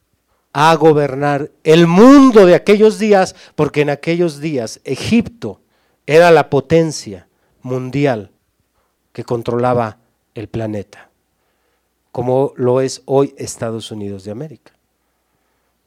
a 0.52 0.74
gobernar 0.74 1.50
el 1.64 1.86
mundo 1.86 2.46
de 2.46 2.54
aquellos 2.54 2.98
días, 2.98 3.34
porque 3.54 3.80
en 3.80 3.90
aquellos 3.90 4.40
días 4.40 4.80
Egipto 4.84 5.60
era 6.06 6.30
la 6.30 6.50
potencia 6.50 7.28
mundial 7.62 8.30
que 9.12 9.24
controlaba 9.24 9.98
el 10.34 10.48
planeta, 10.48 11.10
como 12.12 12.52
lo 12.56 12.80
es 12.80 13.02
hoy 13.06 13.34
Estados 13.38 13.90
Unidos 13.90 14.24
de 14.24 14.30
América, 14.30 14.72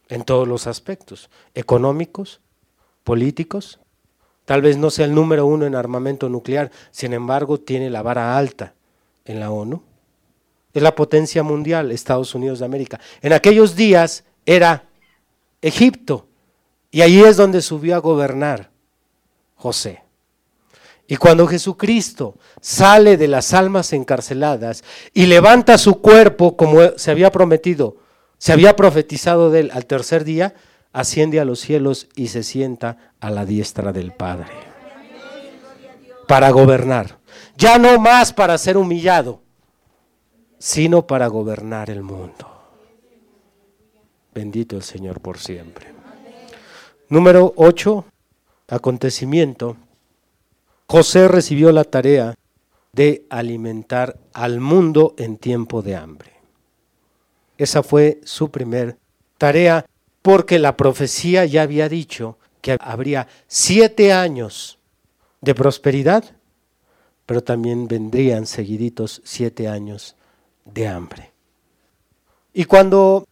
en 0.10 0.24
todos 0.24 0.48
los 0.48 0.66
aspectos, 0.68 1.30
económicos, 1.54 2.40
políticos. 3.04 3.80
Tal 4.46 4.62
vez 4.62 4.78
no 4.78 4.90
sea 4.90 5.06
el 5.06 5.14
número 5.14 5.46
uno 5.46 5.66
en 5.66 5.76
armamento 5.76 6.30
nuclear, 6.30 6.72
sin 6.92 7.14
embargo 7.14 7.60
tiene 7.60 7.90
la 7.90 8.02
vara 8.02 8.38
alta 8.38 8.74
en 9.26 9.40
la 9.40 9.52
ONU. 9.52 9.84
Es 10.74 10.82
la 10.82 10.96
potencia 10.96 11.44
mundial, 11.44 11.92
Estados 11.92 12.34
Unidos 12.34 12.60
de 12.60 12.66
América. 12.66 13.00
En 13.22 13.34
aquellos 13.34 13.76
días 13.76 14.24
era 14.46 14.88
Egipto, 15.62 16.28
y 16.92 17.02
allí 17.02 17.22
es 17.22 17.36
donde 17.36 17.62
subió 17.62 17.96
a 17.96 18.00
gobernar 18.00 18.72
José. 19.56 20.07
Y 21.08 21.16
cuando 21.16 21.48
Jesucristo 21.48 22.36
sale 22.60 23.16
de 23.16 23.30
las 23.30 23.54
almas 23.54 23.94
encarceladas 23.94 24.84
y 25.14 25.26
levanta 25.26 25.78
su 25.78 26.02
cuerpo 26.02 26.58
como 26.58 26.98
se 26.98 27.12
había 27.12 27.32
prometido, 27.32 27.96
se 28.38 28.52
había 28.52 28.76
profetizado 28.76 29.50
de 29.50 29.62
él 29.62 29.72
al 29.74 29.86
tercer 29.86 30.26
día, 30.26 30.54
asciende 30.92 31.40
a 31.40 31.46
los 31.46 31.62
cielos 31.62 32.08
y 32.16 32.28
se 32.28 32.44
sienta 32.44 33.14
a 33.22 33.30
la 33.30 33.46
diestra 33.46 33.94
del 33.94 34.12
Padre 34.12 34.52
para 36.28 36.50
gobernar. 36.52 37.20
Ya 37.56 37.80
no 37.80 37.98
más 38.00 38.34
para 38.34 38.58
ser 38.58 38.78
humillado, 38.78 39.42
sino 40.60 41.08
para 41.08 41.28
gobernar 41.28 41.90
el 41.90 42.04
mundo. 42.04 42.52
Bendito 44.34 44.76
el 44.76 44.84
Señor 44.84 45.22
por 45.22 45.40
siempre. 45.40 45.88
Número 47.10 47.54
8, 47.56 48.06
acontecimiento 48.68 49.78
José 50.90 51.28
recibió 51.28 51.74
la 51.74 51.84
tarea 51.84 52.36
de 52.94 53.26
alimentar 53.30 54.18
al 54.34 54.62
mundo 54.62 55.16
en 55.18 55.38
tiempo 55.38 55.82
de 55.82 55.98
hambre. 55.98 56.32
Esa 57.58 57.84
fue 57.84 58.22
su 58.24 58.52
primer 58.52 58.98
tarea 59.38 59.86
porque 60.22 60.60
la 60.60 60.78
profecía 60.78 61.46
ya 61.46 61.64
había 61.64 61.90
dicho 61.90 62.38
que 62.62 62.78
habría 62.80 63.28
siete 63.48 64.14
años 64.14 64.80
de 65.42 65.54
prosperidad, 65.54 66.24
pero 67.26 67.44
también 67.44 67.88
vendrían 67.88 68.46
seguiditos 68.46 69.22
siete 69.26 69.68
años 69.68 70.16
de 70.64 70.88
hambre. 70.88 71.32
Y 72.54 72.64
cuando 72.64 73.28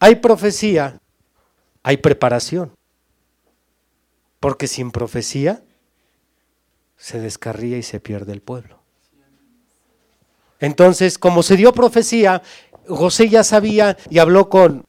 hay 0.00 0.16
profecía, 0.16 1.00
hay 1.84 1.98
preparación, 1.98 2.72
porque 4.40 4.66
sin 4.66 4.90
profecía 4.90 5.62
se 6.96 7.20
descarría 7.20 7.78
y 7.78 7.82
se 7.82 8.00
pierde 8.00 8.32
el 8.32 8.40
pueblo. 8.40 8.80
Entonces, 10.58 11.18
como 11.18 11.42
se 11.42 11.56
dio 11.56 11.72
profecía, 11.72 12.42
José 12.88 13.28
ya 13.28 13.44
sabía 13.44 13.96
y 14.08 14.18
habló 14.18 14.48
con, 14.48 14.84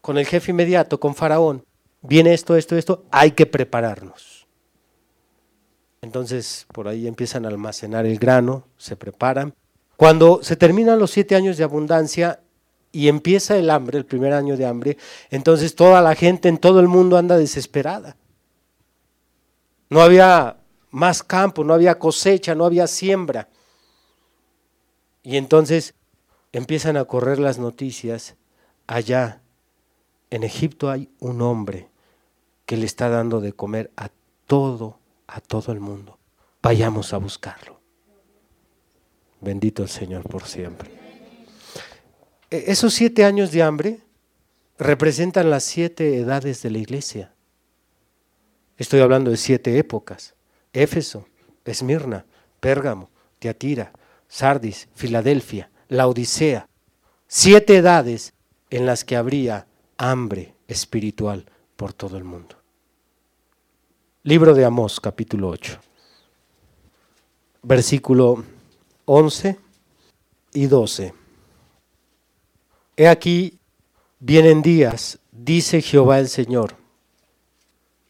con 0.00 0.18
el 0.18 0.26
jefe 0.26 0.50
inmediato, 0.50 1.00
con 1.00 1.14
Faraón. 1.14 1.64
Viene 2.02 2.34
esto, 2.34 2.56
esto, 2.56 2.76
esto, 2.76 3.04
hay 3.10 3.32
que 3.32 3.46
prepararnos. 3.46 4.46
Entonces 6.02 6.66
por 6.72 6.86
ahí 6.86 7.08
empiezan 7.08 7.44
a 7.44 7.48
almacenar 7.48 8.06
el 8.06 8.18
grano, 8.18 8.64
se 8.76 8.96
preparan. 8.96 9.54
Cuando 9.96 10.40
se 10.42 10.54
terminan 10.54 10.98
los 10.98 11.10
siete 11.10 11.34
años 11.34 11.56
de 11.56 11.64
abundancia 11.64 12.40
y 12.92 13.08
empieza 13.08 13.56
el 13.56 13.70
hambre, 13.70 13.98
el 13.98 14.06
primer 14.06 14.32
año 14.32 14.56
de 14.56 14.66
hambre, 14.66 14.98
entonces 15.30 15.74
toda 15.74 16.00
la 16.02 16.14
gente 16.14 16.48
en 16.48 16.58
todo 16.58 16.80
el 16.80 16.86
mundo 16.86 17.16
anda 17.16 17.36
desesperada. 17.36 18.16
No 19.88 20.00
había 20.00 20.58
más 20.96 21.22
campo, 21.22 21.62
no 21.62 21.74
había 21.74 21.98
cosecha, 21.98 22.54
no 22.54 22.64
había 22.64 22.86
siembra. 22.86 23.50
Y 25.22 25.36
entonces 25.36 25.94
empiezan 26.52 26.96
a 26.96 27.04
correr 27.04 27.38
las 27.38 27.58
noticias, 27.58 28.34
allá 28.86 29.42
en 30.30 30.42
Egipto 30.42 30.90
hay 30.90 31.10
un 31.18 31.42
hombre 31.42 31.90
que 32.64 32.78
le 32.78 32.86
está 32.86 33.10
dando 33.10 33.42
de 33.42 33.52
comer 33.52 33.90
a 33.98 34.08
todo, 34.46 34.98
a 35.26 35.42
todo 35.42 35.70
el 35.70 35.80
mundo. 35.80 36.18
Vayamos 36.62 37.12
a 37.12 37.18
buscarlo. 37.18 37.78
Bendito 39.42 39.82
el 39.82 39.90
Señor 39.90 40.26
por 40.26 40.46
siempre. 40.46 40.90
E, 42.50 42.64
esos 42.68 42.94
siete 42.94 43.26
años 43.26 43.52
de 43.52 43.62
hambre 43.62 44.00
representan 44.78 45.50
las 45.50 45.64
siete 45.64 46.16
edades 46.16 46.62
de 46.62 46.70
la 46.70 46.78
iglesia. 46.78 47.34
Estoy 48.78 49.00
hablando 49.00 49.30
de 49.30 49.36
siete 49.36 49.76
épocas. 49.76 50.35
Éfeso, 50.76 51.26
Esmirna, 51.64 52.26
Pérgamo, 52.60 53.08
Teatira, 53.38 53.92
Sardis, 54.28 54.88
Filadelfia, 54.94 55.70
la 55.88 56.06
Odisea. 56.06 56.68
Siete 57.26 57.78
edades 57.78 58.34
en 58.68 58.84
las 58.84 59.02
que 59.02 59.16
habría 59.16 59.66
hambre 59.96 60.54
espiritual 60.68 61.46
por 61.76 61.94
todo 61.94 62.18
el 62.18 62.24
mundo. 62.24 62.56
Libro 64.22 64.52
de 64.52 64.66
Amós, 64.66 65.00
capítulo 65.00 65.48
8, 65.48 65.78
versículo 67.62 68.44
11 69.06 69.58
y 70.52 70.66
12. 70.66 71.14
He 72.98 73.08
aquí, 73.08 73.58
vienen 74.18 74.60
días, 74.60 75.20
dice 75.32 75.80
Jehová 75.80 76.18
el 76.18 76.28
Señor, 76.28 76.76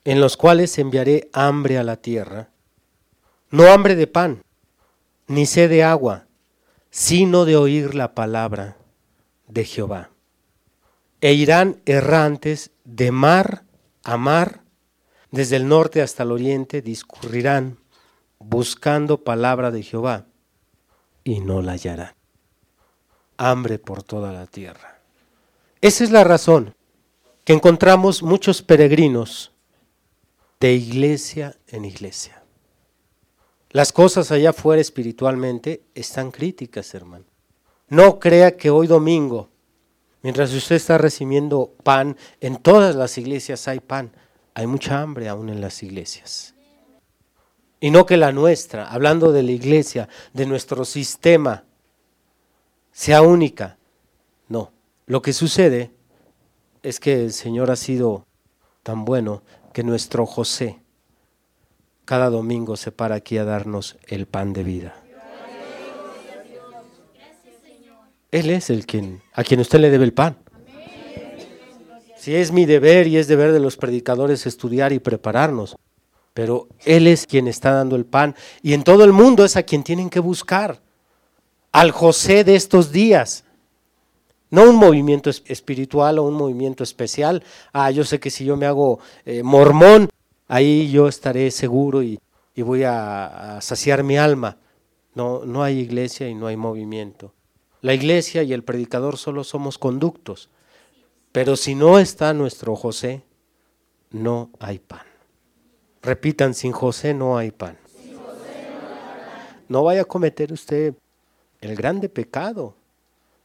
en 0.04 0.20
los 0.20 0.36
cuales 0.36 0.78
enviaré 0.78 1.28
hambre 1.32 1.78
a 1.78 1.84
la 1.84 1.96
tierra, 1.96 2.50
no 3.50 3.70
hambre 3.70 3.94
de 3.94 4.06
pan, 4.06 4.42
ni 5.26 5.46
sed 5.46 5.70
de 5.70 5.82
agua, 5.84 6.26
sino 6.90 7.44
de 7.44 7.56
oír 7.56 7.94
la 7.94 8.14
palabra 8.14 8.76
de 9.46 9.64
Jehová. 9.64 10.10
E 11.20 11.32
irán 11.32 11.80
errantes 11.86 12.70
de 12.84 13.10
mar 13.10 13.64
a 14.04 14.16
mar, 14.16 14.62
desde 15.30 15.56
el 15.56 15.68
norte 15.68 16.02
hasta 16.02 16.22
el 16.22 16.32
oriente, 16.32 16.82
discurrirán 16.82 17.78
buscando 18.38 19.24
palabra 19.24 19.70
de 19.70 19.82
Jehová 19.82 20.26
y 21.24 21.40
no 21.40 21.62
la 21.62 21.72
hallarán. 21.72 22.14
Hambre 23.36 23.78
por 23.78 24.02
toda 24.02 24.32
la 24.32 24.46
tierra. 24.46 25.00
Esa 25.80 26.04
es 26.04 26.10
la 26.10 26.24
razón 26.24 26.74
que 27.44 27.52
encontramos 27.52 28.22
muchos 28.22 28.62
peregrinos 28.62 29.52
de 30.58 30.72
iglesia 30.72 31.56
en 31.68 31.84
iglesia. 31.84 32.45
Las 33.70 33.92
cosas 33.92 34.30
allá 34.30 34.50
afuera 34.50 34.80
espiritualmente 34.80 35.82
están 35.94 36.30
críticas, 36.30 36.94
hermano. 36.94 37.24
No 37.88 38.18
crea 38.18 38.56
que 38.56 38.70
hoy 38.70 38.86
domingo, 38.86 39.50
mientras 40.22 40.52
usted 40.52 40.76
está 40.76 40.98
recibiendo 40.98 41.72
pan, 41.82 42.16
en 42.40 42.56
todas 42.56 42.94
las 42.94 43.18
iglesias 43.18 43.68
hay 43.68 43.80
pan. 43.80 44.12
Hay 44.54 44.66
mucha 44.66 45.00
hambre 45.02 45.28
aún 45.28 45.48
en 45.48 45.60
las 45.60 45.82
iglesias. 45.82 46.54
Y 47.78 47.90
no 47.90 48.06
que 48.06 48.16
la 48.16 48.32
nuestra, 48.32 48.90
hablando 48.90 49.32
de 49.32 49.42
la 49.42 49.52
iglesia, 49.52 50.08
de 50.32 50.46
nuestro 50.46 50.84
sistema, 50.84 51.64
sea 52.90 53.20
única. 53.20 53.76
No, 54.48 54.72
lo 55.04 55.20
que 55.20 55.32
sucede 55.32 55.90
es 56.82 56.98
que 56.98 57.24
el 57.24 57.32
Señor 57.32 57.70
ha 57.70 57.76
sido 57.76 58.26
tan 58.82 59.04
bueno 59.04 59.42
que 59.74 59.82
nuestro 59.82 60.24
José 60.24 60.80
cada 62.06 62.30
domingo 62.30 62.76
se 62.76 62.92
para 62.92 63.16
aquí 63.16 63.36
a 63.36 63.44
darnos 63.44 63.98
el 64.06 64.26
pan 64.26 64.54
de 64.54 64.62
vida. 64.64 64.94
Él 68.30 68.48
es 68.50 68.70
el 68.70 68.86
quien, 68.86 69.22
a 69.34 69.44
quien 69.44 69.60
usted 69.60 69.80
le 69.80 69.90
debe 69.90 70.04
el 70.04 70.12
pan. 70.12 70.38
Si 72.16 72.34
es 72.34 72.52
mi 72.52 72.64
deber 72.64 73.06
y 73.06 73.18
es 73.18 73.28
deber 73.28 73.52
de 73.52 73.60
los 73.60 73.76
predicadores 73.76 74.46
estudiar 74.46 74.92
y 74.92 74.98
prepararnos, 74.98 75.76
pero 76.32 76.68
Él 76.84 77.06
es 77.06 77.26
quien 77.26 77.48
está 77.48 77.72
dando 77.72 77.96
el 77.96 78.04
pan 78.04 78.34
y 78.62 78.72
en 78.72 78.84
todo 78.84 79.04
el 79.04 79.12
mundo 79.12 79.44
es 79.44 79.56
a 79.56 79.64
quien 79.64 79.82
tienen 79.82 80.08
que 80.08 80.20
buscar, 80.20 80.80
al 81.72 81.90
José 81.90 82.44
de 82.44 82.56
estos 82.56 82.92
días. 82.92 83.44
No 84.50 84.70
un 84.70 84.76
movimiento 84.76 85.28
espiritual 85.28 86.18
o 86.20 86.22
un 86.22 86.34
movimiento 86.34 86.84
especial. 86.84 87.42
Ah, 87.72 87.90
yo 87.90 88.04
sé 88.04 88.20
que 88.20 88.30
si 88.30 88.44
yo 88.44 88.56
me 88.56 88.66
hago 88.66 89.00
eh, 89.24 89.42
mormón, 89.42 90.08
ahí 90.48 90.90
yo 90.90 91.08
estaré 91.08 91.50
seguro 91.50 92.02
y, 92.02 92.20
voy 92.56 92.84
a, 92.84 93.58
saciar 93.60 94.02
mi 94.02 94.16
alma. 94.16 94.58
No, 95.14 95.44
no 95.44 95.62
hay 95.62 95.78
iglesia 95.78 96.28
y 96.28 96.34
no 96.34 96.46
hay 96.46 96.56
movimiento. 96.56 97.32
La 97.80 97.94
iglesia 97.94 98.42
y 98.42 98.52
el 98.52 98.64
predicador 98.64 99.16
solo 99.16 99.44
somos 99.44 99.78
conductos. 99.78 100.50
Pero 101.32 101.56
si 101.56 101.74
no 101.74 101.98
está 101.98 102.32
nuestro 102.32 102.76
José, 102.76 103.22
no 104.10 104.50
hay 104.58 104.78
pan. 104.78 105.06
Repitan, 106.02 106.54
sin 106.54 106.72
José 106.72 107.14
no 107.14 107.36
hay 107.36 107.50
pan. 107.50 107.78
No 109.68 109.82
vaya 109.84 110.02
a 110.02 110.04
cometer 110.04 110.52
usted 110.52 110.94
el 111.60 111.74
grande 111.74 112.08
pecado 112.08 112.74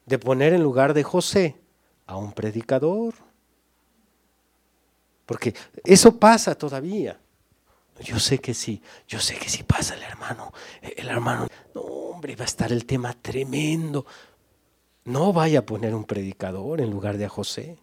de 0.06 0.20
poner 0.20 0.54
en 0.54 0.62
lugar 0.62 0.94
de 0.94 1.04
José 1.04 1.56
a 2.06 2.18
un 2.18 2.32
predicador. 2.34 3.14
Porque 5.32 5.56
eso 5.86 6.20
pasa 6.20 6.56
todavía. 6.56 7.18
Yo 8.02 8.20
sé 8.20 8.40
que 8.40 8.54
sí, 8.54 8.82
yo 9.08 9.18
sé 9.18 9.38
que 9.38 9.48
sí 9.48 9.64
pasa 9.64 9.96
el 9.96 10.04
hermano. 10.04 10.52
El 10.82 11.08
hermano, 11.08 11.48
no 11.74 11.80
hombre, 11.84 12.36
va 12.36 12.44
a 12.44 12.48
estar 12.48 12.70
el 12.70 12.86
tema 12.86 13.14
tremendo. 13.14 14.06
No 15.06 15.32
vaya 15.32 15.60
a 15.60 15.66
poner 15.66 15.96
un 15.96 16.04
predicador 16.04 16.82
en 16.82 16.92
lugar 16.92 17.16
de 17.16 17.24
a 17.24 17.30
José. 17.30 17.78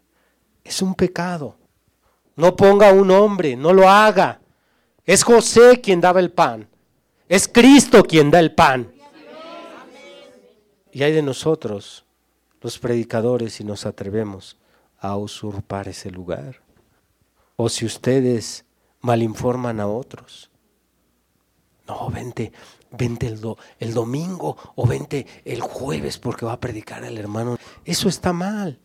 Es 0.63 0.83
un 0.83 0.95
pecado. 0.95 1.57
No 2.37 2.55
ponga 2.55 2.93
un 2.93 3.11
hombre, 3.11 3.57
no 3.57 3.73
lo 3.73 3.89
haga. 3.89 4.43
Es 5.07 5.23
José 5.23 5.81
quien 5.81 6.03
daba 6.03 6.21
el 6.21 6.31
pan. 6.31 6.69
Es 7.31 7.49
Cristo 7.49 8.05
quien 8.05 8.31
da 8.31 8.41
el 8.41 8.55
pan. 8.55 8.93
Y 10.93 11.03
hay 11.03 11.13
de 11.13 11.23
nosotros, 11.23 12.05
los 12.61 12.79
predicadores, 12.79 13.55
si 13.55 13.65
nos 13.65 13.87
atrevemos 13.87 14.59
a 14.99 15.17
usurpar 15.17 15.89
ese 15.89 16.11
lugar 16.11 16.68
o 17.61 17.69
si 17.69 17.85
ustedes 17.85 18.65
malinforman 19.01 19.81
a 19.81 19.89
otros. 19.89 20.49
No, 21.89 22.09
vente, 22.09 22.53
vente 22.93 23.27
el, 23.27 23.41
el 23.81 23.95
domingo 23.95 24.57
o 24.77 24.87
vente 24.87 25.27
el 25.45 25.61
jueves 25.61 26.19
porque 26.19 26.47
va 26.47 26.53
a 26.53 26.61
predicar 26.61 27.03
el 27.03 27.19
hermano. 27.19 27.59
Eso 27.85 28.09
está 28.09 28.33
mal. 28.33 28.79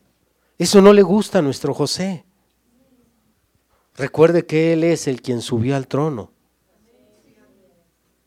Eso 0.57 0.81
no 0.81 0.91
le 0.91 1.03
gusta 1.03 1.39
a 1.39 1.41
nuestro 1.43 1.75
José. 1.75 2.25
Recuerde 3.95 4.47
que 4.47 4.73
Él 4.73 4.83
es 4.83 5.07
el 5.07 5.21
quien 5.21 5.41
subió 5.41 5.75
al 5.75 5.87
trono. 5.87 6.31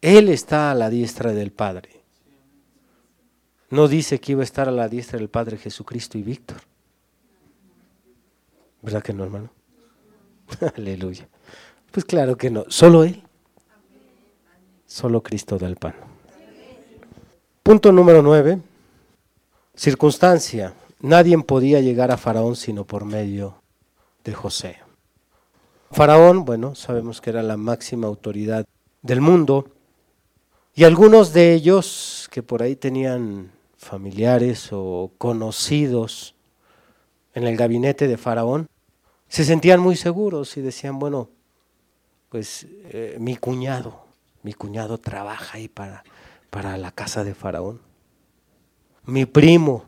Él 0.01 0.28
está 0.28 0.70
a 0.70 0.74
la 0.76 0.90
diestra 0.90 1.32
del 1.32 1.51
Padre. 1.51 2.05
No 3.70 3.88
dice 3.88 4.20
que 4.20 4.32
iba 4.32 4.42
a 4.42 4.44
estar 4.44 4.68
a 4.68 4.72
la 4.72 4.88
diestra 4.88 5.18
del 5.18 5.28
Padre 5.28 5.59
Jesucristo 5.59 6.18
y 6.18 6.22
Víctor. 6.22 6.59
¿Verdad 8.80 9.03
que 9.03 9.12
no, 9.12 9.24
hermano? 9.24 9.55
Aleluya. 10.76 11.28
Pues 11.90 12.05
claro 12.05 12.36
que 12.36 12.51
no, 12.51 12.64
solo 12.68 13.05
Él. 13.05 13.22
Solo 14.86 15.22
Cristo 15.22 15.59
da 15.59 15.66
el 15.66 15.76
pan. 15.76 15.94
Punto 17.62 17.90
número 17.90 18.22
nueve. 18.22 18.61
Circunstancia. 19.74 20.74
Nadie 21.01 21.36
podía 21.38 21.80
llegar 21.80 22.11
a 22.11 22.16
Faraón 22.16 22.57
sino 22.57 22.84
por 22.84 23.05
medio 23.05 23.62
de 24.24 24.32
José. 24.32 24.78
Faraón, 25.90 26.44
bueno, 26.44 26.74
sabemos 26.74 27.20
que 27.20 27.30
era 27.30 27.42
la 27.42 27.57
máxima 27.57 28.07
autoridad 28.07 28.66
del 29.03 29.20
mundo. 29.20 29.68
Y 30.74 30.84
algunos 30.84 31.32
de 31.32 31.55
ellos 31.55 32.28
que 32.30 32.42
por 32.42 32.62
ahí 32.62 32.76
tenían 32.76 33.53
familiares 33.76 34.68
o 34.72 35.12
conocidos 35.16 36.34
en 37.34 37.47
el 37.47 37.57
gabinete 37.57 38.09
de 38.09 38.16
Faraón, 38.16 38.68
se 39.29 39.45
sentían 39.45 39.81
muy 39.81 39.97
seguros 39.97 40.57
y 40.57 40.61
decían, 40.61 40.99
bueno, 40.99 41.31
pues 42.29 42.66
eh, 42.91 43.16
mi 43.18 43.37
cuñado, 43.37 44.05
mi 44.43 44.53
cuñado 44.53 44.99
trabaja 44.99 45.59
ahí 45.59 45.68
para, 45.68 46.05
para 46.51 46.77
la 46.77 46.91
casa 46.91 47.24
de 47.24 47.35
Faraón. 47.35 47.81
Mi 49.05 49.24
primo, 49.24 49.85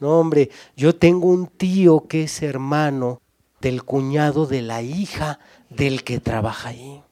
no 0.00 0.20
hombre, 0.20 0.50
yo 0.76 0.94
tengo 0.94 1.28
un 1.28 1.46
tío 1.46 2.06
que 2.08 2.24
es 2.24 2.42
hermano 2.42 3.20
del 3.60 3.84
cuñado 3.84 4.46
de 4.46 4.62
la 4.62 4.82
hija 4.82 5.38
del 5.70 6.04
que 6.04 6.20
trabaja 6.20 6.70
ahí. 6.70 7.02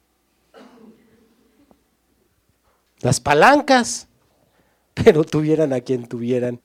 las 3.04 3.20
palancas, 3.20 4.08
pero 4.94 5.24
tuvieran 5.24 5.72
a 5.74 5.80
quien 5.80 6.06
tuvieran, 6.08 6.60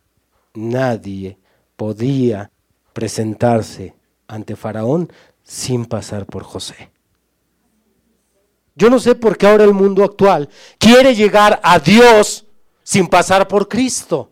nadie 0.53 1.38
podía 1.76 2.49
presentarse 2.93 3.93
ante 4.30 4.55
Faraón 4.55 5.11
sin 5.43 5.86
pasar 5.86 6.25
por 6.25 6.43
José. 6.43 6.91
Yo 8.75 8.89
no 8.89 8.99
sé 8.99 9.15
por 9.15 9.38
qué 9.38 9.47
ahora 9.47 9.65
el 9.65 9.73
mundo 9.73 10.05
actual 10.05 10.47
quiere 10.77 11.13
llegar 11.13 11.59
a 11.63 11.80
Dios 11.80 12.45
sin 12.84 13.07
pasar 13.07 13.47
por 13.47 13.67
Cristo. 13.67 14.32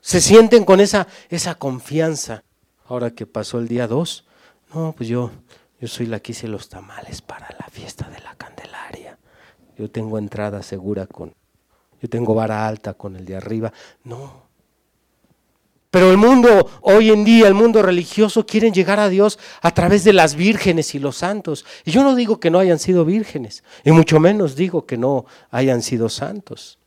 Se 0.00 0.20
sienten 0.20 0.64
con 0.64 0.80
esa, 0.80 1.06
esa 1.28 1.54
confianza. 1.54 2.42
Ahora 2.86 3.10
que 3.10 3.26
pasó 3.26 3.58
el 3.58 3.68
día 3.68 3.86
2, 3.86 4.24
no, 4.74 4.94
pues 4.96 5.08
yo, 5.08 5.30
yo 5.78 5.86
soy 5.86 6.06
la 6.06 6.20
que 6.20 6.32
hice 6.32 6.48
los 6.48 6.68
tamales 6.68 7.20
para 7.20 7.54
la 7.60 7.66
fiesta 7.70 8.08
de 8.08 8.18
la 8.20 8.34
Candelaria. 8.34 9.18
Yo 9.76 9.90
tengo 9.90 10.18
entrada 10.18 10.62
segura 10.62 11.06
con, 11.06 11.34
yo 12.00 12.08
tengo 12.08 12.34
vara 12.34 12.66
alta 12.66 12.94
con 12.94 13.14
el 13.14 13.26
de 13.26 13.36
arriba. 13.36 13.72
No, 14.02 14.47
pero 15.90 16.10
el 16.10 16.18
mundo, 16.18 16.70
hoy 16.82 17.10
en 17.10 17.24
día, 17.24 17.48
el 17.48 17.54
mundo 17.54 17.80
religioso, 17.80 18.44
quieren 18.44 18.74
llegar 18.74 19.00
a 19.00 19.08
Dios 19.08 19.38
a 19.62 19.72
través 19.72 20.04
de 20.04 20.12
las 20.12 20.34
vírgenes 20.34 20.94
y 20.94 20.98
los 20.98 21.16
santos. 21.16 21.64
Y 21.84 21.92
yo 21.92 22.02
no 22.02 22.14
digo 22.14 22.40
que 22.40 22.50
no 22.50 22.58
hayan 22.58 22.78
sido 22.78 23.06
vírgenes, 23.06 23.64
y 23.84 23.92
mucho 23.92 24.20
menos 24.20 24.54
digo 24.54 24.84
que 24.84 24.98
no 24.98 25.24
hayan 25.50 25.82
sido 25.82 26.10
santos. 26.10 26.78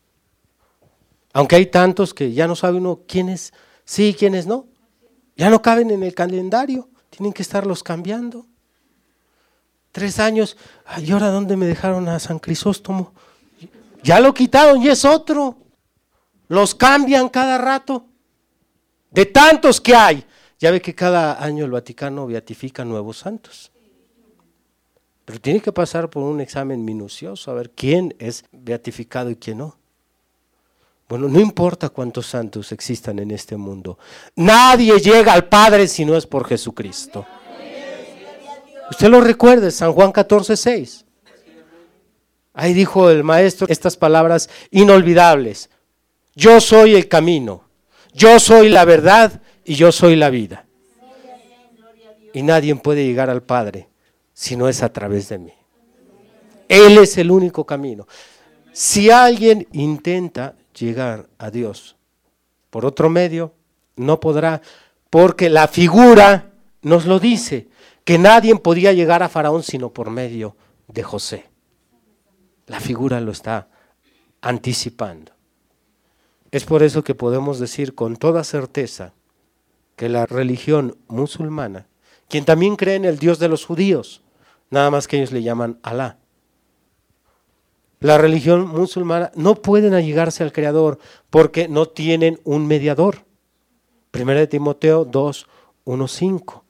Aunque 1.33 1.55
hay 1.55 1.65
tantos 1.65 2.13
que 2.13 2.33
ya 2.33 2.47
no 2.47 2.55
sabe 2.55 2.77
uno 2.77 3.01
quiénes 3.07 3.53
sí 3.85 4.09
y 4.09 4.13
quiénes 4.13 4.45
no. 4.45 4.67
Ya 5.35 5.49
no 5.49 5.61
caben 5.61 5.89
en 5.89 6.03
el 6.03 6.13
calendario, 6.13 6.89
tienen 7.09 7.33
que 7.33 7.41
estarlos 7.41 7.83
cambiando. 7.83 8.45
Tres 9.91 10.19
años, 10.19 10.57
¿y 10.99 11.11
ahora 11.11 11.31
dónde 11.31 11.57
me 11.57 11.65
dejaron 11.65 12.07
a 12.07 12.19
San 12.19 12.37
Crisóstomo? 12.37 13.13
Ya 14.03 14.19
lo 14.19 14.33
quitaron 14.33 14.81
y 14.81 14.89
es 14.89 15.05
otro. 15.05 15.57
Los 16.47 16.75
cambian 16.75 17.29
cada 17.29 17.57
rato. 17.57 18.05
De 19.11 19.25
tantos 19.25 19.79
que 19.79 19.93
hay. 19.93 20.25
Ya 20.59 20.71
ve 20.71 20.81
que 20.81 20.95
cada 20.95 21.43
año 21.43 21.65
el 21.65 21.71
Vaticano 21.71 22.27
beatifica 22.27 22.85
nuevos 22.85 23.17
santos. 23.17 23.71
Pero 25.25 25.39
tiene 25.39 25.59
que 25.59 25.71
pasar 25.71 26.09
por 26.09 26.23
un 26.23 26.41
examen 26.41 26.83
minucioso 26.83 27.51
a 27.51 27.53
ver 27.53 27.71
quién 27.71 28.15
es 28.19 28.45
beatificado 28.51 29.29
y 29.29 29.35
quién 29.35 29.59
no. 29.59 29.77
Bueno, 31.07 31.27
no 31.27 31.39
importa 31.39 31.89
cuántos 31.89 32.27
santos 32.27 32.71
existan 32.71 33.19
en 33.19 33.31
este 33.31 33.57
mundo. 33.57 33.99
Nadie 34.35 34.97
llega 34.99 35.33
al 35.33 35.49
Padre 35.49 35.87
si 35.87 36.05
no 36.05 36.15
es 36.15 36.25
por 36.25 36.47
Jesucristo. 36.47 37.25
Usted 38.89 39.09
lo 39.09 39.19
recuerda, 39.19 39.69
San 39.71 39.93
Juan 39.93 40.11
14, 40.11 40.55
6. 40.55 41.05
Ahí 42.53 42.73
dijo 42.73 43.09
el 43.09 43.23
maestro 43.23 43.67
estas 43.69 43.97
palabras 43.97 44.49
inolvidables. 44.69 45.69
Yo 46.35 46.61
soy 46.61 46.95
el 46.95 47.07
camino, 47.07 47.65
yo 48.13 48.39
soy 48.39 48.69
la 48.69 48.85
verdad 48.85 49.41
y 49.63 49.75
yo 49.75 49.91
soy 49.91 50.15
la 50.15 50.29
vida. 50.29 50.65
Y 52.33 52.43
nadie 52.43 52.75
puede 52.75 53.05
llegar 53.05 53.29
al 53.29 53.43
Padre 53.43 53.89
si 54.33 54.55
no 54.55 54.69
es 54.69 54.83
a 54.83 54.91
través 54.91 55.29
de 55.29 55.37
mí. 55.37 55.53
Él 56.67 56.97
es 56.97 57.17
el 57.17 57.31
único 57.31 57.65
camino. 57.65 58.07
Si 58.71 59.09
alguien 59.09 59.67
intenta 59.73 60.55
llegar 60.77 61.27
a 61.37 61.51
Dios 61.51 61.97
por 62.69 62.85
otro 62.85 63.09
medio, 63.09 63.53
no 63.97 64.19
podrá, 64.19 64.61
porque 65.09 65.49
la 65.49 65.67
figura 65.67 66.51
nos 66.81 67.05
lo 67.05 67.19
dice, 67.19 67.67
que 68.03 68.17
nadie 68.17 68.55
podía 68.55 68.93
llegar 68.93 69.21
a 69.23 69.29
Faraón 69.29 69.63
sino 69.63 69.91
por 69.91 70.09
medio 70.09 70.55
de 70.87 71.03
José. 71.03 71.45
La 72.67 72.79
figura 72.79 73.19
lo 73.19 73.31
está 73.31 73.67
anticipando. 74.41 75.33
Es 76.51 76.65
por 76.65 76.83
eso 76.83 77.03
que 77.03 77.15
podemos 77.15 77.59
decir 77.59 77.95
con 77.95 78.17
toda 78.17 78.43
certeza 78.43 79.13
que 79.95 80.09
la 80.09 80.25
religión 80.25 80.97
musulmana, 81.07 81.87
quien 82.27 82.45
también 82.45 82.75
cree 82.75 82.95
en 82.95 83.05
el 83.05 83.17
Dios 83.17 83.39
de 83.39 83.47
los 83.47 83.65
judíos, 83.65 84.21
nada 84.69 84.91
más 84.91 85.07
que 85.07 85.17
ellos 85.17 85.31
le 85.31 85.43
llaman 85.43 85.79
Alá, 85.81 86.17
la 88.01 88.17
religión 88.17 88.67
musulmana 88.67 89.31
no 89.35 89.53
pueden 89.55 89.93
allegarse 89.93 90.43
al 90.43 90.51
Creador 90.51 90.97
porque 91.29 91.67
no 91.67 91.85
tienen 91.85 92.39
un 92.43 92.65
mediador. 92.65 93.25
Primera 94.09 94.39
de 94.39 94.47
Timoteo 94.47 95.05
2, 95.05 95.47
1, 95.85 96.07
5. 96.07 96.65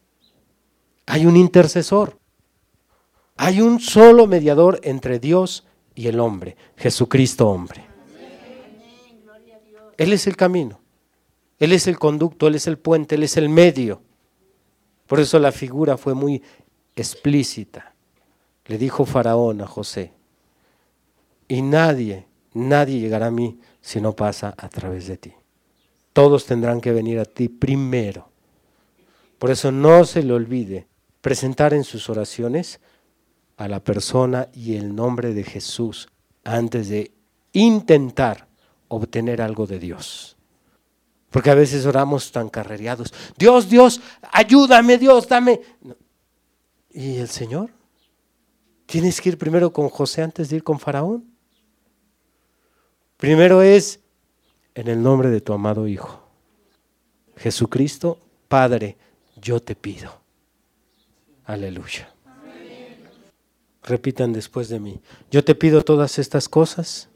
Hay 1.05 1.25
un 1.25 1.37
intercesor. 1.37 2.19
Hay 3.37 3.61
un 3.61 3.79
solo 3.79 4.27
mediador 4.27 4.81
entre 4.83 5.19
Dios 5.19 5.65
y 5.95 6.07
el 6.07 6.19
hombre, 6.19 6.57
Jesucristo 6.75 7.47
hombre. 7.47 7.90
Él 10.01 10.13
es 10.13 10.25
el 10.25 10.35
camino, 10.35 10.79
Él 11.59 11.73
es 11.73 11.85
el 11.85 11.99
conducto, 11.99 12.47
Él 12.47 12.55
es 12.55 12.65
el 12.65 12.79
puente, 12.79 13.13
Él 13.13 13.21
es 13.21 13.37
el 13.37 13.49
medio. 13.49 14.01
Por 15.05 15.19
eso 15.19 15.37
la 15.37 15.51
figura 15.51 15.95
fue 15.95 16.15
muy 16.15 16.41
explícita. 16.95 17.93
Le 18.65 18.79
dijo 18.79 19.05
Faraón 19.05 19.61
a 19.61 19.67
José, 19.67 20.11
y 21.47 21.61
nadie, 21.61 22.25
nadie 22.55 22.99
llegará 22.99 23.27
a 23.27 23.31
mí 23.31 23.59
si 23.79 24.01
no 24.01 24.15
pasa 24.15 24.55
a 24.57 24.69
través 24.69 25.05
de 25.05 25.17
ti. 25.17 25.33
Todos 26.13 26.47
tendrán 26.47 26.81
que 26.81 26.93
venir 26.93 27.19
a 27.19 27.25
ti 27.25 27.47
primero. 27.47 28.27
Por 29.37 29.51
eso 29.51 29.71
no 29.71 30.03
se 30.05 30.23
le 30.23 30.33
olvide 30.33 30.87
presentar 31.21 31.75
en 31.75 31.83
sus 31.83 32.09
oraciones 32.09 32.79
a 33.55 33.67
la 33.67 33.83
persona 33.83 34.49
y 34.51 34.77
el 34.77 34.95
nombre 34.95 35.35
de 35.35 35.43
Jesús 35.43 36.09
antes 36.43 36.89
de 36.89 37.11
intentar 37.53 38.49
obtener 38.95 39.41
algo 39.41 39.65
de 39.65 39.79
Dios. 39.79 40.35
Porque 41.29 41.49
a 41.49 41.55
veces 41.55 41.85
oramos 41.85 42.31
tan 42.31 42.49
carrereados. 42.49 43.13
Dios, 43.37 43.69
Dios, 43.69 44.01
ayúdame, 44.31 44.97
Dios, 44.97 45.27
dame. 45.27 45.61
¿Y 46.91 47.17
el 47.17 47.29
Señor? 47.29 47.69
¿Tienes 48.85 49.21
que 49.21 49.29
ir 49.29 49.37
primero 49.37 49.71
con 49.71 49.87
José 49.87 50.21
antes 50.21 50.49
de 50.49 50.57
ir 50.57 50.63
con 50.63 50.77
Faraón? 50.77 51.25
Primero 53.15 53.61
es 53.61 54.01
en 54.75 54.89
el 54.89 55.01
nombre 55.01 55.29
de 55.29 55.39
tu 55.39 55.53
amado 55.53 55.87
Hijo. 55.87 56.21
Jesucristo, 57.37 58.19
Padre, 58.49 58.97
yo 59.39 59.61
te 59.61 59.75
pido. 59.75 60.19
Aleluya. 61.45 62.13
Repitan 63.83 64.33
después 64.33 64.67
de 64.67 64.79
mí. 64.79 64.99
Yo 65.31 65.45
te 65.45 65.55
pido 65.55 65.81
todas 65.83 66.19
estas 66.19 66.49
cosas 66.49 67.10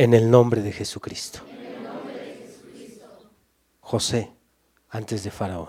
en 0.00 0.14
el 0.14 0.30
nombre 0.30 0.62
de 0.62 0.72
Jesucristo. 0.72 1.40
José, 3.80 4.32
antes 4.88 5.24
de 5.24 5.30
Faraón. 5.30 5.68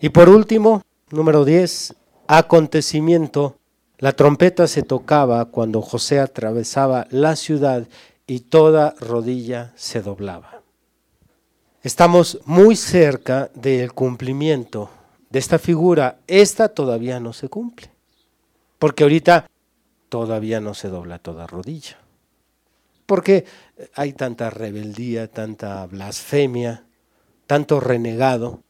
Y 0.00 0.08
por 0.08 0.28
último, 0.28 0.82
número 1.10 1.44
10, 1.44 1.94
acontecimiento. 2.26 3.56
La 3.98 4.14
trompeta 4.14 4.66
se 4.66 4.82
tocaba 4.82 5.44
cuando 5.44 5.80
José 5.80 6.18
atravesaba 6.18 7.06
la 7.10 7.36
ciudad 7.36 7.86
y 8.26 8.40
toda 8.40 8.96
rodilla 8.98 9.72
se 9.76 10.02
doblaba. 10.02 10.62
Estamos 11.84 12.40
muy 12.46 12.74
cerca 12.74 13.48
del 13.54 13.92
cumplimiento 13.92 14.90
de 15.30 15.38
esta 15.38 15.60
figura. 15.60 16.18
Esta 16.26 16.68
todavía 16.68 17.20
no 17.20 17.32
se 17.32 17.48
cumple, 17.48 17.92
porque 18.80 19.04
ahorita 19.04 19.48
todavía 20.08 20.60
no 20.60 20.74
se 20.74 20.88
dobla 20.88 21.20
toda 21.20 21.46
rodilla. 21.46 22.03
Porque 23.06 23.44
hay 23.94 24.12
tanta 24.12 24.50
rebeldía, 24.50 25.30
tanta 25.30 25.86
blasfemia, 25.86 26.86
tanto 27.46 27.80
renegado, 27.80 28.62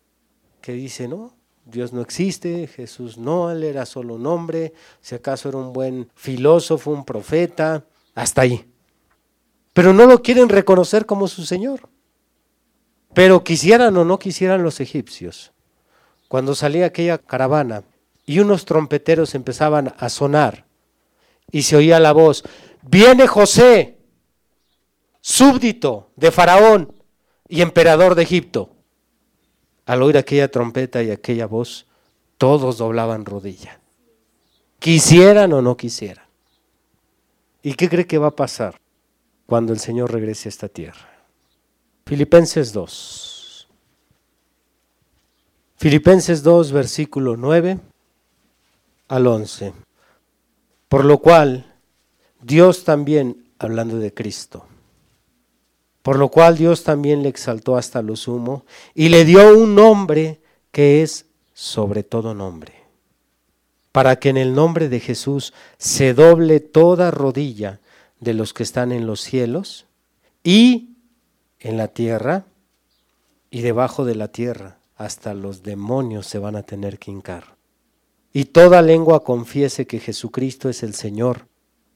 que 0.61 0.73
dice, 0.73 1.09
no, 1.09 1.35
Dios 1.65 1.93
no 1.93 2.01
existe, 2.01 2.67
Jesús 2.67 3.17
no, 3.17 3.51
él 3.51 3.65
era 3.65 3.87
solo 3.87 4.15
un 4.15 4.27
hombre, 4.27 4.75
si 5.01 5.15
acaso 5.15 5.49
era 5.49 5.59
un 5.59 5.73
buen 5.73 6.11
filósofo, 6.15 6.91
un 6.91 7.05
profeta, 7.05 7.85
hasta 8.15 8.43
ahí. 8.43 8.67
Pero 9.73 9.93
no 9.93 10.07
lo 10.07 10.23
quieren 10.23 10.49
reconocer 10.49 11.07
como 11.07 11.29
su 11.29 11.45
Señor. 11.45 11.89
Pero 13.13 13.45
quisieran 13.45 13.97
o 13.97 14.05
no 14.05 14.19
quisieran 14.19 14.63
los 14.63 14.81
egipcios, 14.81 15.53
cuando 16.29 16.55
salía 16.55 16.87
aquella 16.87 17.19
caravana 17.19 17.85
y 18.27 18.41
unos 18.41 18.65
trompeteros 18.65 19.35
empezaban 19.35 19.95
a 19.99 20.09
sonar 20.09 20.67
y 21.51 21.63
se 21.63 21.77
oía 21.77 22.01
la 22.01 22.13
voz, 22.13 22.43
viene 22.83 23.29
José, 23.29 23.94
súbdito 25.25 26.11
de 26.17 26.31
Faraón 26.31 26.93
y 27.49 27.63
emperador 27.63 28.15
de 28.15 28.25
Egipto. 28.25 28.69
Al 29.87 30.03
oír 30.03 30.19
aquella 30.19 30.51
trompeta 30.51 31.03
y 31.03 31.11
aquella 31.11 31.47
voz, 31.47 31.87
todos 32.37 32.77
doblaban 32.77 33.25
rodilla. 33.25 33.81
Quisieran 34.79 35.55
o 35.55 35.63
no 35.63 35.79
quisieran. 35.79 36.27
¿Y 37.63 37.73
qué 37.73 37.89
cree 37.89 38.07
que 38.07 38.19
va 38.19 38.29
a 38.29 38.37
pasar 38.37 38.79
cuando 39.47 39.73
el 39.73 39.79
Señor 39.79 40.13
regrese 40.13 40.49
a 40.49 40.51
esta 40.51 40.69
tierra? 40.69 41.25
Filipenses 42.05 42.75
2. 42.75 43.67
Filipenses 45.77 46.43
2, 46.43 46.71
versículo 46.71 47.39
9 47.39 47.79
al 49.09 49.27
11. 49.27 49.73
Por 50.91 51.07
lo 51.07 51.17
cual, 51.19 51.75
Dios 52.43 52.85
también, 52.85 53.49
hablando 53.59 53.99
de 53.99 54.13
Cristo, 54.13 54.67
por 56.05 56.19
lo 56.19 56.29
cual 56.29 56.59
Dios 56.59 56.85
también 56.85 57.23
le 57.23 57.31
exaltó 57.31 57.79
hasta 57.79 58.03
lo 58.03 58.15
sumo 58.15 58.67
y 58.95 59.09
le 59.09 59.25
dio 59.25 59.57
un 59.57 59.75
nombre 59.75 60.39
que 60.71 61.03
es 61.03 61.25
sobre 61.55 62.03
todo 62.03 62.35
nombre, 62.35 62.75
para 63.91 64.17
que 64.17 64.29
en 64.29 64.37
el 64.37 64.55
nombre 64.55 64.91
de 64.91 65.01
Jesús 65.01 65.55
se 65.79 66.13
doble 66.13 66.61
toda 66.61 67.11
rodilla 67.11 67.81
de 68.21 68.35
los 68.35 68.53
que 68.53 68.65
están 68.65 68.93
en 68.93 69.07
los 69.07 69.23
cielos 69.23 69.87
y 70.43 70.91
en 71.59 71.79
la 71.79 71.89
tierra 71.89 72.45
y 73.51 73.63
debajo 73.63 74.05
de 74.05 74.15
la 74.15 74.29
tierra, 74.29 74.77
hasta 74.97 75.33
los 75.33 75.63
demonios 75.63 76.27
se 76.27 76.39
van 76.39 76.55
a 76.55 76.65
tener 76.65 76.99
que 76.99 77.13
hincar. 77.13 77.57
Y 78.31 78.45
toda 78.45 78.83
lengua 78.83 79.25
confiese 79.25 79.87
que 79.87 80.01
Jesucristo 80.01 80.69
es 80.69 80.83
el 80.83 80.93
Señor, 80.93 81.47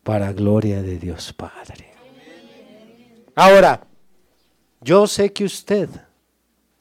para 0.03 0.33
gloria 0.33 0.81
de 0.81 0.99
Dios 0.99 1.35
Padre. 1.35 1.93
Ahora, 3.35 3.88
yo 4.81 5.07
sé 5.07 5.33
que 5.33 5.45
usted 5.45 5.89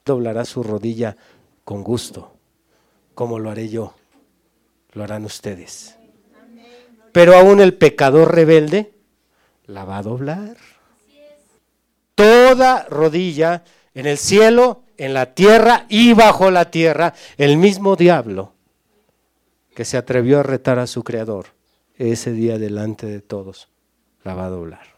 doblará 0.05 0.45
su 0.45 0.63
rodilla 0.63 1.17
con 1.63 1.83
gusto, 1.83 2.33
como 3.13 3.39
lo 3.39 3.49
haré 3.49 3.69
yo, 3.69 3.93
lo 4.93 5.03
harán 5.03 5.25
ustedes. 5.25 5.97
Pero 7.11 7.35
aún 7.35 7.59
el 7.59 7.73
pecador 7.73 8.33
rebelde 8.33 8.93
la 9.65 9.85
va 9.85 9.97
a 9.97 10.03
doblar. 10.03 10.57
Toda 12.15 12.85
rodilla 12.89 13.63
en 13.93 14.05
el 14.05 14.17
cielo, 14.17 14.83
en 14.97 15.13
la 15.13 15.33
tierra 15.33 15.85
y 15.89 16.13
bajo 16.13 16.51
la 16.51 16.71
tierra, 16.71 17.13
el 17.37 17.57
mismo 17.57 17.95
diablo 17.95 18.53
que 19.75 19.85
se 19.85 19.97
atrevió 19.97 20.39
a 20.39 20.43
retar 20.43 20.79
a 20.79 20.87
su 20.87 21.03
creador 21.03 21.47
ese 21.97 22.31
día 22.31 22.57
delante 22.57 23.05
de 23.05 23.21
todos, 23.21 23.69
la 24.23 24.33
va 24.33 24.45
a 24.45 24.49
doblar. 24.49 24.96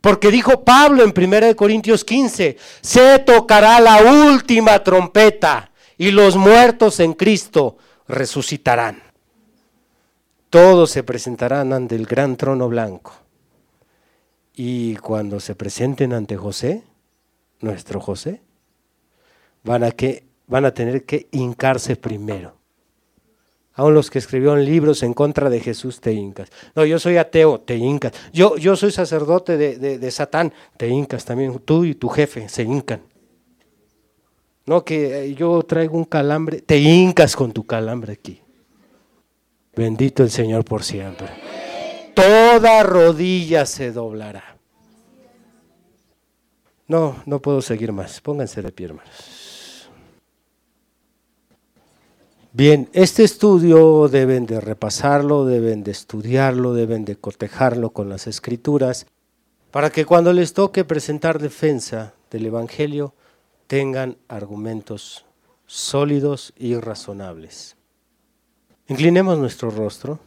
Porque 0.00 0.30
dijo 0.30 0.64
Pablo 0.64 1.04
en 1.04 1.12
1 1.16 1.56
Corintios 1.56 2.04
15, 2.04 2.56
se 2.80 3.18
tocará 3.20 3.80
la 3.80 4.02
última 4.02 4.82
trompeta 4.82 5.70
y 5.98 6.10
los 6.10 6.36
muertos 6.36 7.00
en 7.00 7.12
Cristo 7.12 7.76
resucitarán. 8.08 9.02
Todos 10.48 10.90
se 10.90 11.02
presentarán 11.02 11.72
ante 11.72 11.94
el 11.94 12.06
gran 12.06 12.36
trono 12.36 12.68
blanco. 12.68 13.12
Y 14.54 14.96
cuando 14.96 15.38
se 15.40 15.54
presenten 15.54 16.12
ante 16.12 16.36
José, 16.36 16.82
nuestro 17.60 18.00
José, 18.00 18.42
van 19.62 19.84
a, 19.84 19.90
que, 19.90 20.24
van 20.46 20.64
a 20.64 20.74
tener 20.74 21.04
que 21.04 21.28
hincarse 21.30 21.96
primero 21.96 22.59
Aún 23.80 23.94
los 23.94 24.10
que 24.10 24.18
escribieron 24.18 24.62
libros 24.62 25.02
en 25.02 25.14
contra 25.14 25.48
de 25.48 25.58
Jesús 25.58 26.02
te 26.02 26.12
hincas. 26.12 26.50
No, 26.74 26.84
yo 26.84 26.98
soy 26.98 27.16
ateo, 27.16 27.60
te 27.60 27.76
hincas. 27.78 28.12
Yo, 28.30 28.58
yo 28.58 28.76
soy 28.76 28.92
sacerdote 28.92 29.56
de, 29.56 29.78
de 29.98 30.10
Satán, 30.10 30.52
te 30.76 30.86
hincas 30.86 31.24
también. 31.24 31.58
Tú 31.60 31.86
y 31.86 31.94
tu 31.94 32.10
jefe 32.10 32.46
se 32.50 32.62
hincan. 32.62 33.00
No, 34.66 34.84
que 34.84 35.24
eh, 35.24 35.34
yo 35.34 35.62
traigo 35.62 35.96
un 35.96 36.04
calambre, 36.04 36.60
te 36.60 36.76
hincas 36.76 37.34
con 37.34 37.52
tu 37.52 37.64
calambre 37.64 38.12
aquí. 38.12 38.42
Bendito 39.74 40.22
el 40.22 40.30
Señor 40.30 40.62
por 40.66 40.84
siempre. 40.84 41.28
Toda 42.12 42.82
rodilla 42.82 43.64
se 43.64 43.92
doblará. 43.92 44.58
No, 46.86 47.16
no 47.24 47.40
puedo 47.40 47.62
seguir 47.62 47.92
más. 47.92 48.20
Pónganse 48.20 48.60
de 48.60 48.72
pie, 48.72 48.88
hermanos. 48.88 49.39
Bien, 52.52 52.88
este 52.92 53.22
estudio 53.22 54.08
deben 54.08 54.44
de 54.44 54.60
repasarlo, 54.60 55.44
deben 55.44 55.84
de 55.84 55.92
estudiarlo, 55.92 56.74
deben 56.74 57.04
de 57.04 57.14
cotejarlo 57.14 57.90
con 57.90 58.08
las 58.08 58.26
escrituras, 58.26 59.06
para 59.70 59.90
que 59.90 60.04
cuando 60.04 60.32
les 60.32 60.52
toque 60.52 60.84
presentar 60.84 61.38
defensa 61.38 62.12
del 62.28 62.46
Evangelio 62.46 63.14
tengan 63.68 64.16
argumentos 64.26 65.26
sólidos 65.66 66.52
y 66.56 66.74
razonables. 66.74 67.76
Inclinemos 68.88 69.38
nuestro 69.38 69.70
rostro, 69.70 70.18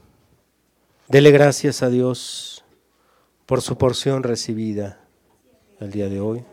dele 1.10 1.32
gracias 1.32 1.84
a 1.84 1.90
Dios 1.90 2.64
por 3.46 3.62
su 3.62 3.78
porción 3.78 4.24
recibida 4.24 5.02
el 5.82 5.92
día 5.92 6.08
de 6.08 6.22
hoy, 6.22 6.46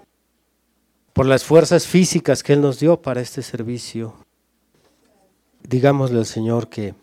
por 1.13 1.27
las 1.27 1.45
fuerzas 1.45 1.87
físicas 1.87 2.43
que 2.43 2.55
Él 2.55 2.61
nos 2.61 2.81
dio 2.81 3.01
para 3.01 3.21
este 3.21 3.43
servicio 3.43 4.17
digámosle 5.63 6.19
al 6.19 6.27
Señor 6.27 6.69
que 6.69 6.95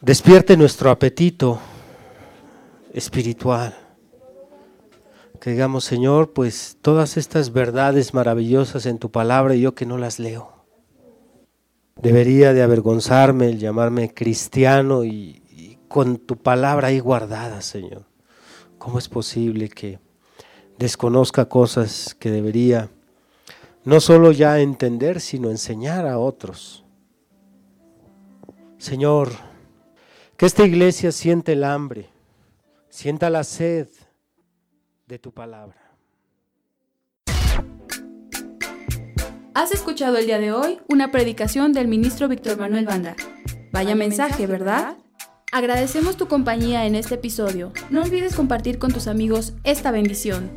despierte 0.00 0.56
nuestro 0.56 0.90
apetito 0.90 1.58
espiritual. 2.92 3.76
Que 5.40 5.50
digamos, 5.50 5.84
Señor, 5.84 6.32
pues 6.32 6.76
todas 6.82 7.16
estas 7.16 7.52
verdades 7.52 8.12
maravillosas 8.12 8.86
en 8.86 8.98
tu 8.98 9.10
palabra 9.10 9.54
y 9.54 9.60
yo 9.60 9.74
que 9.74 9.86
no 9.86 9.96
las 9.98 10.18
leo. 10.18 10.64
Debería 12.00 12.52
de 12.52 12.62
avergonzarme 12.62 13.48
el 13.48 13.58
llamarme 13.58 14.12
cristiano 14.12 15.04
y, 15.04 15.42
y 15.50 15.78
con 15.88 16.18
tu 16.18 16.36
palabra 16.36 16.88
ahí 16.88 16.98
guardada, 16.98 17.60
Señor. 17.60 18.04
¿Cómo 18.78 18.98
es 18.98 19.08
posible 19.08 19.68
que 19.68 19.98
desconozca 20.78 21.48
cosas 21.48 22.14
que 22.18 22.30
debería 22.30 22.90
no 23.84 24.00
solo 24.00 24.32
ya 24.32 24.60
entender, 24.60 25.20
sino 25.20 25.50
enseñar 25.50 26.06
a 26.06 26.18
otros? 26.18 26.84
Señor, 28.78 29.32
que 30.36 30.46
esta 30.46 30.64
iglesia 30.64 31.10
siente 31.10 31.54
el 31.54 31.64
hambre, 31.64 32.08
sienta 32.88 33.28
la 33.28 33.42
sed 33.42 33.88
de 35.06 35.18
tu 35.18 35.32
palabra. 35.32 35.76
Has 39.52 39.72
escuchado 39.72 40.16
el 40.16 40.26
día 40.26 40.38
de 40.38 40.52
hoy 40.52 40.78
una 40.88 41.10
predicación 41.10 41.72
del 41.72 41.88
ministro 41.88 42.28
Víctor 42.28 42.56
Manuel 42.56 42.86
Banda. 42.86 43.16
Vaya 43.72 43.96
mensaje, 43.96 44.46
¿verdad? 44.46 44.96
Agradecemos 45.50 46.16
tu 46.16 46.28
compañía 46.28 46.86
en 46.86 46.94
este 46.94 47.16
episodio. 47.16 47.72
No 47.90 48.02
olvides 48.02 48.36
compartir 48.36 48.78
con 48.78 48.92
tus 48.92 49.08
amigos 49.08 49.54
esta 49.64 49.90
bendición. 49.90 50.56